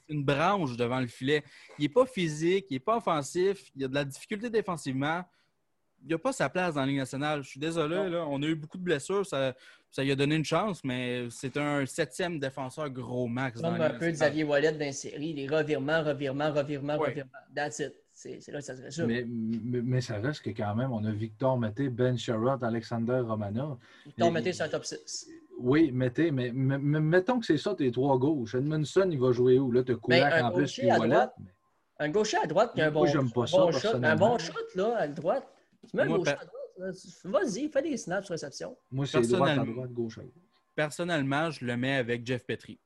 [0.09, 1.43] C'est une branche devant le filet.
[1.79, 3.71] Il n'est pas physique, il n'est pas offensif.
[3.75, 5.25] Il a de la difficulté défensivement.
[6.05, 7.43] Il n'a pas sa place dans la Ligue nationale.
[7.43, 8.09] Je suis désolé.
[8.11, 9.27] Là, on a eu beaucoup de blessures.
[9.27, 9.55] Ça,
[9.91, 13.61] ça lui a donné une chance, mais c'est un septième défenseur gros max.
[13.61, 14.13] dans Comme la un peu nationale.
[14.13, 17.09] Xavier Wallet dans les séries, les revirements, revirements, revirements, Ouais.
[17.09, 17.31] revirements.
[17.55, 17.93] That's it.
[18.13, 19.07] C'est c'est là que ça se résume.
[19.07, 23.21] Mais, mais, mais ça reste que quand même, on a Victor Mété, Ben Sherrod, Alexander
[23.27, 23.79] Romanov.
[24.19, 25.29] Mais- mis sur un top 6.
[25.59, 28.55] Oui, mettez, mais, mettons que c'est ça, tes trois gauches.
[28.55, 29.73] Edmundson, il va jouer où?
[29.73, 31.15] Là, tu as Kulak Ben, un en plus, gaucher puis à Wallet.
[31.15, 31.35] droite.
[31.99, 33.79] Un gaucher à droite qui a un bon, j'aime pas un ça, bon shot.
[33.79, 34.29] Un personnellement.
[34.29, 35.47] bon shot, là, à droite.
[35.89, 36.95] Tu mets un gaucher à droite.
[37.25, 38.77] Vas-y, fais des snaps sur réception.
[38.91, 40.33] Moi, c'est droite à Personnellement- droite, gauche à gauche.
[40.75, 42.79] Personnellement, je le mets avec Jeff Petrie.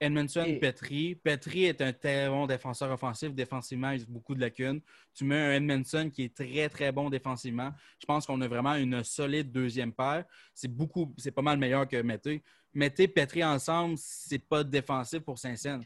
[0.00, 1.14] Edmondson, Et- Petri.
[1.14, 3.34] Petri est un très bon défenseur offensif.
[3.34, 4.80] Défensivement, il a beaucoup de lacunes.
[5.14, 7.72] Tu mets un Edmondson qui est très, très bon défensivement.
[7.98, 10.24] Je pense qu'on a vraiment une solide deuxième paire.
[10.54, 12.42] C'est beaucoup, c'est pas mal meilleur que Mété.
[12.72, 15.82] Mété, Petri ensemble, c'est pas défensif pour Saint-Saëns.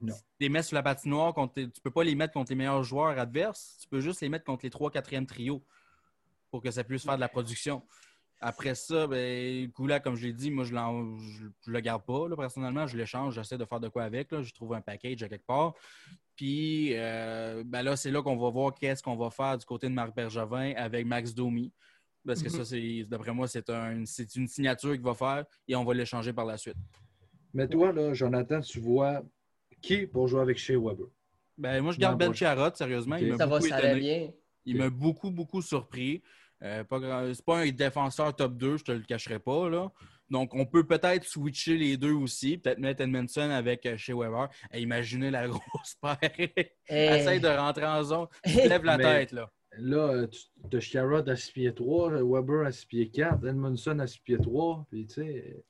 [0.00, 0.14] Non.
[0.40, 3.18] Les mets sur la patinoire, contre, tu peux pas les mettre contre les meilleurs joueurs
[3.18, 3.76] adverses.
[3.82, 5.62] Tu peux juste les mettre contre les 3 4e trios
[6.50, 7.82] pour que ça puisse faire de la production.
[8.44, 12.36] Après ça, ben, Goula, comme je l'ai dit, moi, je ne le garde pas, là,
[12.36, 12.86] personnellement.
[12.88, 14.32] Je l'échange, j'essaie de faire de quoi avec.
[14.32, 14.42] Là.
[14.42, 15.74] Je trouve un package à quelque part.
[16.34, 19.88] Puis euh, ben là, c'est là qu'on va voir qu'est-ce qu'on va faire du côté
[19.88, 21.70] de Marc Bergevin avec Max Domi.
[22.26, 22.54] Parce que Mhm.
[22.54, 25.92] ça, c'est d'après moi, c'est un, c'est une signature qu'il va faire et on va
[25.94, 26.76] l'échanger par la suite.
[27.52, 29.22] Mais toi, là, Jonathan, tu vois
[29.82, 31.06] qui pour jouer avec Shea Weber?
[31.58, 33.16] Ben, moi, je Non, garde Ben Chiarot, sérieusement.
[33.16, 33.22] Ok.
[33.22, 34.00] Il m'a Ça va, beaucoup étonné.
[34.00, 34.30] bien.
[34.64, 36.22] Il m'a beaucoup, beaucoup surpris.
[36.62, 39.68] Euh, pas grand- C'est pas un défenseur top 2, je te le cacherai pas.
[39.68, 39.90] Là.
[40.30, 42.56] Donc, on peut peut-être switcher les deux aussi.
[42.58, 44.48] Peut-être mettre Edmondson avec euh, chez Weber.
[44.72, 46.18] Et imaginez la grosse paire.
[46.88, 48.26] Essaye de rentrer en zone.
[48.44, 49.32] Tu te lèves la Mais- tête.
[49.32, 49.50] Là.
[49.78, 50.26] Là, euh,
[50.70, 54.18] tu as Sherrod à 6 pieds 3, Weber à 6 pieds 4, Edmondson à 6
[54.20, 54.86] pieds 3.
[54.90, 55.64] Puis, tu sais.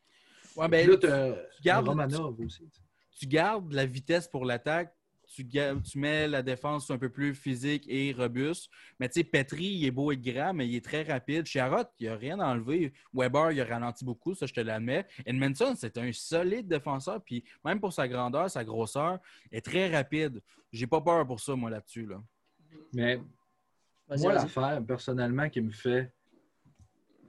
[0.57, 2.64] Ouais, ben, là, tu, tu as gardes- Romanov aussi.
[2.68, 2.82] tu sais.
[3.20, 4.95] tu gardes la vitesse pour l'attaque.
[5.35, 8.70] Tu, mets la défense un peu plus physique et robuste.
[9.01, 11.47] Mais tu sais, Petri, il est beau et grand, mais il est très rapide.
[11.47, 12.93] Chiarot, il n'a rien enlevé.
[13.14, 15.07] Weber, il a ralenti beaucoup, ça, je te l'admets.
[15.24, 17.22] Edmondson, c'est un solide défenseur.
[17.24, 19.18] Puis même pour sa grandeur, sa grosseur,
[19.51, 20.43] il est très rapide.
[20.70, 22.07] J'ai pas peur pour ça, moi, là-dessus.
[22.07, 22.22] Là.
[22.93, 23.18] Mais
[24.18, 26.12] moi, l'affaire, personnellement, qui me fait.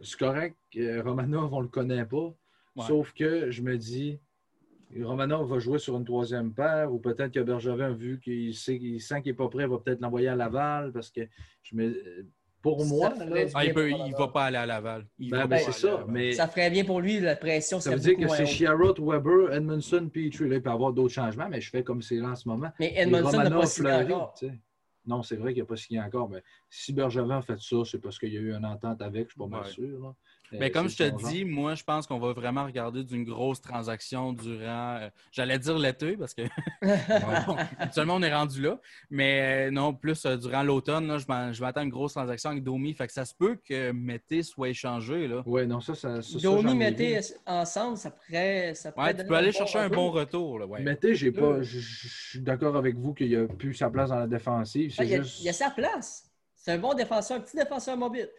[0.02, 2.36] C'est correct, Romanov, on le connaît pas.
[2.76, 2.86] Ouais.
[2.86, 4.20] Sauf que je me dis,
[5.02, 9.02] Romanov va jouer sur une troisième paire, ou peut-être que Bergevin, vu qu'il sait, qu'il
[9.02, 11.22] sent qu'il n'est pas prêt, va peut-être l'envoyer à Laval, parce que
[11.64, 12.28] je me,
[12.62, 15.06] pour Ça moi, là, Ah, il ne va pas aller à Laval.
[15.20, 15.88] Il ben, va ben, pas c'est aller à ça.
[16.00, 16.06] Laval.
[16.14, 18.46] Mais Ça ferait bien pour lui, la pression ça veut dire que c'est.
[18.46, 20.48] Sherrod, Weber, Edmondson, Petrie.
[20.48, 22.48] Là, il peut y avoir d'autres changements, mais je fais comme c'est là en ce
[22.48, 22.70] moment.
[22.80, 24.36] Mais Edmondson n'a pas signé encore.
[25.06, 27.98] Non, c'est vrai qu'il n'a pas signé encore, mais si Bergevin a fait ça, c'est
[28.00, 29.70] parce qu'il y a eu une entente avec, je suis pas mal Ouais.
[29.70, 30.00] sûr.
[30.02, 30.16] là.
[30.52, 33.62] Ben, Euh, comme je te dis, moi, je pense qu'on va vraiment regarder d'une grosse
[33.62, 34.98] transaction durant.
[35.02, 36.44] euh, J'allais dire l'été parce que
[37.80, 38.80] Actuellement, on est rendu là.
[39.10, 42.94] Mais euh, non, plus euh, durant l'automne, je m'attends à une grosse transaction avec Domi.
[42.94, 45.30] Fait que ça se peut que Mété soit échangé.
[45.46, 47.20] Oui, non, ça, ça, ça, Domi, vu.
[47.46, 48.74] ensemble, ça pourrait.
[48.76, 50.60] Ça pourrait Ouais, tu peux aller chercher un bon retour.
[50.60, 50.82] Là, ouais.
[50.82, 54.28] Mettez, j'ai pas, je suis d'accord avec vous qu'il n'a plus sa place dans la
[54.28, 54.94] défensive.
[54.98, 55.44] Ah, Il y, a, juste...
[55.44, 56.30] y a sa place.
[56.56, 58.30] C'est un bon défenseur, un petit défenseur mobile.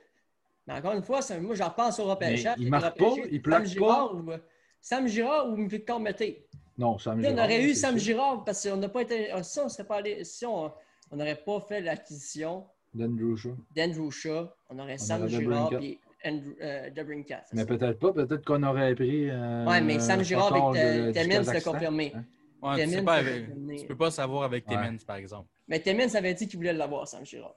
[0.67, 2.57] Mais encore une fois, moi, j'en pense au repêchage.
[2.59, 4.39] Il marque repêché pas, il Sam plaque Girard Ou, euh,
[4.81, 6.47] Sam Girard ou Victor Mété?
[6.79, 7.99] Non, Sam on Girard, aurait eu Sam.
[7.99, 9.31] Girard parce qu'on n'a pas été.
[9.43, 10.25] Si on serait pas allé.
[10.25, 10.73] Si on
[11.11, 13.57] on n'aurait pas fait l'acquisition d'Andrew Shaw.
[13.77, 18.13] d'Andrew Shaw, on aurait Sam aurait Girard et Andrew, euh, c'est Mais peut-être pas.
[18.13, 19.29] Peut-être qu'on aurait pris.
[19.31, 22.13] Euh, Ouais, mais Sam Girard avec Timmins, c'est confirmé.
[22.15, 22.25] Hein?
[22.63, 23.47] Ouais, tu, sais pas avec-
[23.79, 24.75] tu peux pas savoir avec Ouais.
[24.75, 25.49] Timmins, par exemple.
[25.69, 27.55] Mais Timmins avait dit qu'il voulait l'avoir, Sam Girard.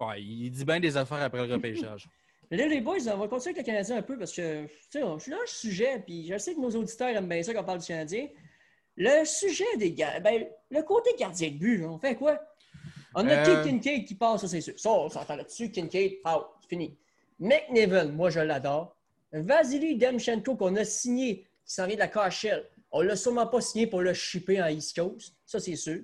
[0.00, 2.08] Ouais, il dit bien des affaires après le repêchage.
[2.50, 5.00] Là, les boys, on va continuer avec le Canadien un peu parce que, tu sais,
[5.00, 7.60] je suis dans le sujet, puis je sais que nos auditeurs aiment bien ça quand
[7.60, 8.26] on parle du Canadien.
[8.96, 12.40] Le sujet des gars, ben, le côté gardien de but, là, on fait quoi?
[13.14, 14.78] On a Euh, Kincaid qui passe, ça c'est sûr.
[14.78, 15.70] Ça, on s'entend là-dessus.
[15.70, 16.96] Kincaid, out, c'est fini.
[17.38, 18.96] McNiven, moi je l'adore.
[19.32, 22.68] Vasily Demchenko qu'on a signé, qui s'en vient de la KHL.
[22.90, 26.00] On l'a sûrement pas signé pour le shipper en East Coast, ça c'est sûr.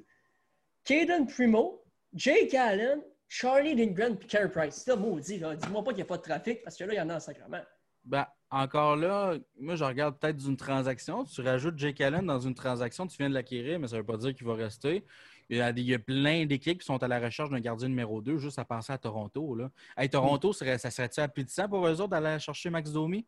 [0.85, 1.83] Caden Primo,
[2.15, 4.75] Jake Allen, Charlie Lindgren puis Carey Price.
[4.85, 5.57] C'est là, maudit, là.
[5.57, 7.17] Dis-moi pas qu'il n'y a pas de trafic parce que là, il y en a
[7.17, 7.61] en sacrement.
[8.05, 11.25] Ben, encore là, moi, je regarde peut-être d'une transaction.
[11.25, 14.07] Tu rajoutes Jake Allen dans une transaction, tu viens de l'acquérir, mais ça ne veut
[14.07, 15.05] pas dire qu'il va rester.
[15.49, 17.59] Il y a, des- il y a plein d'équipes qui sont à la recherche d'un
[17.61, 19.55] gardien numéro 2, juste à penser à Toronto.
[19.57, 19.71] Là.
[19.97, 23.27] Hey, Toronto, serait- ça serait-tu appétissant pour eux autres d'aller chercher Max Domi?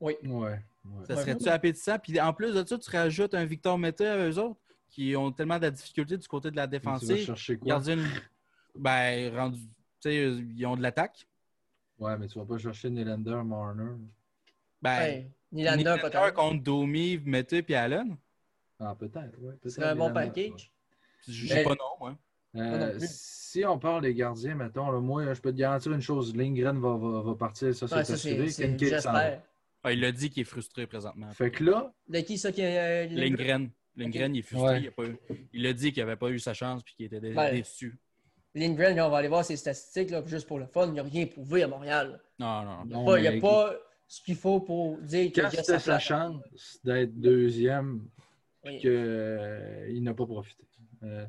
[0.00, 0.14] Oui.
[0.24, 0.60] Ouais.
[0.84, 1.04] ouais.
[1.06, 1.98] Ça serait-tu appétissant?
[1.98, 4.60] Puis en plus de ça, tu rajoutes un Victor Mété à eux autres
[4.90, 7.24] qui ont tellement de difficultés du côté de la Tu vas défensive.
[7.24, 7.68] chercher quoi?
[7.68, 7.98] Gardien,
[8.78, 9.66] ben, rendu, tu
[10.00, 10.14] sais,
[10.56, 11.26] ils ont de l'attaque.
[11.98, 13.92] Ouais, mais tu vas pas chercher Nylander, Marner.
[14.82, 15.30] Ben, Ouais.
[15.52, 16.34] Nylander, Nylander peut-être.
[16.34, 18.16] contre Domi, Mété puis Allen.
[18.78, 19.38] Ah, peut-être.
[19.40, 20.70] Ouais, Ce serait un bon package.
[21.26, 22.10] Je Ben- sais pas non, moi.
[22.54, 22.60] ouais.
[22.60, 26.34] Euh, si on parle des gardiens, mettons, là, moi, je peux te garantir une chose
[26.36, 28.30] Lindgren va, va, va partir, ça, Ouais, c'est ça, c'est.
[28.32, 28.48] assuré.
[28.50, 28.78] c'est-.
[28.78, 29.42] J'espère.
[29.82, 31.30] Ah, il a dit qu'il est frustré présentement.
[31.32, 33.06] Fait que là, De qui ça qui est.
[33.06, 33.70] euh, Lindgren?
[33.96, 34.68] Lindgren, il est frustré.
[34.74, 34.80] Ouais.
[34.82, 35.16] Il, a pas eu-
[35.54, 37.52] il a dit qu'il n'avait pas eu sa chance et qu'il était dé- Ouais.
[37.52, 37.96] déçu.
[38.56, 40.86] Lindgren, là, on va aller voir ses statistiques, là, juste pour le fun.
[40.86, 42.18] Il n'y a rien prouvé à Montréal.
[42.38, 42.86] Non, non, non.
[42.86, 43.74] Il n'y a, pas- il y a mais- pas
[44.08, 46.36] ce qu'il faut pour dire qu'il quand a c'était sa chance
[46.84, 48.02] d'être deuxième,
[48.64, 48.78] Oui.
[48.78, 50.64] qu'il n'a pas profité.
[51.02, 51.26] Euh,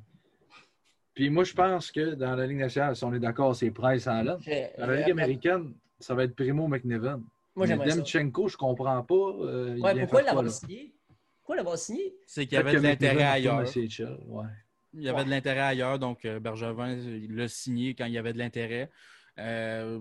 [1.14, 4.08] puis moi, je pense que dans la Ligue nationale, si on est d'accord, c'est Price.
[4.42, 7.24] J'ai- Dans la Ligue américaine, ça va être Primo McNiven.
[7.56, 7.98] Moi, Mais j'aimerais ça.
[7.98, 9.16] Demchenko, je comprends pas.
[9.16, 10.94] euh, il Ouais, pourquoi l'avoir signé?
[11.42, 12.16] Pourquoi l'avoir signé?
[12.28, 13.66] C'est qu'il y avait de l'intérêt ailleurs.
[14.28, 14.44] Ouais.
[14.94, 16.96] Il y avait de l'intérêt ailleurs, donc euh, Bergevin
[17.30, 18.90] l'a signé quand il y avait de l'intérêt.
[19.38, 20.00] Euh,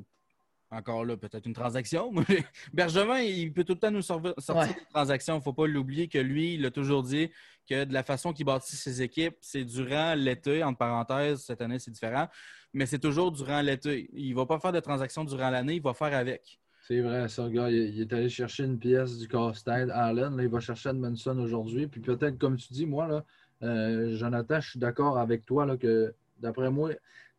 [0.71, 2.13] encore là, peut-être une transaction.
[2.73, 5.35] Bergevin, il peut tout le temps nous sortir des transactions.
[5.35, 7.31] Il ne faut pas l'oublier que lui, il a toujours dit
[7.69, 11.79] que de la façon qu'il bâtit ses équipes, c'est durant l'été, entre parenthèses, cette année,
[11.79, 12.29] c'est différent,
[12.73, 14.09] mais c'est toujours durant l'été.
[14.13, 16.59] Il ne va pas faire de transactions durant l'année, il va faire avec.
[16.87, 17.69] C'est vrai, ça, gars.
[17.69, 20.37] Il, est allé chercher une pièce du casse-tête, Allen.
[20.37, 21.89] Là, il va chercher Edmondson aujourd'hui.
[21.89, 23.25] Puis peut-être, comme tu dis, moi, là,
[23.63, 26.91] euh, Jonathan, je suis d'accord avec toi là, que d'après moi,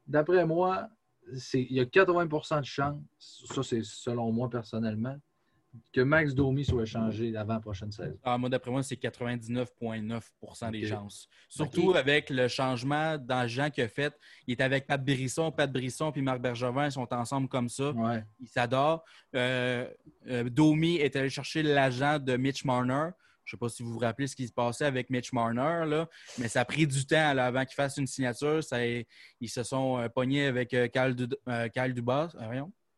[0.08, 0.90] d'après moi,
[1.54, 5.18] il y a 80% de chance, ça c'est selon moi personnellement,
[5.94, 8.18] que Max Domi soit échangé avant la prochaine saison.
[8.24, 11.28] Ah, moi, d'après moi, c'est 99,9% des chances.
[11.50, 14.14] Surtout avec le changement d'agent qu'il a fait.
[14.46, 15.52] Il est avec Pat Brisson.
[15.52, 17.94] Pat Brisson et Marc Bergevin sont ensemble comme ça.
[18.40, 19.04] Ils s'adorent.
[19.36, 19.88] Euh,
[20.28, 23.10] euh, Domi est allé chercher l'agent de Mitch Marner.
[23.48, 25.86] Je ne sais pas si vous vous rappelez ce qui se passait avec Mitch Marner,
[25.88, 28.62] là, mais ça a pris du temps avant qu'il fasse une signature.
[28.62, 29.06] Ça, ils
[29.48, 31.16] se sont euh, pognés avec euh, Carl,
[31.48, 32.36] euh, Dubas.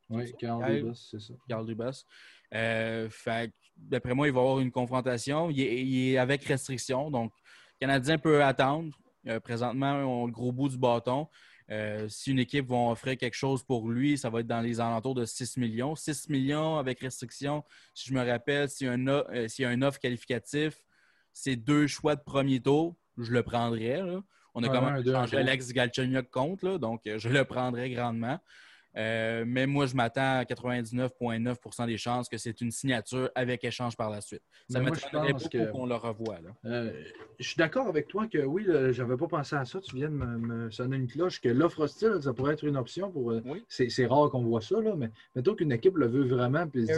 [0.09, 1.35] Oui, Carl Dubas, c'est ça.
[1.47, 2.03] Carl Dubas.
[2.51, 5.51] D'après moi, il va y avoir une confrontation.
[5.51, 7.31] Il est, avec restriction, donc
[7.79, 8.91] le Canadien peut attendre.
[9.43, 11.27] présentement, on a le gros bout du bâton.
[11.71, 14.79] Euh, si une équipe va offrir quelque chose pour lui, ça va être dans les
[14.79, 15.95] alentours de 6 millions.
[15.95, 17.63] 6 millions avec restriction,
[17.93, 20.83] si je me rappelle, s'il y, a un offre qualificatif,
[21.31, 24.01] c'est deux choix de premier tour, je le prendrais.
[24.55, 28.39] On a quand même changé Alex Galchenyuk contre, donc euh, je le prendrais grandement.
[28.97, 33.95] Euh, mais moi, je m'attends à 99,9% des chances que c'est une signature avec échange
[33.95, 34.41] par la suite.
[34.69, 36.37] Ça m'étonnerait beaucoup qu'on le revoie.
[36.65, 36.91] Euh,
[37.39, 39.79] je suis d'accord avec toi que oui, je n'avais pas pensé à ça.
[39.79, 43.11] Tu viens de me, sonner une cloche que l'offre hostile, ça pourrait être une option.
[43.11, 43.31] pour.
[43.31, 46.85] Euh, c'est rare qu'on voit ça, là, mais mettons qu'une équipe le veut vraiment puis
[46.85, 46.91] dit,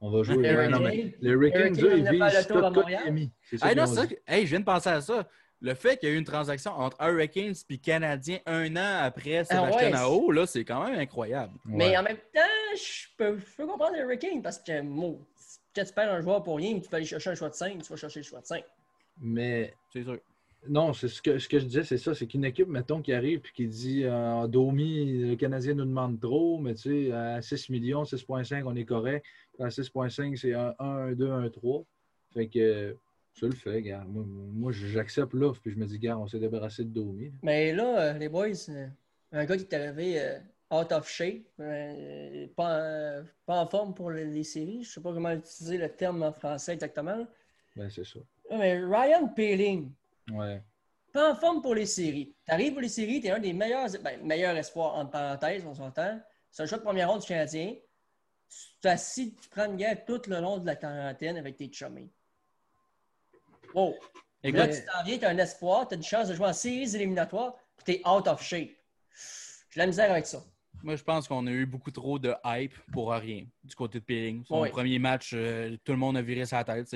[0.00, 1.14] on, va jouer.
[1.20, 3.30] les Hurricanes, ils visent Scott Miami.
[3.60, 5.26] Ah, non, ça, hey, je viens de penser à ça
[5.60, 9.44] le fait qu'il y ait eu une transaction entre Hurricanes et Canadiens un an après
[9.44, 11.52] Sébastien ah ouais, là, c'est quand même incroyable.
[11.64, 15.20] Mais en même temps, je peux, comprendre les Hurricanes parce que bon,
[15.74, 17.82] quand tu perds un joueur pour rien, tu peux aller chercher un choix de 5,
[17.82, 18.64] tu vas chercher le choix de 5.
[19.20, 19.74] Mais.
[19.92, 20.18] C'est sûr.
[20.68, 22.14] Non, c'est ce que, ce que je disais, c'est ça.
[22.14, 26.20] C'est qu'une équipe, mettons, qui arrive et qui dit euh, Domi, le Canadien nous demande
[26.20, 29.24] trop, mais tu sais, à 6 millions, 6,5, on est correct.
[29.60, 31.84] À 6,5, c'est un 1, un 2, un 3.
[32.34, 32.96] Fait que
[33.40, 34.04] je le fais, gars.
[34.06, 37.32] Moi, j'accepte l'offre, puis je me dis, gars, on s'est débarrassé de Domi.
[37.42, 38.88] Mais là, euh, les boys, euh,
[39.32, 40.38] un gars qui est arrivé euh,
[40.70, 41.44] out of shape,
[42.56, 46.72] pas, en forme pour les, séries, je sais pas comment utiliser le terme en français
[46.74, 47.26] exactement.
[47.76, 48.18] Ben, c'est ça.
[48.50, 49.92] Mais Ryan Peeling.
[50.32, 50.60] Ouais.
[51.12, 52.34] Pas en forme pour les séries.
[52.44, 55.64] Tu arrives pour les séries, tu es un des meilleurs, ben, meilleurs espoirs, entre parenthèses,
[55.64, 56.20] on s'entend.
[56.50, 57.74] C'est un choix de première ronde du Canadien.
[58.80, 62.10] Tu assis, tu prends une guerre tout le long de la quarantaine avec tes chummies.
[63.74, 63.94] Wow.
[64.42, 66.46] Et là, tu t'en viens, tu as un espoir, tu as une chance de jouer
[66.46, 68.70] en séries éliminatoires, puis tu es out of shape.
[69.70, 70.42] J'ai la misère avec ça.
[70.82, 74.04] Moi, je pense qu'on a eu beaucoup trop de hype pour rien du côté de
[74.04, 74.44] Peeling.
[74.44, 76.94] Son premier match, euh, tout le monde a viré sa tête.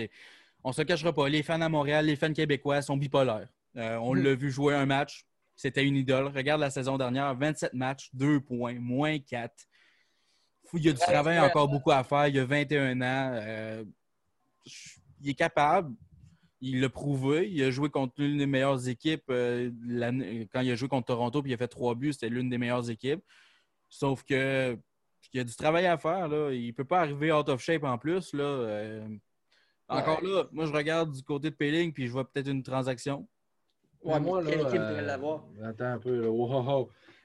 [0.62, 1.28] On ne se cachera pas.
[1.28, 3.48] Les fans à Montréal, les fans québécois sont bipolaires.
[3.76, 4.22] Euh, on hmm.
[4.22, 5.26] l'a vu jouer un match.
[5.56, 6.28] C'était une idole.
[6.28, 9.52] Regarde la saison dernière 27 matchs, 2 points, moins 4.
[10.74, 12.28] Il y a du travail encore beaucoup à faire.
[12.28, 13.30] Il y a 21 ans.
[13.34, 13.84] Euh,
[15.20, 15.94] il est capable
[16.62, 17.50] il l'a prouvé.
[17.50, 19.24] Il a joué contre l'une des meilleures équipes.
[19.30, 19.70] Euh,
[20.52, 22.56] quand il a joué contre Toronto puis il a fait trois buts, c'était l'une des
[22.56, 23.22] meilleures équipes.
[23.90, 24.78] Sauf que
[25.34, 26.28] il y a du travail à faire.
[26.28, 26.52] Là.
[26.52, 28.32] Il ne peut pas arriver out of shape en plus.
[28.32, 28.44] Là.
[28.44, 29.08] Euh,
[29.88, 33.26] encore là, moi je regarde du côté de Payling puis je vois peut-être une transaction.
[34.04, 35.44] Ouais, moi, là, quelle équipe pourrait l'avoir?
[35.60, 36.26] Euh, attends un peu.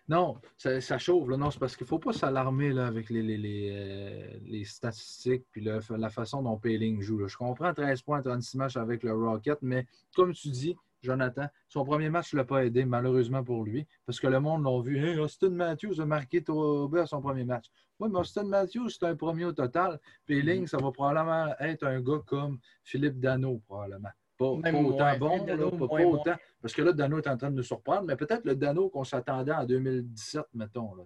[0.10, 1.28] Non, ça, chauffe.
[1.28, 6.10] Non, c'est parce qu'il ne faut pas s'alarmer avec les, les, euh, statistiques et la
[6.10, 7.28] façon dont Payling joue.
[7.28, 9.86] Je comprends 13 points, 36 matchs avec le Rocket, mais
[10.16, 14.20] comme tu dis, Jonathan, son premier match ne l'a pas aidé, malheureusement pour lui, parce
[14.20, 15.20] que le monde l'a vu.
[15.20, 17.66] Austin Matthews a marqué à son premier match.
[18.00, 20.00] Oui, mais Austin Matthews, c'est un premier au total.
[20.30, 20.68] Mm-hmm.
[20.68, 24.10] ça va probablement être un gars comme Philippe Dano, probablement.
[24.38, 26.36] Pas, autant bon, pas, autant.
[26.62, 29.04] Parce que là, Dano est en train de nous surprendre, mais peut-être le Dano qu'on
[29.04, 30.94] s'attendait en 2017, mettons.
[30.94, 31.04] Là,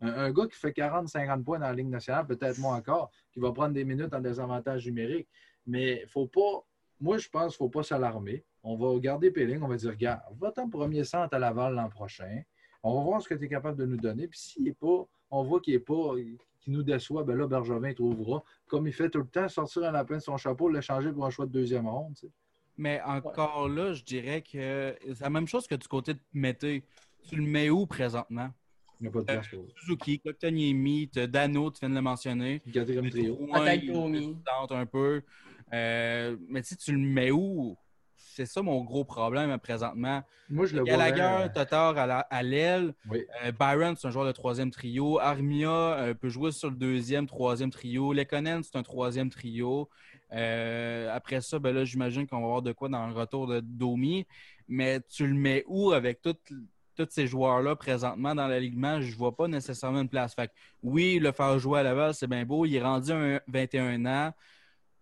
[0.00, 3.40] un, un gars qui fait 40-50 points dans la Ligue nationale, peut-être moins encore, qui
[3.40, 5.28] va prendre des minutes en désavantage numérique.
[5.66, 6.64] Mais il faut pas.
[7.00, 8.44] Moi, je pense qu'il ne faut pas s'alarmer.
[8.62, 11.88] On va garder Péling, on va dire, regarde, va ton premier centre à Laval l'an
[11.88, 12.42] prochain.
[12.82, 14.28] On va voir ce que tu es capable de nous donner.
[14.28, 16.14] Puis s'il n'est pas, on voit qu'il n'est pas,
[16.60, 19.92] qui nous déçoit, ben là, Bergevin trouvera, comme il fait tout le temps, sortir un
[19.92, 22.16] lapin de son chapeau, l'échanger pour un choix de deuxième ronde.
[22.78, 26.84] Mais encore là, je dirais que c'est la même chose que du côté de Mété.
[27.28, 28.50] Tu le mets où présentement?
[29.00, 32.62] Il n'y a pas de place pour Suzuki, Kotkaniemi, Dano, tu viens de le mentionner.
[32.72, 33.36] Quatrième trio.
[34.70, 35.22] un peu.
[35.72, 37.76] Euh, mais tu sais, tu le mets où?
[38.16, 40.22] C'est ça mon gros problème présentement.
[40.48, 40.90] Moi, je le vois.
[40.90, 42.94] Gallagher, Tatar à la- à l'aile.
[43.10, 43.24] Oui.
[43.44, 45.18] Euh, Byron, c'est un joueur de troisième trio.
[45.18, 48.12] Armia euh, peut jouer sur le deuxième, troisième trio.
[48.12, 49.88] Lekonen, c'est un troisième trio.
[50.32, 53.60] Euh, après ça, ben là, j'imagine qu'on va avoir de quoi dans le retour de
[53.60, 54.26] Domi.
[54.68, 56.52] Mais tu le mets où avec toutes-
[56.94, 59.00] tous ces joueurs-là présentement dans l'alignement?
[59.00, 60.34] Je vois pas nécessairement une place.
[60.34, 60.52] Fait que,
[60.82, 62.64] oui, le faire jouer à Laval, c'est bien beau.
[62.66, 64.34] Il est rendu un 21 ans.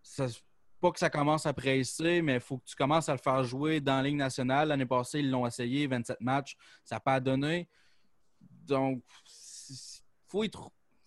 [0.03, 0.27] Ça-
[0.79, 3.43] pas que ça commence à presser, mais il faut que tu commences à le faire
[3.43, 4.69] jouer dans la Ligue nationale.
[4.69, 6.55] L'année passée, ils l'ont essayé, 27 matchs.
[6.85, 7.67] Ça n'a pas donné.
[8.41, 9.03] Donc,
[9.71, 9.75] il
[10.29, 10.51] faut, y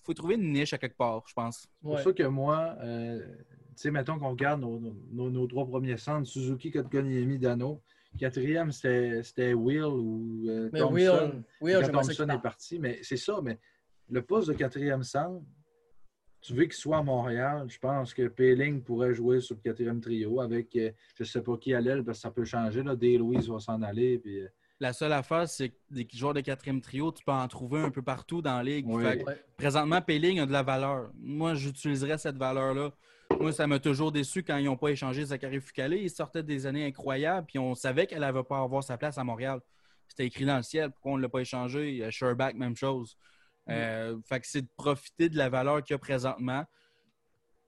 [0.02, 1.60] faut y trouver une niche à quelque part, je pense.
[1.60, 2.04] C'est pour Ouais.
[2.04, 3.36] ça que moi, euh,
[3.82, 4.80] sais, mettons qu'on regarde nos,
[5.12, 7.82] nos- nos trois premiers centres, Suzuki, Kotkaniemi, Dano.
[8.18, 11.44] Quatrième, c'était c'était Will ou euh, Mais Thompson.
[11.62, 13.60] Will, Will Quand Thompson est parti, mais c'est ça, mais
[14.10, 15.44] le poste de quatrième centre,
[16.42, 20.00] tu veux qu'il soit à Montréal, je pense que Péling pourrait jouer sur le quatrième
[20.02, 22.82] trio avec, euh, je ne sais pas qui à l'aile, parce que ça peut changer.
[22.82, 22.96] Là.
[22.96, 24.18] Day Louise va s'en aller.
[24.20, 24.48] Puis, euh,
[24.80, 27.92] La seule affaire, c'est que des joueurs de quatrième trio, tu peux en trouver un
[27.92, 28.86] peu partout dans la ligue.
[28.88, 29.04] Oui.
[29.04, 29.44] Fait que Ouais.
[29.58, 31.12] présentement, Péling a de la valeur.
[31.20, 32.92] Moi, j'utiliserais cette valeur-là.
[33.40, 36.02] Moi, ça m'a toujours déçu quand ils n'ont pas échangé Zachary Fucalé.
[36.02, 39.24] Il sortait des années incroyables, puis on savait qu'elle n'avait pas avoir sa place à
[39.24, 39.62] Montréal.
[40.10, 40.92] C'était écrit dans le ciel.
[40.92, 42.04] Pourquoi on ne l'a pas échangé?
[42.04, 43.16] Euh, Sherback, même chose.
[43.70, 46.66] Euh, fait que c'est de profiter de la valeur qu'il y a présentement.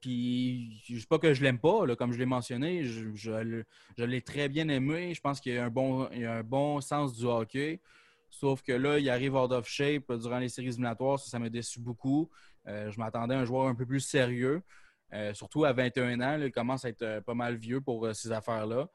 [0.02, 2.84] Puis, je sais pas que je l'aime pas, là, comme je l'ai mentionné.
[2.84, 3.66] Je, je le-
[3.98, 5.14] je l'ai très bien aimé.
[5.14, 7.80] Je pense qu'il a un bon, il a un bon sens du hockey.
[8.30, 11.20] Sauf que là, il arrive out of shape durant les séries éliminatoires.
[11.20, 12.30] Ça, ça m'a déçu beaucoup.
[12.68, 14.64] Euh, je m'attendais à un joueur un peu plus sérieux.
[15.14, 18.06] Euh, surtout à 21 ans, là, il commence à être euh, pas mal vieux pour
[18.06, 18.88] euh, ces affaires-là.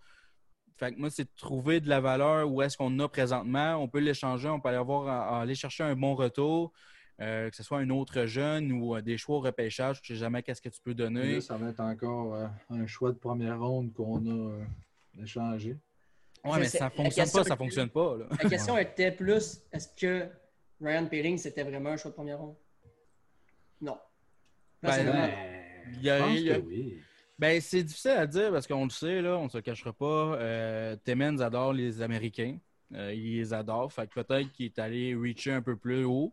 [0.77, 3.77] Fait que moi, c'est de trouver de la valeur où est-ce qu'on a présentement.
[3.77, 6.73] On peut l'échanger, on peut aller, avoir, aller chercher un bon retour,
[7.21, 10.01] euh, que ce soit un autre jeune ou euh, des choix au repêchage.
[10.03, 11.35] Je ne sais jamais qu'est-ce que tu peux donner.
[11.37, 14.65] là, ça va être encore euh, un choix de première ronde qu'on a euh,
[15.23, 15.79] échangé.
[16.45, 18.17] Ouais, Je mais ça la fonctionne pas, ça fonctionne pas.
[18.19, 18.27] là.
[18.43, 20.29] La question était plus est-ce que
[20.79, 22.57] Ryan Peeling, c'était vraiment un choix de première ronde?
[23.81, 23.99] Non.
[24.83, 25.56] Ben.
[25.95, 26.99] Il y a- je pense il y a- que oui.
[27.39, 30.37] Ben, c'est difficile à dire parce qu'on le sait, là, on ne se cachera pas.
[30.39, 30.97] Euh,
[31.41, 32.57] adore les Américains.
[32.95, 33.93] Euh, il les adore.
[33.93, 36.33] Fait que peut-être qu'il est allé reacher un peu plus haut.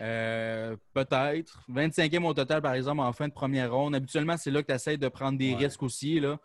[0.00, 1.60] Euh, peut-être.
[1.68, 3.94] 25e au total, par exemple, en fin de première ronde.
[3.94, 5.64] Habituellement, c'est là que tu essaies de prendre des Ouais.
[5.66, 6.20] risques aussi.
[6.20, 6.38] Là.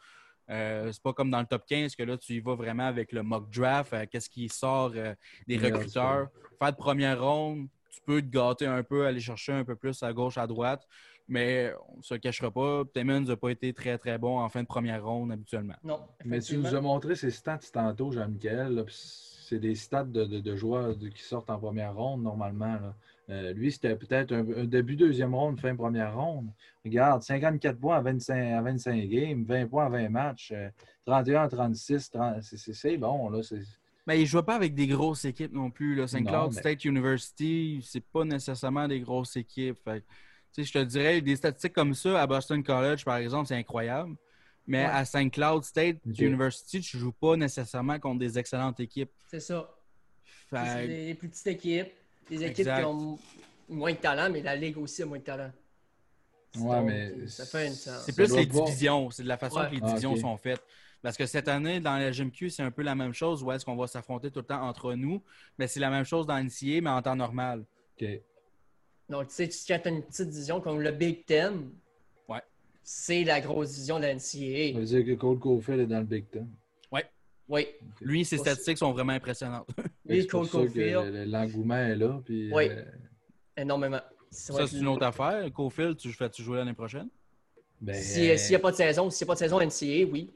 [0.50, 3.12] Euh, c'est pas comme dans le top 15 que là, tu y vas vraiment avec
[3.12, 3.94] le mock draft.
[3.94, 5.14] euh, Qu'est-ce qui sort euh,
[5.48, 6.28] des recruteurs.
[6.60, 7.68] Faire de première ronde,
[8.00, 10.86] tu peux te gâter un peu, aller chercher un peu plus à gauche, à droite.
[11.28, 12.84] Mais on ne se le cachera pas.
[12.94, 15.76] Timmons n'a pas été très, très bon en fin de première ronde habituellement.
[15.84, 16.00] non.
[16.26, 18.84] Mais tu nous as montré ces stats tantôt, Jean-Michel.
[18.90, 22.74] C'est des stats de, de- de joueurs qui sortent en première ronde normalement.
[22.76, 22.96] là.
[23.30, 26.50] Euh, lui, c'était peut-être un, un début deuxième ronde, fin première ronde.
[26.84, 30.70] Regarde, 54 points à 25, à 25 games, 20 points à 20 matchs, euh,
[31.06, 33.30] 31 à 36, 30 c'est- c'est c'est bon.
[33.30, 33.44] Là,
[34.10, 35.94] Mais il ne joue pas avec des grosses équipes non plus.
[35.94, 36.08] Là.
[36.08, 36.26] St.
[36.26, 39.78] Cloud mais- State University, c'est pas nécessairement des grosses équipes.
[39.84, 40.04] Fait
[40.58, 44.16] je te dirais, des statistiques comme ça à Boston College, par exemple, c'est incroyable.
[44.66, 44.86] Mais Ouais.
[44.92, 45.30] à St.
[45.30, 45.98] Cloud State.
[46.08, 49.12] University, tu ne joues pas nécessairement contre des excellentes équipes.
[49.30, 49.70] C'est ça.
[50.50, 51.90] C'est Fait des, des plus petites équipes,
[52.32, 52.80] des équipes Exact.
[52.80, 53.20] qui ont
[53.70, 55.52] moins de talent, mais la Ligue aussi a moins de talent.
[56.58, 59.12] Ouais, Donc, mais ça fait une C'est plus les divisions.
[59.12, 59.70] C'est de la façon Ouais.
[59.70, 60.64] que les Ah, divisions sont faites.
[61.02, 63.42] Parce que cette année, dans la GMQ, c'est un peu la même chose.
[63.44, 65.22] Où est-ce qu'on va s'affronter tout le temps entre nous?
[65.58, 67.64] Mais c'est la même chose dans NCA, mais en temps normal.
[68.02, 68.08] OK.
[69.08, 71.70] Donc, tu sais, tu tu as une petite division comme le Big Ten.
[72.28, 72.42] Ouais.
[72.84, 74.78] C'est la grosse division de la Ça NCAA.
[74.80, 76.48] veut dire que Cole Caulfield est dans le Big Ten.
[77.52, 77.66] Oui.
[78.02, 79.68] Lui, ses statistiques sont vraiment impressionnantes.
[79.74, 82.22] Pour Cole ça Caulfield, le- L'engouement est là.
[82.24, 82.68] Puis, Oui.
[82.70, 82.84] euh,
[83.58, 84.00] énormément.
[84.30, 85.52] Ça Ça, c'est une autre affaire.
[85.52, 87.08] Cofield, tu fais-tu jouer l'année prochaine?
[87.82, 90.06] ben, Si- S'il n'y a pas de saison, s'il n'y a pas de saison NCAA,
[90.12, 90.32] oui.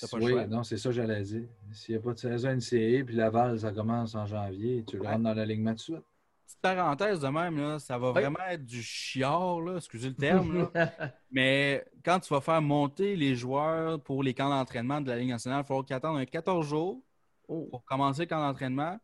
[0.00, 0.46] T'as pas le oui, choix.
[0.46, 1.48] non, c'est ça que j'allais dire.
[1.72, 5.06] S'il n'y a pas de saison NCAA, puis Laval, ça commence en janvier, tu Ouais.
[5.08, 6.04] rentres dans l'alignement tout de suite.
[6.46, 8.20] Petite parenthèse de même, là, ça va Oui.
[8.20, 10.68] vraiment être du chiard, là, excusez le terme.
[10.74, 10.92] là.
[11.30, 15.30] Mais quand tu vas faire monter les joueurs pour les camps d'entraînement de la Ligue
[15.30, 17.02] nationale, il faut qu'ils attendent un 14 jours
[17.48, 17.66] Oh.
[17.70, 18.98] pour commencer le camp d'entraînement.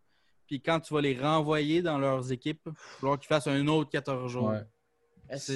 [0.46, 3.66] Puis quand tu vas les renvoyer dans leurs équipes, il va falloir qu'ils fassent un
[3.68, 4.48] autre 14 jours.
[4.50, 4.62] Ouais.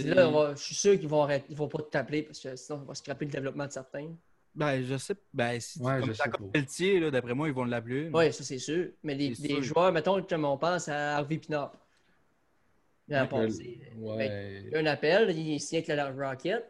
[0.05, 2.79] Là, va- je suis sûr qu'ils vont arrêter, ils vont pas t'appeler parce que sinon,
[2.83, 4.09] on va scraper le développement de certains.
[4.57, 5.15] Ben, je sais.
[5.35, 6.51] Ben, si, Ouais, comme Jacob.
[6.51, 8.11] Pelletier, là, d'après moi, ils vont l'appeler.
[8.13, 8.89] Oui, ça c'est sûr.
[9.03, 9.63] Mais des, C'est des sûr.
[9.63, 11.73] joueurs, mettons, comme on pense à Harvey Pinard.
[13.09, 14.69] Il a Ouais.
[14.73, 16.65] Ben, un appel, il est signé avec la Rocket.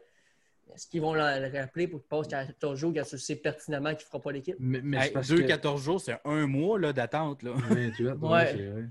[0.74, 2.92] Est-ce qu'ils vont le le rappeler pour qu'il passe 14 jours?
[2.94, 4.56] Quand tu sais pertinemment qu'il ne fera pas l'équipe?
[4.58, 5.46] Mais, mais Hey, c'est parce deux, que...
[5.46, 7.42] 14 jours, c'est un mois là, d'attente.
[7.42, 7.52] Là.
[7.54, 8.46] 28, ouais, Ouais.
[8.54, 8.84] c'est vrai.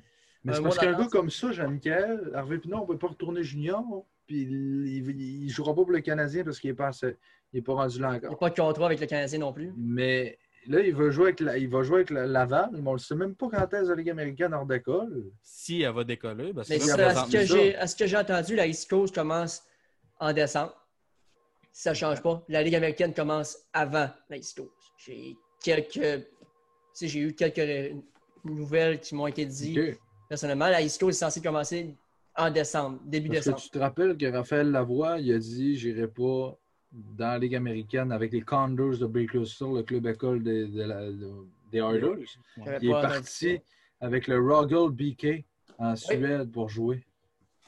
[0.43, 3.07] Mais Un c'est parce qu'un gars comme ça, Jean-Michel, Hervé Pinot, on ne peut pas
[3.07, 3.83] retourner junior,
[4.25, 7.17] puis il ne jouera pas pour le Canadien parce qu'il n'est pas, assez-
[7.55, 8.37] Il n'est pas rendu là Il n'y a encore.
[8.39, 9.71] pas de contrat avec le Canadien non plus.
[9.77, 10.37] Mais
[10.67, 12.97] là, il va jouer avec, la- il va jouer avec la- Laval, mais on ne
[12.97, 15.31] sait même pas quand est-ce que la Ligue américaine hors d'école.
[15.41, 18.17] Si elle va décoller, ben, c'est Mais que à, ce que à ce que j'ai
[18.17, 19.63] entendu, la East Coast commence
[20.19, 20.75] en décembre?
[21.71, 22.43] Si ça ne change pas.
[22.49, 24.71] La Ligue américaine commence avant la East Coast.
[24.97, 26.27] J'ai quelques.
[27.01, 27.95] j'ai eu quelques
[28.43, 29.97] nouvelles qui m'ont été dites.
[30.27, 31.95] Personnellement, la East Coast est censée commencer
[32.35, 33.61] en décembre, début Parce que décembre.
[33.63, 36.59] tu te rappelles que Raphaël Lavoie, il a dit J'irai pas
[37.17, 41.11] dans la Ligue américaine avec les Condors de Bakersfield, le club école des, de la-
[41.11, 42.25] de- des Oilers.
[42.81, 43.59] Il est parti
[43.99, 45.43] avec le Rogel BK
[45.77, 47.03] en Suède pour jouer.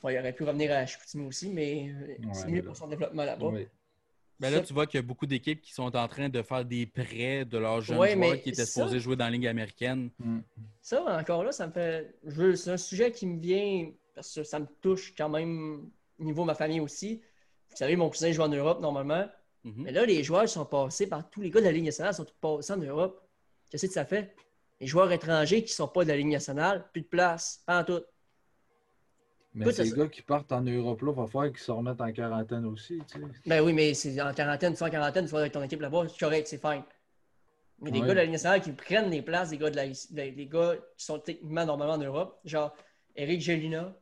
[0.04, 3.26] Il aurait pu revenir à Chicoutimi aussi, mais euh, c'est mieux mais pour son développement
[3.26, 3.48] là-bas.
[3.48, 3.68] Oui.
[4.40, 6.64] Ben là, tu vois qu'il y a beaucoup d'équipes qui sont en train de faire
[6.64, 9.32] des prêts de leurs jeunes Ouais, joueurs mais qui étaient ça- supposés jouer dans la
[9.32, 10.12] Ligue américaine.
[10.20, 10.40] Mm.
[10.80, 12.16] Ça, encore là, ça me fait.
[12.56, 15.90] C'est un sujet qui me vient parce que ça me touche quand même
[16.20, 17.20] au niveau de ma famille aussi.
[17.78, 19.30] Vous savez, mon cousin joue en Europe normalement.
[19.64, 19.74] Mhm.
[19.84, 22.26] Mais là, les joueurs sont passés par tous les gars de la Ligue nationale, sont
[22.26, 23.22] tous passés en Europe.
[23.70, 24.36] Qu'est-ce que ça fait?
[24.82, 27.82] Les joueurs étrangers qui ne sont pas de la Ligue nationale, plus de place, pas
[27.82, 28.02] en tout.
[29.54, 31.70] Mais Écoute, ces ça- gars qui partent en Europe, là, il va falloir qu'ils se
[31.72, 33.00] remettent en quarantaine aussi.
[33.12, 33.26] tu sais.
[33.46, 35.82] Ben oui, mais c'est en quarantaine, tu es en quarantaine, tu vas avec ton équipe
[35.82, 36.82] là-bas, c'est correct, c'est fine.
[37.80, 38.08] Mais des Ouais.
[38.08, 40.74] gars de la Ligue nationale qui prennent les places des gars, de la, des gars
[40.98, 42.76] qui sont techniquement normalement en Europe, genre
[43.16, 43.96] Eric Gelina,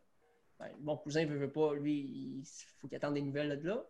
[0.59, 2.43] ben, mon cousin veut, veut pas, lui, il
[2.79, 3.83] faut qu'il attende des nouvelles de là.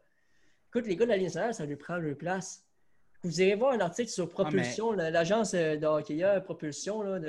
[0.70, 2.66] Écoute, les gars de la Ligue nationale, ça lui prend leur place.
[3.24, 7.28] Vous irez voir un article sur Propulsion, la- l'agence euh, de hockeyeur Propulsion, là, de,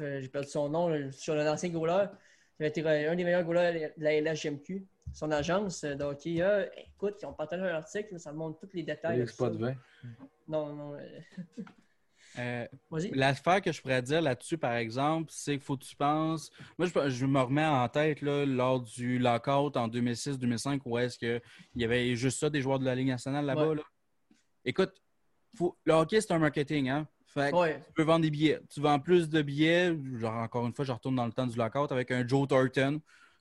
[0.00, 2.06] euh, j'ai perdu son nom, là, sur un ancien goaler.
[2.60, 4.86] Il a été un des meilleurs goalers de la LHMQ.
[5.12, 8.70] Son agence euh, de hockeyeur, écoute, ils ont partagé un article, là, ça montre tous
[8.74, 9.18] les détails.
[9.18, 9.50] Les de spots ça.
[9.50, 9.74] de vin.
[10.48, 10.94] Non, non.
[10.94, 11.20] euh,
[12.38, 12.66] Euh.
[13.12, 16.50] L'affaire que je pourrais dire là-dessus, par exemple, c'est qu'il faut que tu penses.
[16.78, 21.18] Moi, je, je me remets en tête là, lors du lockout en 2006-2005 où est-ce
[21.18, 21.40] qu'il
[21.76, 23.68] y avait juste ça des joueurs de la Ligue nationale là-bas.
[23.68, 23.74] Ouais.
[23.76, 23.82] là.
[24.64, 24.92] Écoute,
[25.56, 26.88] faut- le hockey, c'est un marketing.
[26.88, 27.06] Hein?
[27.26, 27.80] Fait que Ouais.
[27.86, 28.60] tu peux vendre des billets.
[28.70, 29.96] Tu vends plus de billets.
[30.18, 33.00] Genre, encore une fois, je retourne dans le temps du lockout avec un Joe Thornton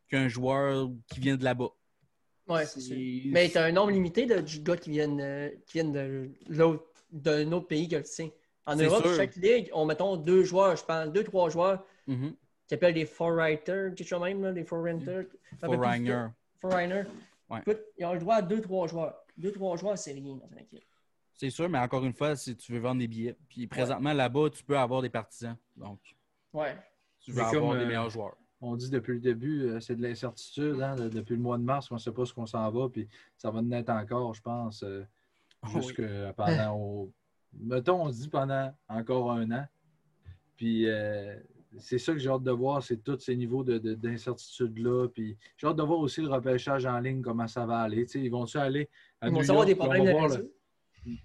[0.10, 1.70] qu'un joueur qui vient de là-bas.
[2.48, 2.88] Ouais, c'est C'est-
[3.22, 3.32] sûr.
[3.32, 6.30] Mais tu as un nombre limité de de gars qui viennent, euh, qui viennent de
[6.50, 8.30] l'autre- d'un autre pays que le tien.
[8.66, 9.16] En Europe, sûr.
[9.16, 12.34] chaque ligue, on mettons deux joueurs, je pense, deux, trois joueurs Mhm.
[12.68, 15.26] qui appellent des forwriters, quelque chose même, là, des forwriters.
[15.60, 16.28] Foreigner.
[16.62, 17.04] Forerunner.
[17.50, 17.60] Ouais.
[17.60, 19.16] Écoute, ils ont le droit à deux, trois joueurs.
[19.38, 20.84] Deux, trois joueurs, c'est rien dans une équipe.
[21.34, 23.36] C'est sûr, mais encore une fois, si tu veux vendre des billets.
[23.50, 25.58] Puis présentement, là-bas, tu peux avoir des partisans.
[25.76, 26.00] Donc,
[26.54, 26.76] Ouais.
[27.20, 28.38] tu veux C'est avoir comme, des euh, meilleurs joueurs.
[28.62, 30.80] On dit depuis le début, euh, c'est de l'incertitude.
[30.82, 32.88] hein, de- depuis le mois de mars, on ne sait pas ce qu'on s'en va.
[32.88, 35.04] Puis ça va naître encore, je pense, euh,
[35.64, 36.02] Oh jusque
[36.38, 36.78] pendant.
[36.80, 37.12] au-
[37.60, 39.66] Mettons, on dit pendant encore un an.
[40.58, 41.36] Puis euh,
[41.80, 45.08] c'est ça que j'ai hâte de voir, c'est tous ces niveaux de- de- d'incertitude-là.
[45.10, 48.06] Puis j'ai hâte de voir aussi le repêchage en ligne, comment ça va aller.
[48.16, 48.90] Ils vont-tu aller
[49.22, 50.54] à Ils vont New savoir des problèmes de.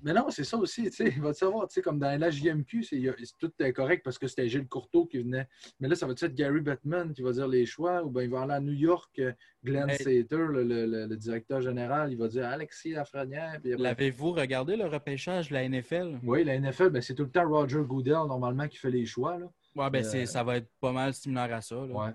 [0.02, 2.10] Mais non, c'est ça aussi, tu sais, il va te savoir, tu sais, comme dans
[2.20, 3.00] l'HJMQ, c'est
[3.38, 5.48] tout est correct parce que c'était Gilles Courteau qui venait.
[5.80, 8.30] Mais là, ça va être Gary Bettman qui va dire les choix, ou bien il
[8.30, 9.32] va aller à New York, euh,
[9.64, 13.54] Glenn Sater, le, le- le- le directeur général, il va dire Alexis Lafrenière.
[13.56, 16.18] Après- L'avez-vous regardé le repêchage de la NFL?
[16.22, 19.38] Oui, la NFL, ben, c'est tout le temps Roger Goodell, normalement, qui fait les choix.
[19.38, 19.46] Là.
[19.76, 21.74] Ouais, ben Euh, c'est- ça va être pas mal similaire à ça.
[21.76, 21.94] là.
[21.94, 22.10] Ouais.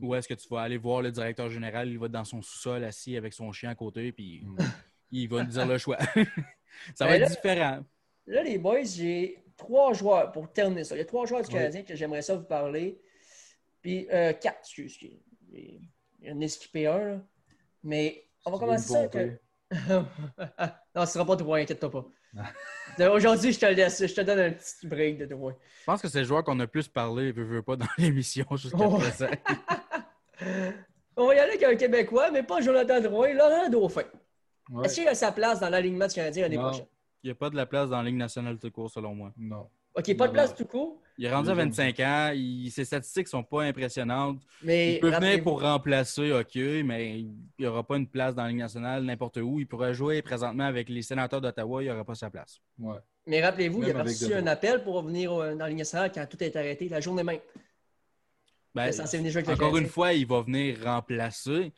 [0.00, 2.40] Ou est-ce que tu vas aller voir le directeur général, il va être dans son
[2.40, 4.56] sous-sol assis avec son chien à côté, puis Mm.
[5.10, 5.96] il va nous dire le choix.
[6.94, 7.78] ça va Ben être là- différent.
[8.26, 10.94] Là, les boys, j'ai trois joueurs pour terminer ça.
[10.94, 11.54] Il y a trois joueurs du Oui.
[11.54, 13.00] Canadien que j'aimerais ça vous parler.
[13.82, 14.92] Puis euh, quatre, excuse.
[14.92, 15.18] excuse.
[15.52, 15.80] Il
[16.20, 16.98] y en a skippé un.
[16.98, 17.20] là.
[17.82, 19.08] Mais on va commencer ça.
[19.08, 19.32] Que...
[20.94, 22.06] non, ce sera pas trois, inquiète-toi pas.
[23.10, 25.52] Aujourd'hui, je te laisse, je te donne un petit break de trois.
[25.80, 28.44] Je pense que c'est le joueur qu'on a plus parlé, veux, veux pas, dans l'émission
[28.56, 28.98] jusqu'à Oh.
[28.98, 29.28] présent.
[31.16, 34.02] On va y aller avec un Québécois, mais pas Jonathan Drouin, Laurent Dauphin.
[34.70, 34.84] Ouais.
[34.86, 36.86] Est-ce qu'il a sa place dans l'alignement du Canadien l'année prochaine?
[37.22, 39.32] Il n'y a pas de la place dans la Ligue nationale de court, selon moi.
[39.36, 39.68] Non.
[39.96, 41.70] OK, pas de place tout court, Il est rendu à Deuxième.
[41.70, 44.40] 25 ans, il- ses statistiques sont pas impressionnantes.
[44.62, 46.54] mais Il peut venir pour remplacer, OK,
[46.84, 49.58] mais il n'y aura pas une place dans la Ligue nationale n'importe où.
[49.58, 52.60] Il pourrait jouer présentement avec les sénateurs d'Ottawa, il n'y aura pas sa place.
[52.78, 52.98] Ouais.
[53.26, 56.24] Mais rappelez-vous, il a reçu un appel pour venir euh, dans la Ligue nationale quand
[56.28, 57.40] tout est arrêté, la journée même.
[58.74, 61.72] Ben, Il est censé venir jouer avec le encore une fois, il va venir remplacer.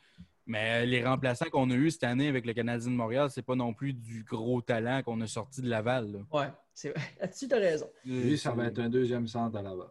[0.45, 3.55] Mais les remplaçants qu'on a eus cette année avec le Canadien de Montréal, c'est pas
[3.55, 6.25] non plus du gros talent qu'on a sorti de Laval.
[6.31, 6.47] Ouais,
[6.83, 6.93] vrai.
[7.19, 7.89] Là-dessus, tu as raison.
[8.03, 9.87] Lui, ça va être un deuxième centre à Laval.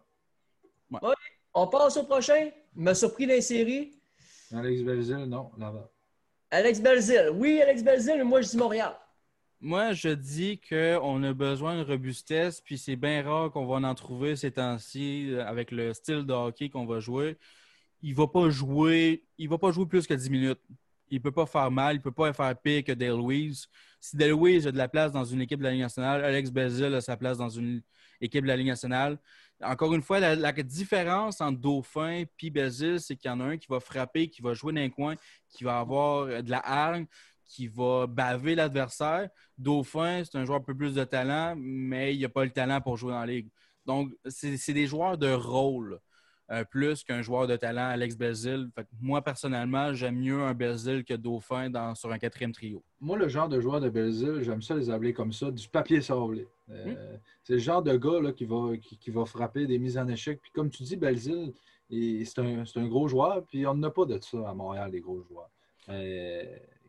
[1.55, 2.51] On passe au prochain.
[2.77, 3.93] Il m'a surpris dans les séries.
[4.53, 5.89] Alex Belzil, non, Laval.
[6.51, 7.31] Alex Belzil.
[7.35, 8.97] Oui, Alex Belzil, mais moi, je dis Montréal.
[9.61, 13.95] Moi, je dis qu'on a besoin de robustesse, puis c'est bien rare qu'on va en
[13.95, 17.37] trouver ces temps-ci euh, avec le style de hockey qu'on va jouer.
[18.03, 20.61] Il va pas jouer, il va pas jouer plus que 10 minutes.
[21.11, 23.67] Il peut pas faire mal, il peut pas faire pire que Dale Louise.
[24.01, 26.51] Si Dale Louise a de la place dans une équipe de la Ligue nationale, Alex
[26.51, 27.83] Belzil a sa place dans une
[28.21, 29.19] équipe de la Ligue nationale.
[29.63, 33.57] Encore une fois, la, différence entre Dauphin et Belzil, c'est qu'il y en a un
[33.59, 35.17] qui va frapper, qui va jouer dans un coin,
[35.49, 37.07] qui va avoir de la hargne,
[37.51, 39.29] qui va baver l'adversaire.
[39.59, 42.81] Dauphin, c'est un joueur un peu plus de talent, mais il n'a pas le talent
[42.81, 43.51] pour jouer dans la ligue.
[43.85, 46.01] Donc, c'est des joueurs de rôle.
[46.51, 48.71] Euh, plus qu'un joueur de talent, Alex Belzil.
[49.01, 52.83] moi, personnellement, j'aime mieux un Belzil que Dauphin dans, sur un quatrième trio.
[53.01, 56.01] Moi, le genre de joueur de Belzil, j'aime ça les appeler comme ça, du papier
[56.01, 56.49] sablé.
[56.71, 57.19] Euh, hmm.
[57.45, 60.41] C'est le genre de gars qui, va, qui, va frapper des mises en échec.
[60.43, 61.53] Puis comme tu dis, Belzil,
[61.89, 65.23] c'est un, un, gros joueur, puis on n'a pas de ça à Montréal, des gros
[65.23, 65.51] joueurs.
[65.89, 66.45] Euh,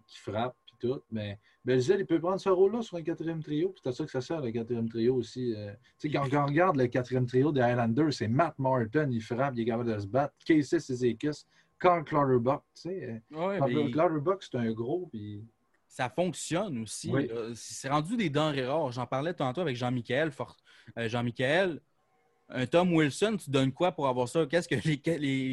[0.08, 1.02] qui frappent, tout.
[1.12, 4.12] Mais Belzil, il peut prendre ce rôle-là sur un quatrième trio, puis c'est ça que
[4.12, 5.54] ça sert, le quatrième trio aussi.
[5.56, 5.72] Euh.
[6.00, 9.54] tu sais, quand, on regarde le quatrième trio des Highlanders, c'est Matt Martin, il frappe,
[9.56, 10.34] il est capable de se battre.
[10.46, 11.46] Casey Sizekis,
[11.80, 13.22] Carl Clutterbuck, tu sais.
[13.32, 13.60] Ouais,
[13.92, 15.44] Clutterbuck, c'est un gros, puis
[15.92, 17.12] ça fonctionne aussi.
[17.54, 18.92] C'est rendu des denrées rares.
[18.94, 20.32] J'en parlais tantôt avec Jean-Michel.
[20.98, 21.82] Euh, Jean-Michel,
[22.54, 24.46] un Tom Wilson, tu donnes quoi pour avoir ça?
[24.46, 25.52] Qu'est-ce que les, les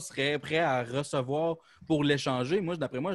[0.00, 1.56] seraient prêts à recevoir
[1.86, 2.60] pour l'échanger?
[2.60, 3.14] Moi, d'après moi,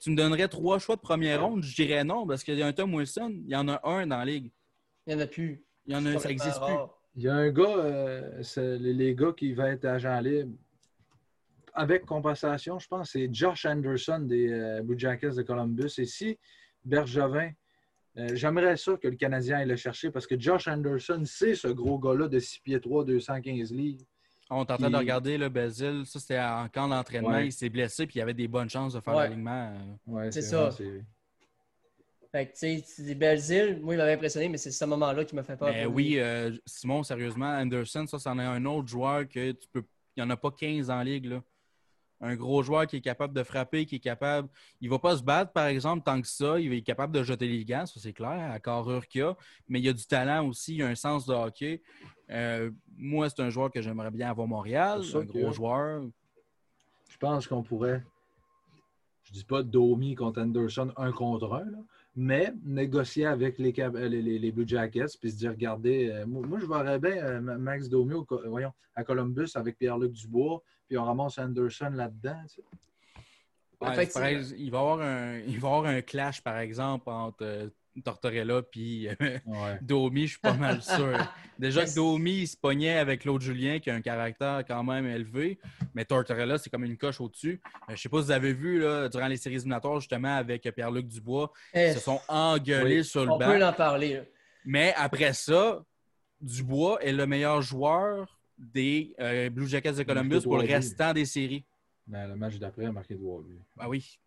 [0.00, 2.66] tu me donnerais trois choix de première ronde, je dirais non, parce qu'il y a
[2.66, 4.50] un Tom Wilson, il y en a un dans la ligue.
[5.06, 5.64] Il n'y en a plus.
[5.86, 6.74] Il y en a, ça n'existe plus.
[7.16, 8.42] Il y a un gars, euh,
[8.78, 10.52] les, gars qui vont être agent libre,
[11.74, 15.92] avec compensation, je pense, c'est Josh Anderson des euh, Blue Jackets de Columbus.
[15.98, 16.38] Et si
[16.84, 17.50] Bergevin,
[18.16, 21.68] euh, j'aimerais ça que le Canadien aille le chercher parce que Josh Anderson, c'est ce
[21.68, 24.04] gros gars-là de 6 pieds 3, 215 livres.
[24.50, 26.02] On est en train de regarder le Basil.
[26.04, 27.38] Ça, c'était en camp d'entraînement.
[27.38, 29.72] Il s'est blessé puis il avait des bonnes chances de faire l'alignement.
[30.06, 30.70] Ouais, c'est ça.
[32.30, 35.44] Fait que, tu sais, Belzil, moi, il m'avait impressionné, mais c'est ce moment-là qui m'a
[35.44, 35.68] fait peur.
[35.72, 39.84] Mais oui, euh, Simon, sérieusement, Anderson, ça, c'en est un autre joueur que tu peux.
[40.16, 41.42] Il n'y en a pas 15 en ligue, là
[42.24, 44.48] un gros joueur qui est capable de frapper, qui est capable.
[44.80, 46.58] Il ne va pas se battre, par exemple, tant que ça.
[46.58, 49.36] Il est capable de jeter les gants, ça c'est clair, à carrure qu'il a.
[49.68, 51.82] Mais il a du talent aussi, il a un sens de hockey.
[52.30, 56.02] Euh, moi, c'est un joueur que j'aimerais bien avoir Montréal, un gros joueur.
[57.10, 58.02] Je pense qu'on pourrait.
[59.24, 61.66] Je dis pas Domi contre Anderson un contre un,
[62.16, 66.98] mais négocier avec les, les, Blue Jackets puis se dire regardez, euh, moi, je verrais
[66.98, 68.14] bien euh, Max Domi
[68.46, 72.42] voyons, à Columbus avec Pierre-Luc Dubois puis on ramasse Anderson là-dedans.
[74.56, 77.68] il, va avoir un, il va avoir un clash, par exemple, entre euh,
[78.02, 79.38] Tortorella et euh,
[79.82, 81.16] Domi, je suis pas mal sûr.
[81.58, 85.06] Déjà que Domi, il se pognait avec Claude Julien, qui a un caractère quand même
[85.06, 85.58] élevé,
[85.94, 87.60] mais Tortorella, c'est comme une coche au-dessus.
[87.64, 90.36] Euh, je ne sais pas si vous avez vu, là, durant les séries éliminatoires, justement,
[90.36, 93.38] avec Pierre-Luc Dubois, ils se sont engueulés sur le banc.
[93.40, 94.22] On peut en parler.
[94.64, 95.84] Mais après ça,
[96.40, 101.24] Dubois est le meilleur joueur des euh, Blue Jackets de Columbus pour le restant des
[101.24, 101.64] séries.
[102.06, 103.60] Ben, le match d'après a marqué trois buts.
[103.78, 104.18] Ah oui.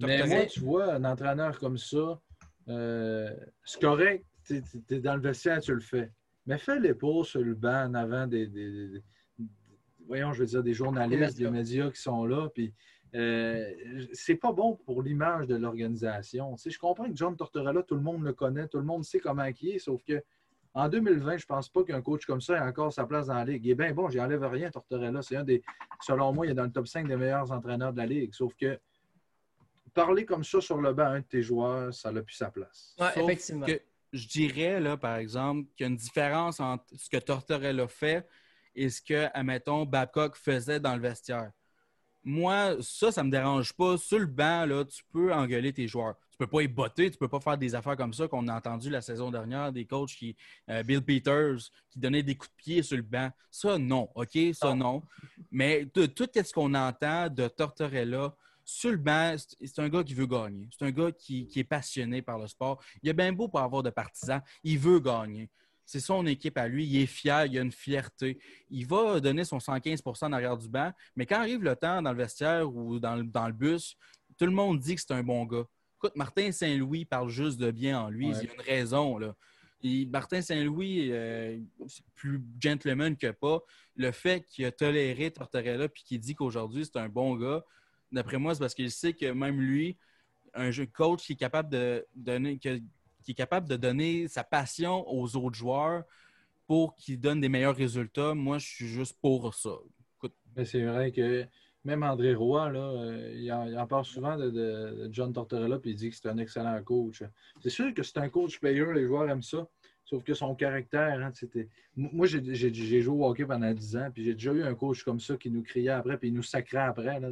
[0.00, 2.20] Mais moi, tu vois, un entraîneur comme ça,
[2.68, 3.30] euh,
[3.64, 6.10] c'est correct, tu es, dans le vestiaire, tu le fais.
[6.46, 9.02] Mais fais-les pas sur le banc en avant des,
[10.06, 12.48] voyons, je veux dire, des journalistes, des médias qui sont là.
[12.54, 12.72] Puis,
[13.14, 13.72] euh,
[14.12, 16.56] c'est pas bon pour l'image de l'organisation.
[16.56, 19.44] je comprends que John Tortorella, tout le monde le connaît, tout le monde sait comment
[19.44, 20.22] il est, sauf que
[20.76, 23.34] en 2020, je ne pense pas qu'un coach comme ça ait encore sa place dans
[23.34, 23.68] la Ligue.
[23.68, 25.22] Est bien bon, j'enlève rien, Tortorella.
[25.22, 25.62] C'est un des,
[26.00, 28.34] selon moi, il est dans le top 5 des meilleurs entraîneurs de la Ligue.
[28.34, 28.76] Sauf que
[29.94, 32.50] parler comme ça sur le banc à un de tes joueurs, ça n'a plus sa
[32.50, 32.94] place.
[32.98, 33.66] Oui, effectivement.
[33.66, 33.80] Que
[34.12, 38.28] je dirais, là, par exemple, qu'il y a une différence entre ce que Tortorella fait
[38.74, 41.50] et ce que, admettons, Babcock faisait dans le vestiaire.
[42.22, 43.96] Moi, ça, ça ne me dérange pas.
[43.96, 47.16] Sur le banc, là, tu peux engueuler tes joueurs tu peux pas y botter, tu
[47.16, 50.10] peux pas faire des affaires comme ça qu'on a entendu la saison dernière, des coachs
[50.10, 50.34] qui,
[50.68, 53.30] euh, Bill Peters, qui donnaient des coups de pied sur le banc.
[53.52, 54.36] Ça, non, OK?
[54.52, 55.04] Ça, non.
[55.52, 58.34] Mais tout ce qu'on entend de Tortorella,
[58.64, 60.68] sur le banc, c'est un gars qui veut gagner.
[60.76, 62.82] C'est un gars qui, est passionné par le sport.
[63.02, 64.40] Il est bien beau pour avoir de partisans.
[64.62, 65.50] Il veut gagner.
[65.84, 66.86] C'est son équipe à lui.
[66.86, 67.46] Il est fier.
[67.46, 68.38] Il a une fierté.
[68.70, 70.92] Il va donner son 115% en arrière du banc.
[71.14, 73.96] Mais quand arrive le temps dans le vestiaire ou dans le bus,
[74.38, 75.64] tout le monde dit que c'est un bon gars.
[75.98, 78.28] Écoute, Martin Saint-Louis parle juste de bien en lui.
[78.28, 79.18] Il y a une raison.
[79.18, 79.34] Là.
[80.08, 83.60] Martin Saint-Louis, euh, c'est plus gentleman que pas.
[83.96, 87.62] Le fait qu'il a toléré Tortorella puis qu'il dit qu'aujourd'hui, c'est un bon gars,
[88.14, 89.96] d'après moi, c'est parce qu'il sait que même lui,
[90.54, 95.04] un jeu coach qui est capable de donner, qui est capable de donner sa passion
[95.08, 96.04] aux autres joueurs
[96.66, 99.76] pour qu'ils donnent des meilleurs résultats, moi, je suis juste pour ça.
[100.64, 101.46] C'est vrai que
[101.84, 106.10] même André Roy, là, euh, il, en, parle souvent de, John Tortorella, puis il dit
[106.10, 107.22] que c'est un excellent coach.
[107.60, 109.68] C'est sûr que c'est un coach player, les joueurs aiment ça.
[110.04, 111.68] Sauf que son caractère, hein, c'était.
[111.96, 115.20] Moi, j'ai joué au hockey pendant 10 ans, puis j'ai déjà eu un coach comme
[115.20, 117.20] ça qui nous criait après, puis il nous sacrait après.
[117.20, 117.30] Là,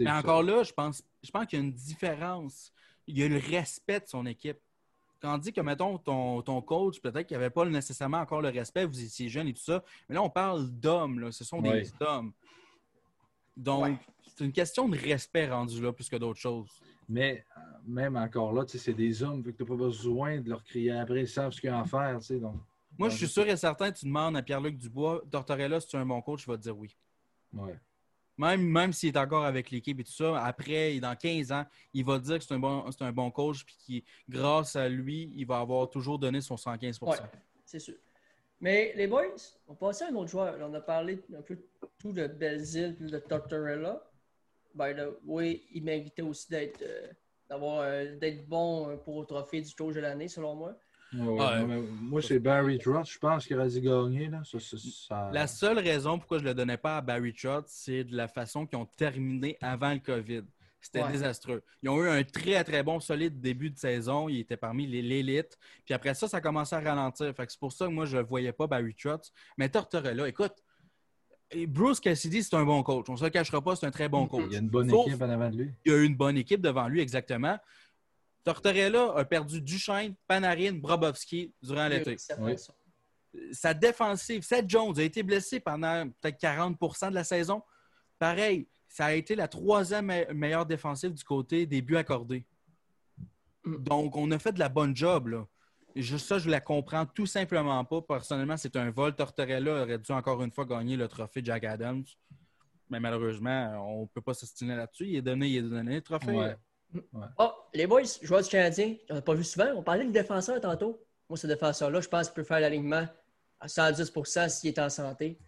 [0.00, 2.72] Mais encore là, je pense, je pense qu'il y a une différence.
[3.06, 4.58] Il y a le respect de son équipe.
[5.20, 9.02] Tandis que, mettons, ton, ton coach, peut-être qu'il n'avait pas nécessairement encore le respect, vous
[9.02, 9.82] étiez jeune et tout ça.
[10.08, 12.32] Mais là, on parle d'hommes, ce sont des hommes.
[13.56, 13.98] Donc, Ouais.
[14.36, 16.70] c'est une question de respect rendu là plus que d'autres choses.
[17.08, 20.50] Mais euh, même encore là, c'est des hommes, vu que tu n'as pas besoin de
[20.50, 22.18] leur crier après, ils savent ce qu'il y a à faire.
[22.40, 22.56] Donc,
[22.98, 25.98] Moi, je suis sûr et certain, tu demandes à Pierre-Luc Dubois, Tortorella, si tu es
[26.00, 26.94] un bon coach, il va te dire oui.
[27.54, 27.78] ouais.
[28.38, 31.64] Même, même s'il est encore avec l'équipe et tout ça, après, dans 15 ans,
[31.94, 34.88] il va dire que c'est un bon, c'est un bon coach, puis qui, grâce à
[34.88, 37.16] lui, il va avoir toujours donné son 115 Ouais,
[37.64, 37.94] c'est sûr.
[38.60, 39.36] Mais les boys,
[39.68, 40.56] on passe à un autre joueur.
[40.60, 41.58] On a parlé un peu
[41.98, 44.02] tout de Belzile puis de Tortorella.
[44.74, 47.08] By the way, il méritait aussi d'être euh,
[47.48, 50.78] d'avoir euh, d'être bon euh, pour le trophée du coach de l'année, selon moi.
[51.14, 51.38] Ouais, ouais.
[51.40, 51.64] Ouais.
[51.66, 54.28] Mais Moi, c'est Barry Trotz, je pense qu'il aurait dû gagner.
[54.28, 54.42] Là.
[54.44, 57.66] Ça, ça- ça- La seule raison pourquoi je ne le donnais pas à Barry Trotz,
[57.68, 60.42] c'est de la façon qu'ils ont terminé avant le COVID.
[60.80, 61.12] C'était Ouais.
[61.12, 61.62] désastreux.
[61.82, 64.28] Ils ont eu un très, très bon, solide début de saison.
[64.28, 65.58] Ils étaient parmi les- l'élite.
[65.84, 67.34] Puis après ça, ça a commencé à ralentir.
[67.34, 69.32] Fait que c'est pour ça que moi, je ne voyais pas Barry Trotz.
[69.58, 70.54] Mais Tortorella, écoute,
[71.50, 73.06] et Bruce Cassidy, c'est un bon coach.
[73.08, 74.44] On ne se le cachera pas, c'est un très bon coach.
[74.48, 75.70] Il y a une bonne Sauf- équipe en avant de lui.
[75.84, 77.56] Il y a eu une bonne équipe devant lui, exactement.
[78.46, 82.16] Tortorella a perdu Duchesne, Panarin, Brobovski durant l'été.
[82.38, 82.54] Oui.
[83.50, 87.60] sa défensive, Seth Jones a été blessé pendant peut-être 40% de la saison.
[88.20, 92.46] Pareil, ça a été la troisième me- meilleure défensive du côté des buts accordés.
[93.64, 93.82] Mm.
[93.82, 95.26] Donc, on a fait de la bonne job.
[95.26, 95.44] Là.
[95.96, 98.00] Juste ça, je la comprends tout simplement pas.
[98.00, 99.12] Personnellement, c'est un vol.
[99.16, 102.04] Tortorella aurait dû encore une fois gagner le trophée Jack Adams.
[102.90, 105.08] Mais malheureusement, on ne peut pas s'estimer là-dessus.
[105.08, 106.30] Il est donné, il est donné le trophée.
[106.30, 106.56] Ouais.
[107.38, 109.66] Oh, les boys, joueurs du Canadien, on n'a pas vu souvent.
[109.76, 111.00] On parlait de défenseur tantôt.
[111.28, 113.06] Moi, ce défenseur-là, je pense qu'il peut faire l'alignement
[113.60, 115.38] à 110% s'il est en santé.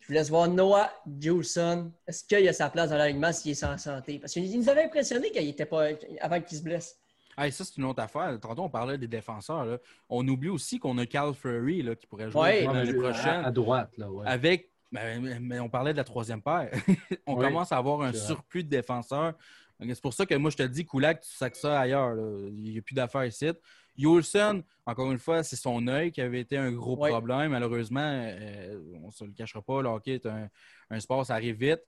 [0.00, 1.92] Je vous laisse voir Noah Juleson.
[2.06, 4.18] Est-ce qu'il a sa place dans l'alignement s'il est en santé?
[4.18, 5.88] Parce qu'il nous avait impressionné qu'il était pas
[6.20, 6.98] avant qu'il se blesse.
[7.38, 8.38] Hey, ça, c'est une autre affaire.
[8.40, 9.66] Tantôt, on parlait des défenseurs.
[9.66, 9.78] là.
[10.08, 12.66] On oublie aussi qu'on a Carl Fleury là, qui pourrait jouer Ouais.
[12.66, 13.44] Ouais, l'année à- prochaine.
[13.44, 14.26] À, droite, là, ouais.
[14.26, 14.70] Avec.
[14.90, 16.70] mais on parlait de la troisième paire.
[17.26, 19.34] on Oui, commence à avoir un surplus de défenseurs.
[19.80, 22.14] C'est pour ça que moi, je te dis, Kulak, tu sacs ça ailleurs.
[22.14, 22.48] là.
[22.48, 23.48] Il n'y a plus d'affaires ici.
[23.96, 27.52] Yolson, encore une fois, c'est son œil qui avait été un gros problème.
[27.52, 30.48] Malheureusement, euh, on ne se le cachera pas, le hockey est un,
[30.90, 31.80] un sport, ça arrive vite.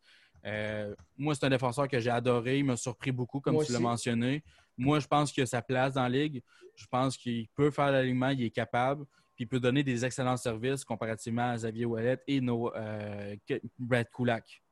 [0.47, 2.59] Euh, moi, c'est un défenseur que j'ai adoré.
[2.59, 4.43] Il m'a surpris beaucoup, comme Moi tu l'as mentionné.
[4.77, 6.43] Moi, je pense qu'il a sa place dans la ligue.
[6.77, 9.05] Je pense qu'il peut faire l'alignement, il est capable.
[9.35, 13.37] Puis il peut donner des excellents services comparativement à Xavier Ouellet et nos, euh,
[13.79, 14.63] Brad Kulak.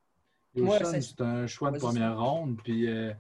[0.61, 2.59] Wilson, c'est- un choix de première ronde.
[2.63, 3.13] Puis, euh,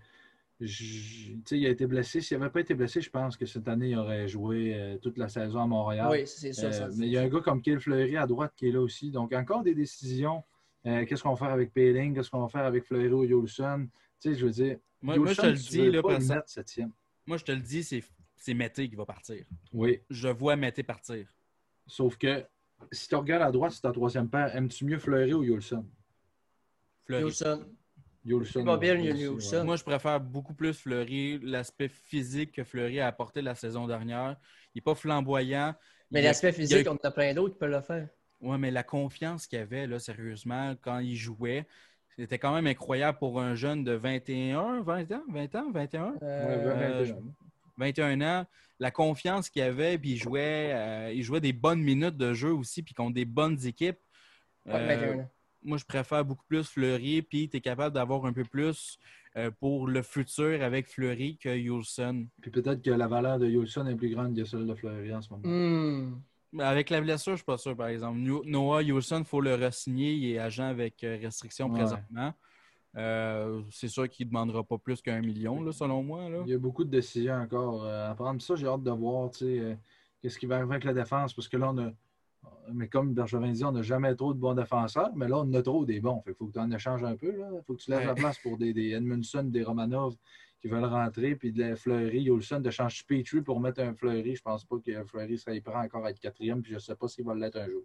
[0.60, 2.20] j- tu sais, il a été blessé.
[2.20, 5.18] S'il n'avait pas été blessé, je pense que cette année, il aurait joué euh, toute
[5.18, 6.08] la saison à Montréal.
[6.10, 6.66] Oui, c'est ça.
[6.66, 8.72] Euh, ça- mais il y a un gars comme Kiel Fleury à droite qui est
[8.72, 9.10] là aussi.
[9.10, 10.42] Donc, encore des décisions.
[10.86, 12.14] Euh, Qu'est-ce qu'on va faire avec Péling?
[12.14, 13.88] Qu'est-ce qu'on va faire avec Fleury ou Yolson?
[14.20, 16.36] Tu sais, je veux dire, Moi, moi, je te le dis, là, pas le personne-
[16.36, 16.90] mettre septième.
[17.26, 18.02] moi, je te le dis, c'est
[18.38, 19.44] c'est Mété qui va partir.
[19.72, 20.00] Oui.
[20.10, 21.26] Je vois Mété partir.
[21.88, 22.44] Sauf que
[22.92, 24.54] si tu regardes à droite, c'est ta troisième paire.
[24.54, 25.84] Aimes-tu mieux Fleury ou Yolson?
[27.06, 27.22] Fleury.
[29.64, 34.36] Moi, je préfère beaucoup plus Fleury, l'aspect physique que Fleury a apporté la saison dernière.
[34.74, 35.74] Il n'est pas flamboyant.
[36.10, 38.08] Mais l'aspect il a- physique, on en a plein d'autres qui peuvent le faire.
[38.40, 41.66] Ouais, mais la confiance qu'il avait, là, sérieusement, quand il jouait,
[42.18, 46.18] c'était quand même incroyable pour un jeune de 21, 20 ans, 20 ans, 21, Ouais,
[46.22, 47.16] Euh, 21.
[47.78, 48.46] 21 ans.
[48.78, 52.52] La confiance qu'il avait, puis il jouait, euh, il jouait des bonnes minutes de jeu
[52.52, 53.98] aussi, puis contre des bonnes équipes.
[54.68, 55.30] Euh, 21 ans.
[55.66, 58.98] Moi, je préfère beaucoup plus Fleury, puis tu es capable d'avoir un peu plus
[59.36, 62.26] euh, pour le futur avec Fleury que Yulson.
[62.40, 65.20] Puis peut-être que la valeur de Yolson est plus grande que celle de Fleury en
[65.20, 65.42] ce moment.
[65.44, 66.20] Hmm.
[66.60, 68.18] Avec la blessure, je ne suis pas sûr, par exemple.
[68.18, 70.12] No- Noah Yulson, il faut le re-signer.
[70.14, 71.80] Il est agent avec euh, restriction Ouais.
[71.80, 72.32] présentement.
[72.96, 76.30] Euh, c'est sûr qu'il ne demandera pas plus qu'un million, là, selon moi.
[76.30, 76.38] Là.
[76.46, 78.40] Il y a beaucoup de décisions encore à prendre.
[78.40, 79.74] Ça, j'ai hâte de voir euh,
[80.22, 81.34] qu'est-ce qui va arriver avec la défense.
[81.34, 81.90] Parce que là, on a.
[82.72, 85.52] Mais comme Bergevin dit, on n'a jamais trop de bons défenseurs, mais là, on en
[85.54, 86.22] a trop des bons.
[86.26, 87.28] Il faut que tu en échanges un peu.
[87.28, 88.06] Il faut que tu laisses Ouais.
[88.06, 90.16] la place pour des, des Edmundson, des Romanov
[90.60, 94.34] qui veulent rentrer, puis de la Fleury, Yolson, de changer Petrie pour mettre un Fleury.
[94.34, 96.96] Je pense pas que Fleury serait prêt encore à être quatrième, puis je ne sais
[96.96, 97.82] pas s'il va l'être un jour.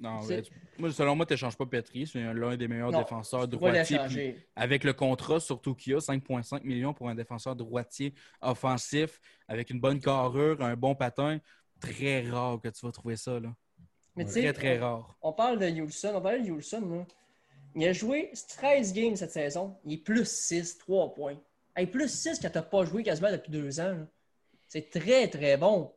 [0.00, 2.06] Non, C'est- mais tu- moi, selon moi, tu n'échanges pas Petri.
[2.06, 3.98] C'est un- l'un des meilleurs Non, défenseurs droitiers.
[4.08, 9.20] puis Avec le contrat, surtout qu'il y a 5,5 millions pour un défenseur droitier offensif,
[9.48, 11.38] avec une bonne carrure, un bon patin.
[11.80, 13.38] Très rare que tu vas trouver ça.
[13.38, 13.54] Là.
[14.16, 15.16] Mais tu Très, sais, très rare.
[15.22, 16.12] on parle de Yulson.
[16.14, 16.80] On parle de Yulson.
[16.88, 17.06] là.
[17.76, 19.76] Il a joué 13 games cette saison.
[19.84, 21.36] Il est plus 6, 3 points.
[21.74, 24.06] Hey, plus 6 quand tu n'as pas joué quasiment depuis deux ans.
[24.68, 25.92] C'est très, très bon.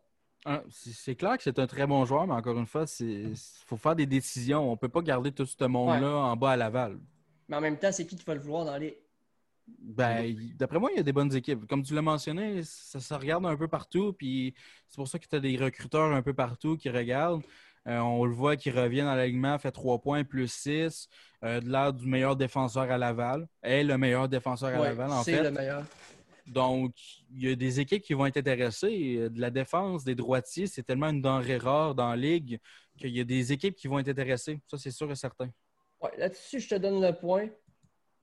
[0.45, 3.33] Hein, c'est c'est clair que c'est un très bon joueur, mais encore une fois, il
[3.65, 4.67] faut faire des décisions.
[4.67, 6.97] On ne peut pas garder tout ce monde-là en bas à Laval.
[7.47, 8.97] Mais en même temps, c'est qui qui va le vouloir dans les.
[9.79, 11.67] Ben, d'après moi, il y a des bonnes équipes.
[11.67, 14.13] Comme tu l'as mentionné, ça se regarde un peu partout.
[14.13, 14.53] Puis
[14.87, 17.43] c'est pour ça que tu as des recruteurs un peu partout qui regardent.
[17.87, 21.07] Euh, on le voit qui revient dans l'alignement, fait 3 points plus 6,
[21.43, 23.47] euh, de l'air du meilleur défenseur à Laval.
[23.61, 25.35] Est le meilleur défenseur à Laval, en fait.
[25.35, 25.83] C'est le meilleur.
[26.47, 26.93] Donc,
[27.31, 29.29] il y a des équipes qui vont être intéressées.
[29.29, 32.59] De la défense, des droitiers, c'est tellement une denrée rare dans la ligue
[32.97, 34.59] qu'il y a des équipes qui vont être intéressées.
[34.67, 35.49] Ça, c'est sûr et certain.
[36.01, 37.47] Ouais, Là-dessus, je te donne le point.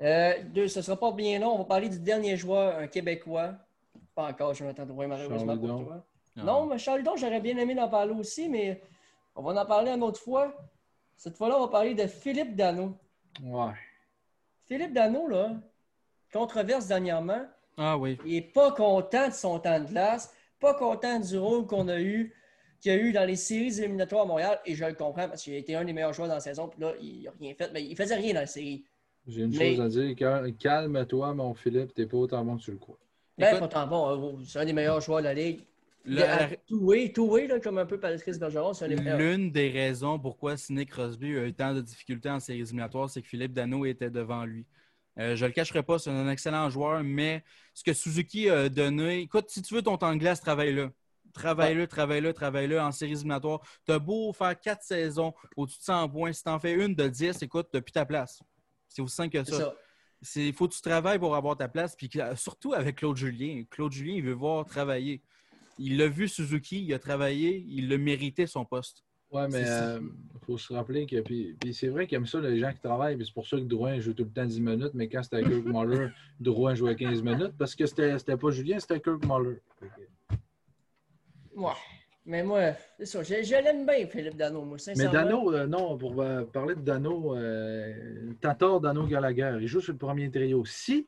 [0.02, 1.54] Euh, deux, ce ne sera pas bien long.
[1.54, 3.54] On va parler du dernier joueur, un Québécois.
[4.14, 6.06] Pas encore Jonathan Drouin, malheureusement pour Charles toi.
[6.36, 8.80] Non, mais Charles j'aurais bien aimé en parler aussi, mais
[9.36, 10.54] on va en parler une autre fois.
[11.16, 12.96] Cette fois-là, on va parler de Philippe Dano.
[13.42, 13.72] Ouais.
[14.66, 15.52] Philippe Dano, là,
[16.32, 17.44] controverse dernièrement.
[17.76, 18.18] Ah oui.
[18.24, 22.00] Il n'est pas content de son temps de glace, pas content du rôle qu'on a
[22.00, 22.32] eu,
[22.80, 24.60] qu'il a eu dans les séries éliminatoires à Montréal.
[24.66, 26.68] Et je le comprends parce qu'il a été un des meilleurs joueurs dans la saison.
[26.68, 27.70] Puis là, il n'a rien fait.
[27.72, 28.84] Mais il faisait rien dans la série.
[29.26, 30.14] J'ai une Mais- chose à dire.
[30.16, 31.94] Cal- Calme-toi, mon Philippe.
[31.94, 32.98] T'es pas autant bon que tu le crois.
[33.38, 34.36] Ben, Écoute- pas bon.
[34.38, 35.62] euh, C'est un des meilleurs joueurs de la Ligue.
[36.06, 38.72] Two-way, là, comme un peu Patrice Bergeron.
[39.18, 43.22] L'une des raisons pourquoi Sidney Crosby a eu tant de difficultés en séries éliminatoires, c'est
[43.22, 44.66] que Philippe Dano était devant lui.
[45.18, 48.68] Euh, je ne le cacherai pas, c'est un excellent joueur, mais ce que Suzuki a
[48.68, 50.90] donné, écoute, si tu veux ton temps de glace, travaille-le.
[51.32, 53.60] Travaille-le, travaille-le, travaille-le en séries éliminatoires.
[53.86, 56.32] Tu as beau faire quatre saisons au-dessus de 100 points.
[56.32, 58.40] Si tu en fais une de 10, écoute, tu n'as plus ta place.
[58.88, 59.74] C'est aussi simple que ça.
[60.36, 61.96] Il faut que tu travailles pour avoir ta place.
[61.96, 63.64] Puis surtout avec Claude Julien.
[63.68, 65.22] Claude Julien, il veut voir travailler.
[65.78, 69.04] Il l'a vu Suzuki, il a travaillé, il l'a mérité son poste.
[69.30, 71.20] Ouais, mais il faut se rappeler que.
[71.20, 73.18] Puis, puis c'est vrai qu'il aime ça, les gens qui travaillent.
[73.24, 74.92] C'est pour ça que Drouin joue tout le temps 10 minutes.
[74.94, 76.08] Mais quand c'était Kirk Muller,
[76.40, 77.54] Drouin jouait 15 minutes.
[77.58, 79.60] Parce que c'était c'était pas Julien, c'était Kirk Muller.
[81.56, 81.72] Ouais.
[82.26, 83.22] Mais moi, c'est ça.
[83.22, 85.08] Je, je l'aime bien, Philippe Dano, moi, Mais.
[85.08, 89.92] Dano, euh, non, pour euh, parler de Dano, euh, Tatar, Dano, Gallagher, il joue sur
[89.92, 90.64] le premier trio.
[90.64, 91.06] Si,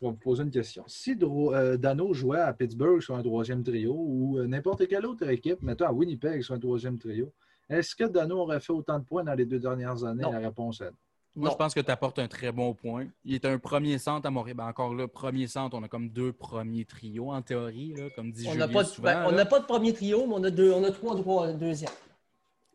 [0.00, 3.22] je vais vous poser une question, si Dro- euh, Dano jouait à Pittsburgh sur un
[3.22, 7.32] troisième trio ou euh, n'importe quelle autre équipe, mettons à Winnipeg sur un troisième trio,
[7.68, 10.22] est-ce que Dano aurait fait autant de points dans les deux dernières années?
[10.22, 10.32] Non.
[10.32, 10.90] La réponse est non.
[11.36, 11.52] Moi, Non.
[11.52, 13.06] je pense que tu apportes un très bon point.
[13.24, 14.56] Il est un premier centre à Montréal.
[14.56, 18.32] Ben, encore là, premier centre, on a comme deux premiers trios en théorie, là, comme
[18.32, 19.04] dit On Julien n'a pas, de- souvent.
[19.04, 21.52] ben, on n'a pas de premier trio, mais on a, deux, on a trois droits
[21.52, 21.92] deuxième.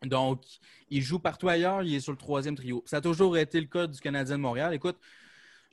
[0.06, 0.42] Donc,
[0.90, 2.82] il joue partout ailleurs, il est sur le troisième trio.
[2.86, 4.74] Ça a toujours été le cas du Canadien de Montréal.
[4.74, 4.98] Écoute,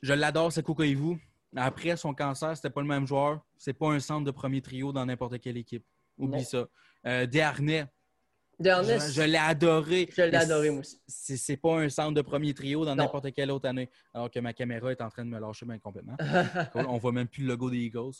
[0.01, 1.17] je l'adore, c'est Kokoivu.
[1.55, 3.41] Après son cancer, c'était pas le même joueur.
[3.57, 5.85] C'est pas un centre de premier trio dans n'importe quelle équipe.
[6.17, 6.43] Oublie Non.
[6.43, 6.65] ça.
[7.05, 7.85] Euh, Desharnais,
[8.59, 10.07] je, je l'ai adoré.
[10.15, 10.99] je l'ai adoré, moi aussi.
[11.07, 13.89] C'est pas un centre de premier trio dans n'importe quelle autre année.
[14.13, 16.15] Alors que ma caméra est en train de me lâcher bien complètement.
[16.75, 18.11] On voit même plus le logo des Eagles.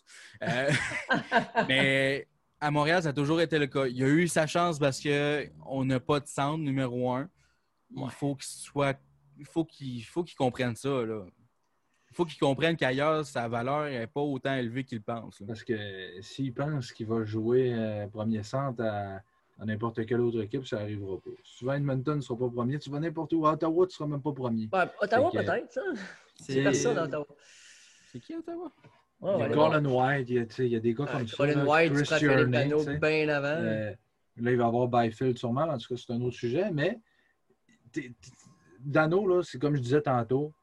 [0.41, 0.71] Euh,
[1.67, 2.27] mais
[2.59, 3.85] à Montréal, ça a toujours été le cas.
[3.87, 7.29] Il a eu sa chance parce qu'on n'a pas de centre numéro un.
[7.95, 8.09] Il Ouais.
[8.09, 8.99] faut qu'il soit.
[9.37, 10.89] Il faut qu'il faut qu'il comprenne ça.
[11.03, 11.25] Là.
[12.13, 15.39] Il faut qu'il comprenne qu'ailleurs, sa valeur n'est pas autant élevée qu'il pense.
[15.39, 15.47] là.
[15.47, 15.73] Parce que
[16.21, 19.15] s'il pense qu'il va jouer euh, premier centre à,
[19.59, 21.31] à n'importe quelle autre équipe, ça n'arrivera pas.
[21.43, 22.77] Si tu vas à Edmonton, tu ne seras pas premier.
[22.77, 23.47] Tu vas n'importe où.
[23.47, 24.69] À Ottawa, tu ne seras même pas premier.
[24.71, 25.81] Ouais, Ottawa, peut-être, ça.
[26.35, 27.25] C'est personne à Ottawa.
[28.11, 28.71] C'est qui Ottawa?
[29.23, 29.49] Il y a.
[29.49, 31.35] Colin White, il y a, tu sais, il y a des gars comme ça.
[31.35, 32.27] Colin White, Chris tu
[32.83, 32.97] sais.
[32.99, 33.47] bien avant.
[33.47, 33.89] Euh,
[34.37, 35.61] là, il va y avoir Byfield sûrement.
[35.63, 36.69] En tout cas, c'est un autre sujet.
[36.71, 36.99] Mais
[37.91, 38.31] t'es- t'es-
[38.81, 40.53] Dano, là, c'est comme je disais tantôt,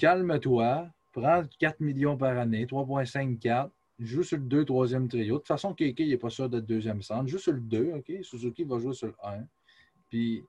[0.00, 5.34] calme-toi, prends 4 millions par année, 3,54, joue sur le 2, 3e trio.
[5.34, 7.28] De toute façon, KK n'est pas sûr d'être deuxième centre.
[7.28, 8.24] Joue sur le 2, OK?
[8.24, 9.44] Suzuki va jouer sur le 1.
[10.08, 10.42] Puis,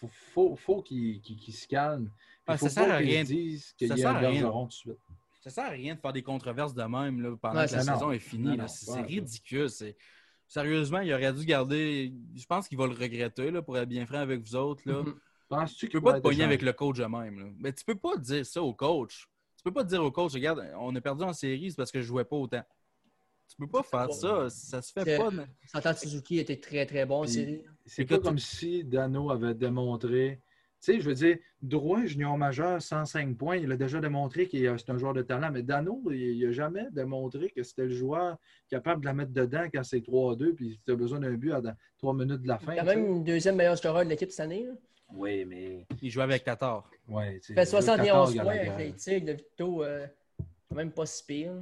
[0.00, 1.20] faut, faut, faut qu'il
[1.50, 2.10] se calme.
[2.46, 3.24] Ah, Il faut ça sert pas à qu'il rien.
[3.24, 4.98] dise qu'il Ça y sert a un bergeron tout de suite.
[5.40, 7.84] Ça sert à rien de faire des controverses de même là, pendant Ouais, que la
[7.84, 7.92] non.
[7.94, 8.58] saison est finie.
[8.68, 9.70] C'est ridicule.
[9.70, 9.96] c'est-
[10.48, 12.12] Sérieusement, il aurait dû garder.
[12.36, 14.82] Je pense qu'il va le regretter là, pour être bien franc avec vous autres.
[14.86, 15.02] Là.
[15.02, 15.14] Mhm.
[15.48, 17.38] Penses-tu peux pas te pogner avec le coach de même.
[17.38, 17.46] Là.
[17.58, 19.28] Mais tu peux pas dire ça au coach.
[19.56, 22.00] Tu peux pas dire au coach, regarde, on a perdu en série, c'est parce que
[22.00, 22.62] je jouais pas autant.
[23.48, 24.50] Tu peux pas faire ça.
[24.50, 25.30] Ça se fait C'est- pas.
[25.66, 27.62] Santan Suzuki était très, très bon en série.
[27.84, 30.40] C'est pas comme si Dano avait démontré.
[30.80, 34.62] Tu sais, je veux dire, Drouin, junior majeur, 105 points, il a déjà démontré qu'il
[34.64, 35.50] est un joueur de talent.
[35.50, 38.36] Mais Dano, il n'a jamais démontré que c'était le joueur
[38.68, 41.62] capable de la mettre dedans quand c'est 3-2 puis tu as besoin d'un but à
[41.98, 42.74] 3 minutes de la fin.
[42.74, 42.96] Quand tu sais.
[42.96, 44.66] même une deuxième meilleure scoreur de l'équipe cette année.
[44.66, 44.74] là.
[45.12, 45.86] Oui, mais.
[46.02, 46.88] Il jouait avec Tatar.
[47.08, 49.82] Ouais, Il fait 71 points avec les Tigres de Vito.
[49.84, 50.06] euh,
[50.68, 51.52] quand même pas si pire.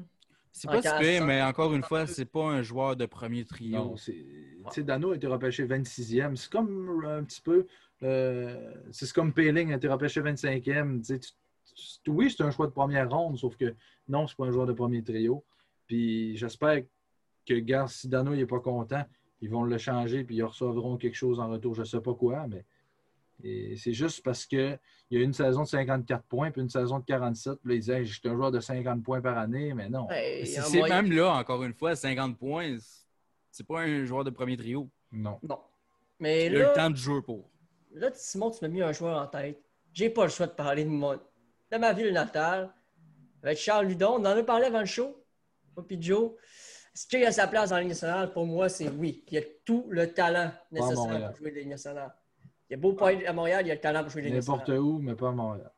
[0.50, 3.76] C'est pas si pire, mais encore une fois, c'est pas un joueur de premier trio.
[3.76, 4.12] Non, c'est.
[4.12, 6.36] Tu sais, Dano a été repêché 26e.
[6.36, 7.66] C'est comme un petit peu.
[8.02, 11.00] euh, c'est comme Payling a été repêché 25e.
[11.00, 11.30] Tu sais, tu-
[12.04, 13.74] tu- oui, c'est un choix de première ronde, sauf que
[14.08, 15.42] non, c'est pas un joueur de premier trio.
[15.86, 16.82] Puis j'espère
[17.46, 19.04] que, gars, si Dano n'est pas content,
[19.40, 21.74] ils vont le changer puis ils recevront quelque chose en retour.
[21.74, 22.64] Je sais pas quoi, mais
[23.42, 24.78] Et c'est juste parce qu'il
[25.10, 27.54] y a une saison de 54 points puis une saison de 47.
[27.60, 30.06] Puis là, ils disaient, suis un joueur de 50 points par année, mais non.
[30.08, 32.76] Ouais, C'est même là, encore une fois, 50 points,
[33.50, 34.88] c'est pas un joueur de premier trio.
[35.12, 35.38] Non.
[35.42, 35.60] Non.
[36.20, 37.50] Mais Il a là, le temps de jouer pour.
[37.92, 39.60] là, Simon, tu m'as mis un joueur en tête.
[39.92, 41.14] J'ai pas le choix de parler de, mon...
[41.14, 42.72] de ma ville natale.
[43.42, 44.14] Avec Charles Ludon.
[44.14, 45.22] On en a parlé avant le show.
[45.76, 46.32] Moi puis Joe.
[46.94, 48.32] Est-ce qu'il a sa place dans la Ligue nationale?
[48.32, 49.24] Pour moi, c'est oui.
[49.28, 52.14] Il a tout le talent nécessaire pour jouer de la Ligue nationale.
[52.70, 54.68] Il a beau pas être à Montréal, il a le talent pour jouer Ligue N'importe
[54.70, 55.70] où, mais pas à Montréal.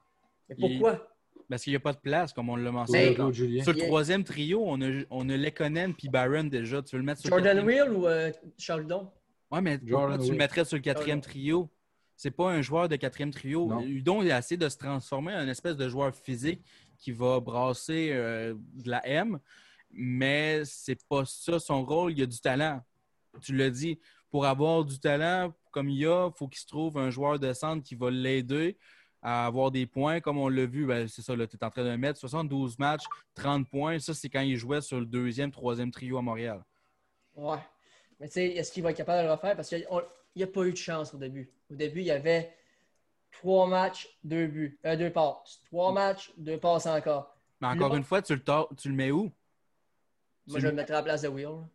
[0.49, 1.09] Mais pourquoi?
[1.49, 3.15] Parce qu'il n'y a pas de place, comme on l'a mentionné.
[3.15, 3.63] Claude Julien.
[3.63, 6.83] Sur le y a- troisième trio, on a, on a Lekonen puis Barron déjà.
[6.83, 7.89] Tu veux le mettre sur Jordan le quatrième?
[7.93, 9.11] Will ou euh, Charles Ludon?
[9.51, 10.39] Ouais, mais Jordan tu le Will.
[10.39, 11.71] mettrais sur le quatrième trio?
[12.17, 13.67] C'est pas un joueur de quatrième trio.
[13.69, 13.81] Non.
[13.83, 16.65] Udon, il a essayé de se transformer en une espèce de joueur physique
[16.99, 19.39] qui va brasser euh, de la M,
[19.93, 22.13] mais c'est pas ça son rôle.
[22.13, 22.81] Il a du talent.
[23.43, 24.01] Tu l'as dit,
[24.37, 27.39] pour avoir du talent comme il y a, il faut qu'il se trouve un joueur
[27.39, 28.77] de centre qui va l'aider
[29.23, 30.21] à avoir des points.
[30.21, 33.05] Comme on l'a vu, ben, c'est ça, tu es en train de mettre 72 matchs,
[33.35, 33.99] 30 points.
[33.99, 36.63] Ça, c'est quand il jouait sur le deuxième, troisième trio à Montréal.
[37.35, 37.57] Ouais.
[38.21, 39.57] Mais tu sais, est-ce qu'il va être capable de le refaire?
[39.57, 39.87] Parce qu'il
[40.37, 41.51] n'y a pas eu de chance au début.
[41.71, 42.55] Au début, il y avait
[43.33, 45.63] trois matchs, deux buts, euh, deux passes.
[45.65, 47.35] Trois matchs, deux passes encore.
[47.63, 49.33] Mais encore Là- une fois, tu le, tor- tu le mets où?
[50.47, 51.67] Moi, Tu je le mettrais à la place de Will.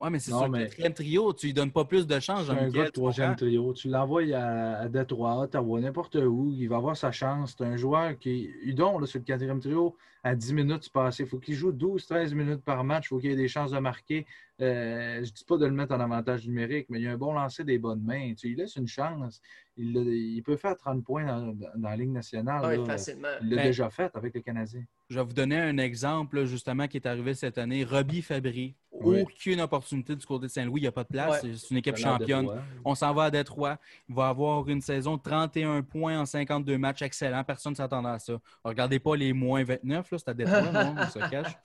[0.00, 2.52] Ouais, mais c'est le mais- quatrième trio, tu lui donnes pas plus de chance, C'est
[2.52, 3.74] un gars de troisième trio.
[3.74, 6.54] Tu l'envoies à, Détroit, Ottawa, n'importe où.
[6.56, 7.54] Il va avoir sa chance.
[7.58, 8.50] C'est un joueur qui.
[8.62, 11.24] Udon, là, sur le quatrième trio, à 10 minutes c'est passé.
[11.24, 13.06] Il faut qu'il joue 12-13 minutes par match.
[13.06, 14.26] Il faut qu'il ait des chances de marquer.
[14.60, 17.16] Euh, je ne dis pas de le mettre en avantage numérique, mais il a un
[17.16, 18.34] bon lancer des bonnes mains.
[18.34, 19.40] Tu lui laisses une chance.
[19.76, 22.78] Il, il peut faire 30 points dans, dans la Ligue nationale.
[22.78, 22.84] Là.
[22.84, 23.28] facilement.
[23.42, 24.84] Il l'a Ben- déjà fait avec les Canadiens.
[25.08, 27.84] Je vais vous donner un exemple, justement, qui est arrivé cette année.
[27.84, 28.74] Robbie Fabry.
[28.92, 29.22] Oui.
[29.22, 30.80] Aucune opportunité du côté de Saint-Louis.
[30.80, 31.42] Il n'y a pas de place.
[31.42, 31.52] Ouais.
[31.56, 32.46] C'est une équipe championne.
[32.84, 33.78] On s'en va à Détroit.
[34.10, 37.00] Il va avoir une saison de 31 points en 52 matchs.
[37.00, 37.42] Excellent.
[37.44, 38.38] Personne ne s'attendait à ça.
[38.62, 40.94] Regardez pas les moins 29, là, c'est à Détroit, non?
[40.98, 41.56] on se cache.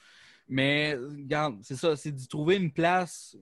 [0.47, 3.35] Mais regarde, c'est ça, c'est de trouver une place.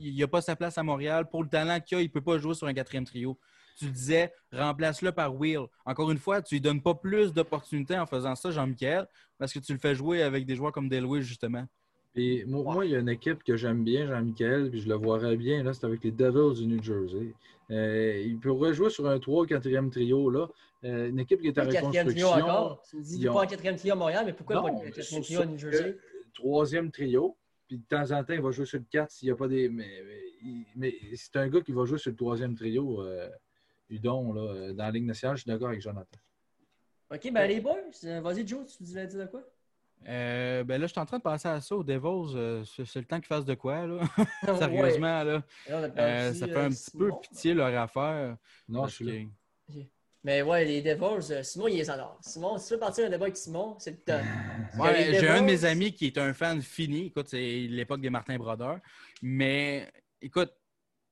[0.00, 1.28] Il n'y a pas sa place à Montréal.
[1.30, 3.38] Pour le talent qu'il a, il ne peut pas jouer sur un quatrième trio.
[3.78, 5.62] Tu le disais, remplace-le par Will.
[5.86, 9.06] Encore une fois, tu lui donnes pas plus d'opportunités en faisant ça, Jean-Michel,
[9.38, 11.64] parce que tu le fais jouer avec des joueurs comme Delway, justement.
[12.12, 14.96] Puis moi, moi, il y a une équipe que j'aime bien, Jean-Michel, puis je le
[14.96, 17.32] vois bien, là, c'est avec les Devils du New Jersey.
[17.70, 20.48] Euh, il pourrait jouer sur un 3 4e trio, là.
[20.82, 22.28] Euh, une équipe qui est en quatrième trio reconstruction.
[22.32, 22.82] encore.
[22.88, 25.04] Tu me dis pas en quatrième trio à Montréal, mais pourquoi Non, pas le quatrième
[25.04, 25.98] sur- trio à New Jersey?
[26.34, 27.36] Troisième trio.
[27.66, 29.46] Puis de temps en temps, il va jouer sur le 4 s'il n'y a pas
[29.48, 29.68] des.
[29.68, 30.02] Mais,
[30.74, 33.28] mais, c'est un gars qui va jouer sur le troisième trio, euh,
[33.88, 35.36] Udon, là, euh, dans la Ligue nationale.
[35.36, 36.18] Je suis d'accord avec Jonathan.
[37.12, 39.42] OK, ben les boys, euh, vas-y Joe, tu voulais dire de quoi?
[40.08, 42.34] Euh, ben là, je suis en train de passer à ça aux Devils.
[42.36, 44.00] euh, c'est c'est le temps qu'ils fassent de quoi, là?
[44.48, 44.56] Ouais.
[44.58, 45.42] Sérieusement, là.
[45.68, 48.36] Euh, ça fait un petit peu pitié leur affaire.
[48.68, 49.30] Non, je suis que-
[50.22, 52.18] Mais ouais, les Devils, euh, Simon, il les adore.
[52.20, 54.20] Simon, si tu veux partir un débat avec Simon, c'est le temps.
[54.78, 57.06] Ouais, j'ai un de mes amis qui est un fan fini.
[57.06, 58.78] Écoute, c'est l'époque des Martin Brodeur.
[59.22, 59.90] Mais
[60.20, 60.52] écoute,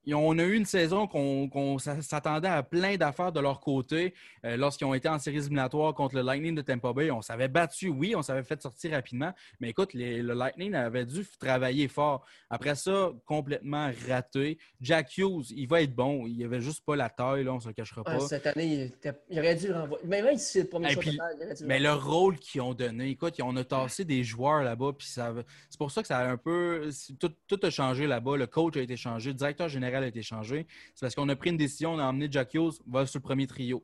[0.07, 4.13] on a eu une saison qu'on qu'on s'a- s'attendait à plein d'affaires de leur côté.
[4.45, 7.47] Euh, Lorsqu'ils ont été en séries éliminatoires contre le Lightning de Tampa Bay, on s'avait
[7.47, 9.33] battu, oui, on s'avait fait sortir rapidement.
[9.59, 12.25] Mais écoute, les- le Lightning avait dû travailler fort.
[12.49, 14.57] Après ça, complètement raté.
[14.81, 16.25] Jack Hughes, il va être bon.
[16.27, 18.13] Il avait juste pas la taille, là, on se le cachera pas.
[18.15, 20.03] Ah, cette année, il, était- il aurait dû renvoyer.
[20.07, 21.79] Mais même si c'est le premier Et choix puis- total, il aurait dû le Mais
[21.79, 25.33] le rôle qu'ils ont donné, écoute, on a tassé des joueurs là-bas, puis ça,
[25.69, 26.89] c'est pour ça que ça a un peu,
[27.19, 28.37] tout, tout a changé là-bas.
[28.37, 30.65] Le coach a été changé, le directeur général a été changé.
[30.95, 33.23] C'est parce qu'on a pris une décision, on a emmené Jack Hughes va sur le
[33.23, 33.83] premier trio.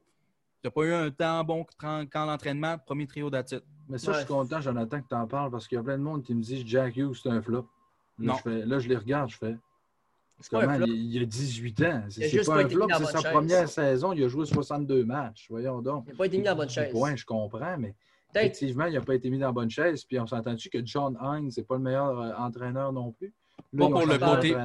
[0.62, 3.64] Tu n'as pas eu un temps bon camp d'entraînement, premier trio d'attitude.
[3.88, 5.98] Mais ça, je suis content, Jonathan, que tu en parles parce qu'il y a plein
[5.98, 7.68] de monde qui me dit Jack Hughes, c'est un flop.
[8.18, 8.34] Là, Non.
[8.38, 9.56] je, fais- là, je les regarde, je fais.
[10.50, 12.04] Comment il, il a 18 ans?
[12.10, 14.12] C'est c'est juste pas pas un flop, c'est sa première saison.
[14.14, 15.48] Il a joué 62 matchs.
[15.50, 16.06] Voyons donc.
[16.08, 16.94] Il n'a pas été mis dans la bonne chaise.
[16.94, 17.96] Ouais, je comprends, mais
[18.36, 20.04] effectivement, il n'a pas été mis dans la bonne chaise.
[20.04, 23.34] Puis on s'entend-tu que John Hines n'est pas le meilleur euh, entraîneur non plus?
[23.78, 24.56] Pas pour le côté-.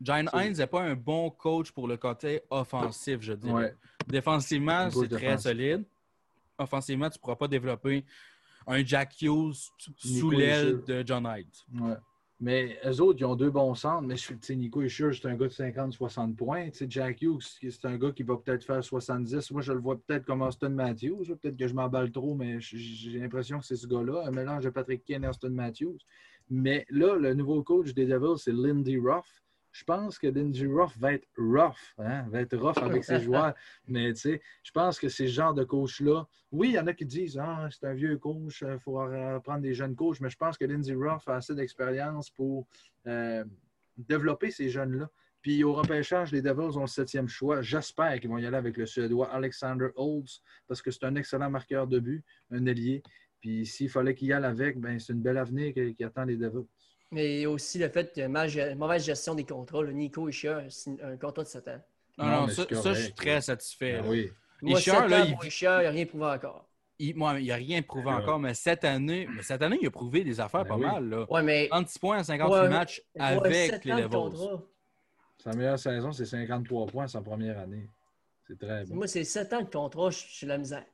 [0.00, 3.52] John Hines n'est pas un bon coach pour le côté offensif, je dirais.
[3.52, 3.74] Ouais.
[4.08, 5.84] Défensivement, c'est très solide.
[6.58, 8.04] Offensivement, tu ne pourras pas développer
[8.66, 9.54] un Jack Hughes
[9.96, 11.80] sous l'aile de John Hines.
[11.82, 11.94] Ouais.
[12.40, 14.02] Mais eux autres, ils ont deux bons centres.
[14.02, 16.70] Mais je suis- Nico Isher, c'est un gars de 50-60 points.
[16.70, 19.50] Tu sais, Jack Hughes, c'est un gars qui va peut-être faire 70.
[19.52, 21.24] Moi, je le vois peut-être comme Austin Matthews.
[21.40, 24.24] Peut-être que je m'emballe trop, mais j'ai l'impression que c'est ce gars-là.
[24.26, 25.98] Un mélange de Patrick Kane et Austin Matthews.
[26.50, 29.42] Mais là, le nouveau coach des Devils, c'est Lindy Ruff.
[29.72, 33.54] Je pense que Lindy Ruff va être rough, hein, va être rough avec ses joueurs.
[33.86, 36.92] Mais tu sais, je pense que ces genres de coachs-là, oui, il y en a
[36.92, 40.28] qui disent Ah, c'est un vieux coach, il faut euh, prendre des jeunes coachs, mais
[40.28, 42.66] je pense que Lindsey Ruff a assez d'expérience pour
[43.06, 43.44] euh,
[43.96, 45.08] développer ces jeunes-là.
[45.42, 47.62] Puis au repêchage, les Devils ont le septième choix.
[47.62, 51.50] J'espère qu'ils vont y aller avec le Suédois Alexander Olds parce que c'est un excellent
[51.50, 53.02] marqueur de but, un ailier.
[53.42, 56.24] Puis s'il fallait qu'il y aille avec, ben, c'est une belle avenir qui, qui attend
[56.24, 56.64] les Devils.
[57.10, 58.46] Mais aussi le fait de ma-
[58.76, 59.82] mauvaise gestion des contrats.
[59.82, 61.80] Le Nico Ishia, c'est un contrat de 7 ans.
[62.18, 64.00] Non, Non, ça, je suis très satisfait.
[64.00, 64.30] Ben oui.
[64.62, 66.68] Moi, Ishia, 7 là, il- n'a rien prouvé encore.
[67.00, 68.12] Il, moi, il n'a rien prouvé Ouais.
[68.14, 70.82] encore, mais cette année, mais cette année, il a prouvé des affaires Ben pas oui.
[70.86, 71.08] mal.
[71.08, 71.26] Là.
[71.32, 74.58] Ouais, mais 36 points en 58 Ouais, matchs avec les Devils.
[75.38, 77.88] Sa meilleure saison, c'est 53 points sa première année.
[78.46, 78.94] C'est très bon.
[78.94, 80.84] Moi, c'est 7 ans de contrat, je suis la misère.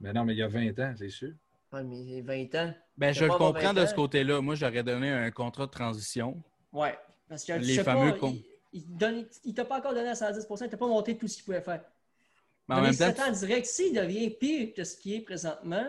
[0.00, 1.32] Mais non, mais il y a 20 ans, c'est sûr.
[1.72, 2.74] Ouais, mais 20 ans.
[2.96, 4.40] Ben, je le comprends 20 de ce côté-là.
[4.40, 6.42] Moi, j'aurais donné un contrat de transition.
[6.72, 6.98] Ouais.
[7.28, 8.36] Parce que Les je sais fameux pas, con-
[8.72, 8.84] il,
[9.44, 11.60] il t'a pas encore donné à 110 il t'a pas montré tout ce qu'il pouvait
[11.60, 11.82] faire.
[12.68, 15.86] Mais en même temps, 7 ans direct, s'il devient pire que ce qui est présentement,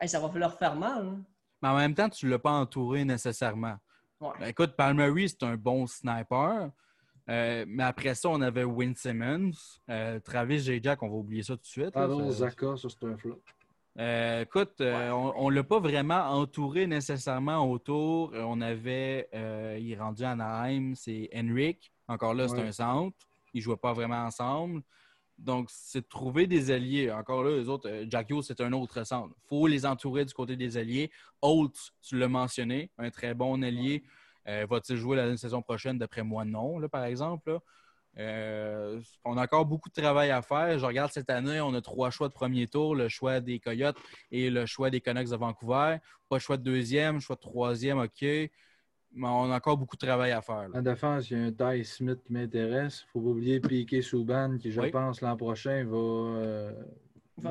[0.00, 1.06] hey, ça va leur faire mal.
[1.06, 1.24] hein.
[1.62, 3.76] mais en même temps, tu ne l'as pas entouré nécessairement.
[4.20, 4.30] Ouais.
[4.40, 6.70] Ben, écoute, Palmery, c'est un bon sniper.
[7.30, 9.52] Euh, mais après ça, on avait Win Simmons.
[9.88, 10.80] Euh, Travis J.
[10.82, 11.84] Jack, on va oublier ça tout de suite.
[11.86, 11.90] là.
[12.08, 13.40] Pavel Ça- Zaka, ça c'est un flop.
[13.98, 18.32] Euh, écoute, euh, on ne l'a pas vraiment entouré nécessairement autour.
[18.34, 21.92] Euh, on avait, euh, il est rendu à Anaheim, c'est Henrik.
[22.08, 22.66] Encore là, c'est Ouais.
[22.66, 23.16] un centre.
[23.52, 24.82] Ils ne jouaient pas vraiment ensemble.
[25.38, 27.10] Donc, c'est de trouver des alliés.
[27.10, 29.34] Encore là, les autres, Jack Hughes, c'est un autre centre.
[29.44, 31.10] Il faut les entourer du côté des alliés.
[31.40, 34.02] Holt, tu l'as mentionné, un très bon allié.
[34.46, 35.98] Va-t-il jouer la saison prochaine?
[35.98, 37.52] D'après moi, non, là, par exemple.
[37.52, 37.58] là.
[38.18, 40.78] Euh, on a encore beaucoup de travail à faire.
[40.78, 43.96] Je regarde cette année, on a trois choix de premier tour, le choix des Coyotes
[44.30, 45.96] et le choix des Canucks de Vancouver.
[46.28, 48.22] Pas de choix de deuxième, choix de troisième, OK.
[48.22, 50.68] Mais on a encore beaucoup de travail à faire.
[50.68, 50.78] là.
[50.78, 53.02] En défense, il y a un Ty Smith qui m'intéresse.
[53.02, 54.90] Il ne faut pas oublier Piqué Souban, qui, je Oui.
[54.90, 55.96] pense, l'an prochain va.
[55.96, 56.72] euh,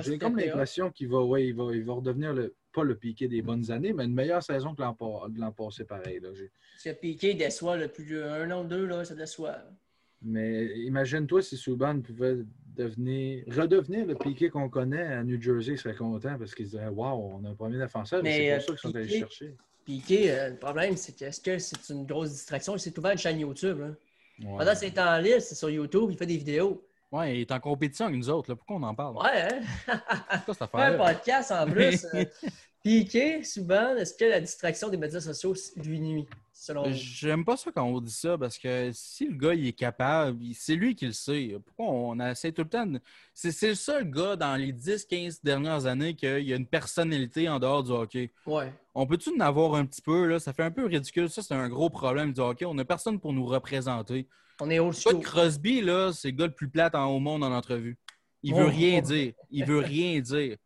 [0.01, 3.27] J'ai comme l'impression qu'il va, ouais, il va, il va redevenir le, pas le Piqué
[3.29, 6.19] des bonnes années, mais une meilleure saison que l'an passé, pareil.
[6.19, 6.29] là.
[6.31, 9.57] Parce que Piqué déçoit le plus un an ou deux, là, ça déçoit.
[10.23, 12.37] Mais imagine-toi si Souban pouvait
[12.75, 16.71] devenir, redevenir le Piqué qu'on connaît à New Jersey, il serait content parce qu'il se
[16.71, 18.23] dirait Waouh, on a un premier défenseur.
[18.23, 19.55] Mais, C'est euh, pour ça qu'ils sont allés Piqué- chercher.
[19.85, 22.75] Piqué, euh, le problème, c'est que est-ce que c'est une grosse distraction?
[22.75, 23.79] Il s'est ouvert une chaîne YouTube.
[23.79, 23.87] Là.
[24.39, 24.57] Ouais.
[24.57, 26.83] Pendant ses temps libres, c'est sur YouTube, il fait des vidéos.
[27.11, 28.49] Ouais, il est en compétition avec nous autres.
[28.49, 28.55] là.
[28.55, 29.17] Pourquoi on en parle?
[29.17, 29.61] Ouais, hein?
[30.31, 32.05] C'est quoi cette Faire un podcast en plus.
[32.15, 32.23] euh,
[32.81, 35.53] Piqué, souvent, est-ce que la distraction des médias sociaux
[35.85, 36.27] lui nuit,
[36.65, 36.85] selon?
[36.91, 40.37] J'aime pas ça quand on dit ça parce que si le gars il est capable,
[40.53, 41.57] c'est lui qui le sait.
[41.65, 42.99] Pourquoi on essaie tout le temps de...
[43.33, 47.47] C'est c'est le seul gars dans les 10-15 dernières années qu'il y a une personnalité
[47.49, 48.31] en dehors du hockey.
[48.45, 48.71] Ouais.
[48.95, 50.25] On peut-tu en avoir un petit peu?
[50.25, 50.39] Là?
[50.39, 51.29] Ça fait un peu ridicule.
[51.29, 52.65] Ça, c'est un gros problème du hockey.
[52.65, 54.27] On n'a personne pour nous représenter.
[54.61, 55.23] On est old Scott school.
[55.23, 57.97] Crosby, là, c'est le gars le plus plate en- au monde en entrevue.
[58.43, 58.69] Il veut Oh.
[58.69, 59.33] rien dire.
[59.49, 60.57] Il veut rien dire.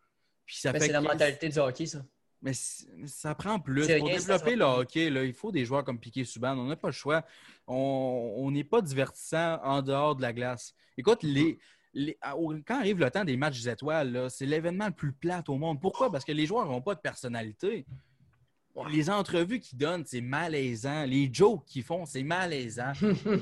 [0.46, 2.04] Puis ça Mais fait c'est la 15 mentalité du hockey, ça.
[2.42, 3.88] Mais ça prend plus.
[3.98, 6.58] Pour développer le hockey, là, il faut des joueurs comme Piquet Subban.
[6.58, 7.24] On n'a pas le choix.
[7.68, 10.74] On n'est pas divertissant en dehors de la glace.
[10.98, 11.58] Écoute, les,
[11.94, 12.18] les-
[12.66, 15.82] quand arrive le temps des matchs des étoiles, c'est l'événement le plus plate au monde.
[15.82, 16.12] Pourquoi?
[16.12, 17.86] Parce que les joueurs n'ont pas de personnalité.
[18.92, 21.04] Les entrevues qu'ils donnent, c'est malaisant.
[21.06, 22.94] Les jokes qu'ils font, c'est malaisant.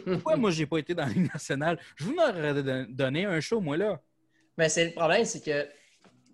[0.06, 1.78] Pourquoi moi, j'ai pas été dans la Ligue nationale?
[1.98, 4.02] Je vous aurais don- donné un show, moi, là.
[4.58, 5.68] Mais c'est le problème, c'est que,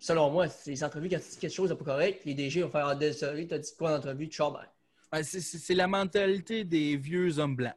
[0.02, 2.69] selon moi, les entrevues, quand tu dis quelque chose de pas correct, les DG vont
[2.69, 4.28] faire Ah, désolé, t'as dit quoi en entrevue?
[4.28, 4.61] Tu chambres.
[5.14, 7.76] Ouais, C'est la mentalité des vieux hommes blancs.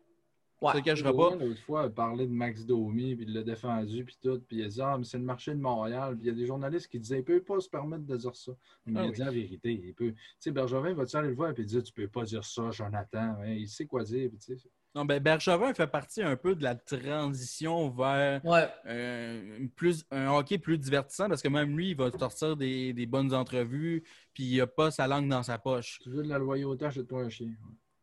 [0.62, 0.72] Ouais.
[0.72, 1.34] Ça ne cachera pas.
[1.36, 4.40] L'autre fois, a parlé de Max Domi, puis il l'a défendu, puis tout.
[4.48, 6.16] Puis il a dit Ah, mais c'est le marché de Montréal.
[6.16, 8.34] Puis il y a des journalistes qui disaient Il peut pas se permettre de dire
[8.34, 8.52] ça.
[8.86, 9.14] Mais Ah il a oui.
[9.14, 9.72] dit la vérité.
[9.84, 10.12] Il peut.
[10.12, 13.36] Tu sais, Bergevin va-tu aller le voir et dire Tu peux pas dire ça, Jonathan.
[13.40, 14.30] Hein, il sait quoi dire.
[14.30, 18.68] Puis, tu sais, Non, ben Bergevin fait partie un peu de la transition vers Ouais.
[18.86, 23.06] euh, plus, un hockey plus divertissant parce que même lui, il va sortir des, des
[23.06, 25.98] bonnes entrevues, puis il n'a pas sa langue dans sa poche.
[26.02, 27.48] tu veux de la loyauté, achète-toi un chien.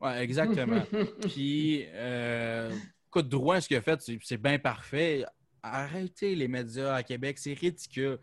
[0.01, 0.81] Ouais, exactement.
[1.29, 2.69] puis, euh,
[3.07, 5.23] écoute, Drouin, ce qu'il a fait, c'est c'est bien parfait.
[5.63, 8.17] Arrêtez les médias à Québec, c'est ridicule.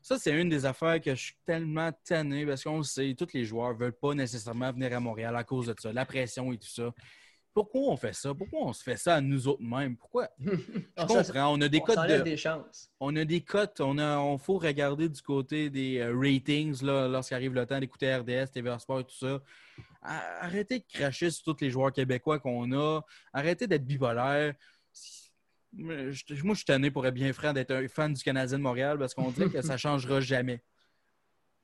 [0.00, 3.28] Ça, c'est une des affaires que je suis tellement tanné parce qu'on le sait, tous
[3.34, 6.52] les joueurs ne veulent pas nécessairement venir à Montréal à cause de ça, la pression
[6.52, 6.90] et tout ça.
[7.54, 8.32] Pourquoi on fait ça?
[8.32, 9.96] Pourquoi on se fait ça à nous autres mêmes?
[9.96, 10.28] Pourquoi?
[10.40, 12.90] Je comprends, on a des on de, des chances.
[12.98, 17.08] on a des cotes, on a, on faut regarder du côté des euh, ratings là,
[17.08, 19.40] lorsqu'arrive le temps d'écouter RDS, TVA Sport et tout ça.
[20.00, 23.02] Arrêtez de cracher sur tous les joueurs québécois qu'on a.
[23.32, 24.54] Arrêtez d'être bipolaire.
[25.74, 28.98] Moi, je suis tanné pour être bien franc d'être un fan du Canadien de Montréal
[28.98, 30.62] parce qu'on dirait que ça ne changera jamais.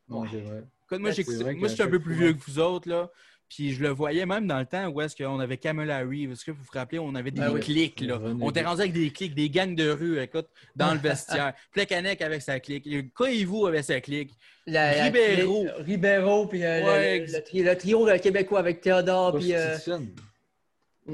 [0.31, 0.65] C'est vrai.
[0.85, 3.11] Écoute, moi, je suis un peu plus vieux que vous autres, là.
[3.49, 6.33] Puis je le voyais même dans le temps où est-ce qu'on avait Kamala Reeves.
[6.33, 7.61] Est-ce que vous vous rappelez, on avait des Ah oui.
[7.61, 8.21] clics, là.
[8.23, 11.55] On était rendu avec des clics, des gangs de rue, écoute, dans le vestiaire.
[11.73, 12.87] Plekanec avec sa clique.
[13.15, 14.33] Koivu avec sa clique.
[14.67, 15.65] La- la- Ribeiro.
[15.65, 19.39] les- Ribeiro, puis euh, le- Ouais, le, le tri- le trio euh, québécois avec Théodore,
[19.39, 19.55] puis.
[19.55, 19.77] euh.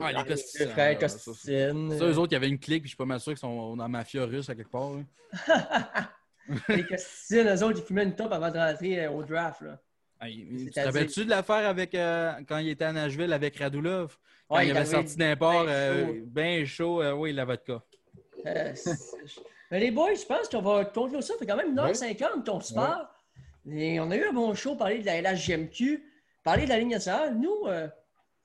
[0.00, 1.98] Ah, les Costitines, frères ça, Costitines.
[1.98, 3.38] Ça, eux autres, il y avait une clique, puis je suis pas mal sûr qu'ils
[3.38, 4.90] sont dans la mafia russe à quelque part.
[6.68, 9.60] Les Costitines, eux autres, ils fumaient une top avant de rentrer euh, au draft.
[9.62, 9.80] Là.
[10.24, 13.32] Ah, il- tu te C'est-à-dire- rappelles-tu de l'affaire avec euh, quand il était à Nashville
[13.32, 14.16] avec Radulov?
[14.48, 16.12] Quand Ouais, il il avait sorti d'un port bien euh, chaud.
[16.26, 17.82] bien chaud, euh, oui, la vodka.
[18.46, 18.72] Euh,
[19.70, 21.32] Mais les boys, je pense qu'on va conclure ça.
[21.34, 23.06] Ça fait quand même 1h50 ton sport.
[23.70, 26.02] Et on a eu un bon show, parler de la LHGMQ,
[26.42, 27.34] parler de la Ligue nationale.
[27.38, 27.88] Nous, euh,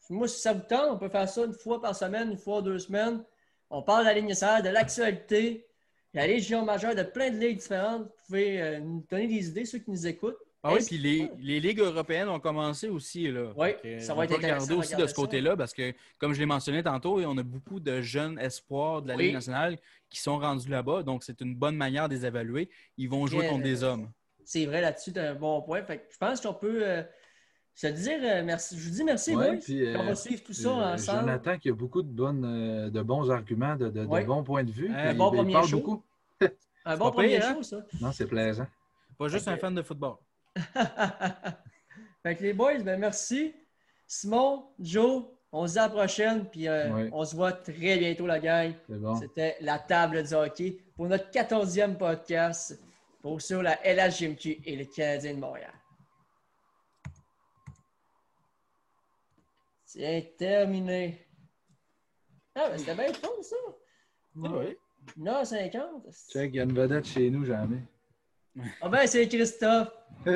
[0.09, 2.61] moi, si ça vous tente, on peut faire ça une fois par semaine, une fois
[2.61, 3.23] deux semaines.
[3.69, 5.65] On parle de la Ligue nationale, de l'actualité,
[6.13, 8.03] de la Légion majeure, de plein de ligues différentes.
[8.03, 10.37] Vous pouvez euh, nous donner des idées, ceux qui nous écoutent.
[10.61, 13.31] Ah oui, puis les, les ligues européennes ont commencé aussi.
[13.31, 13.53] Là.
[13.55, 13.69] Oui,
[14.01, 16.39] ça on va être intéressant regarder de aussi de ce côté-là parce que, comme je
[16.39, 19.23] l'ai mentionné tantôt, on a beaucoup de jeunes espoirs de la Oui.
[19.25, 19.77] Ligue nationale
[20.09, 21.03] qui sont rendus là-bas.
[21.03, 22.69] Donc, c'est une bonne manière de les évaluer.
[22.97, 24.09] Ils vont jouer contre des euh, hommes.
[24.43, 25.81] C'est vrai là-dessus, tu as un bon point.
[25.83, 27.03] Fait que je pense qu'on peut euh,
[27.73, 28.77] se dire euh, merci.
[28.77, 29.59] Je vous dis merci, Ouais, boys.
[29.63, 31.19] puis, euh, on va suivre tout ça Euh, ensemble.
[31.21, 34.25] Jonathan qui a beaucoup de, bonnes, euh, de bons arguments, de, de- de Ouais.
[34.25, 34.91] bons points de vue.
[34.93, 35.77] Un bon il premier parle show.
[35.77, 36.03] beaucoup.
[36.83, 37.53] Un bon premier pire, hein?
[37.55, 37.77] show, ça.
[38.01, 38.67] Non, c'est plaisant.
[39.17, 40.15] Pas juste un fan de football.
[42.23, 43.53] fait que les boys, ben merci.
[44.07, 48.27] Simon, Joe, on se dit à la prochaine, puis euh, on se voit très bientôt,
[48.27, 48.73] la gang.
[48.87, 49.15] C'est bon.
[49.15, 52.79] C'était la table du hockey pour notre 14e podcast
[53.21, 55.73] pour sur la LHGMQ et le Canadien de Montréal.
[59.85, 61.25] C'est terminé.
[62.55, 63.55] Ah, ben c'était bien fun, ça.
[64.35, 64.77] oui.
[65.17, 66.31] 1h50.
[66.31, 67.81] Check, il y a une vedette chez nous, jamais.
[68.81, 69.91] Ah ben, c'est Christophe.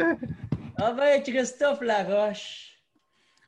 [0.76, 2.80] Ah ben, Christophe Laroche.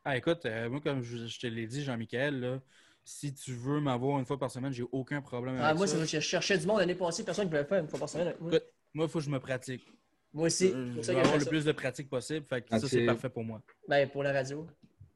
[0.03, 2.61] Ah, écoute, euh, moi, comme je, je te l'ai dit, Jean-Michel,
[3.03, 5.97] si tu veux m'avoir une fois par semaine, j'ai aucun problème avec Ah, moi, ça.
[5.97, 8.27] que je cherchais du monde l'année passée, personne ne pouvait faire une fois par semaine
[8.27, 8.51] avec moi.
[8.53, 8.63] Écoute,
[8.93, 9.91] Moi, il faut que je me pratique.
[10.33, 10.67] Moi aussi.
[10.67, 11.49] Euh, je veux avoir le ça.
[11.49, 12.45] plus de pratique possible.
[12.45, 13.61] Fait que Ah, ça, c'est- c'est parfait pour moi.
[13.87, 14.67] Ben, pour la radio.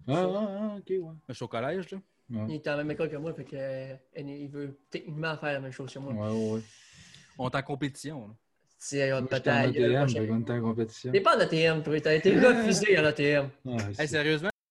[0.08, 1.14] Ah, ah, ah, ok, ouais.
[1.30, 2.00] Je suis au collège, là.
[2.48, 5.60] Il est en même école que moi, fait que, euh, il veut techniquement faire la
[5.60, 6.12] même chose que moi.
[6.14, 6.62] Ouais, ouais, ouais.
[7.38, 8.28] On est en compétition.
[8.30, 8.34] là.
[8.80, 11.12] Fait qu'on était en compétition.
[11.12, 12.00] T'es pas en ATM, toi.
[12.00, 13.50] T'as été refusé en ATM.
[13.68, 14.50] Ah, Hey, sérieusement,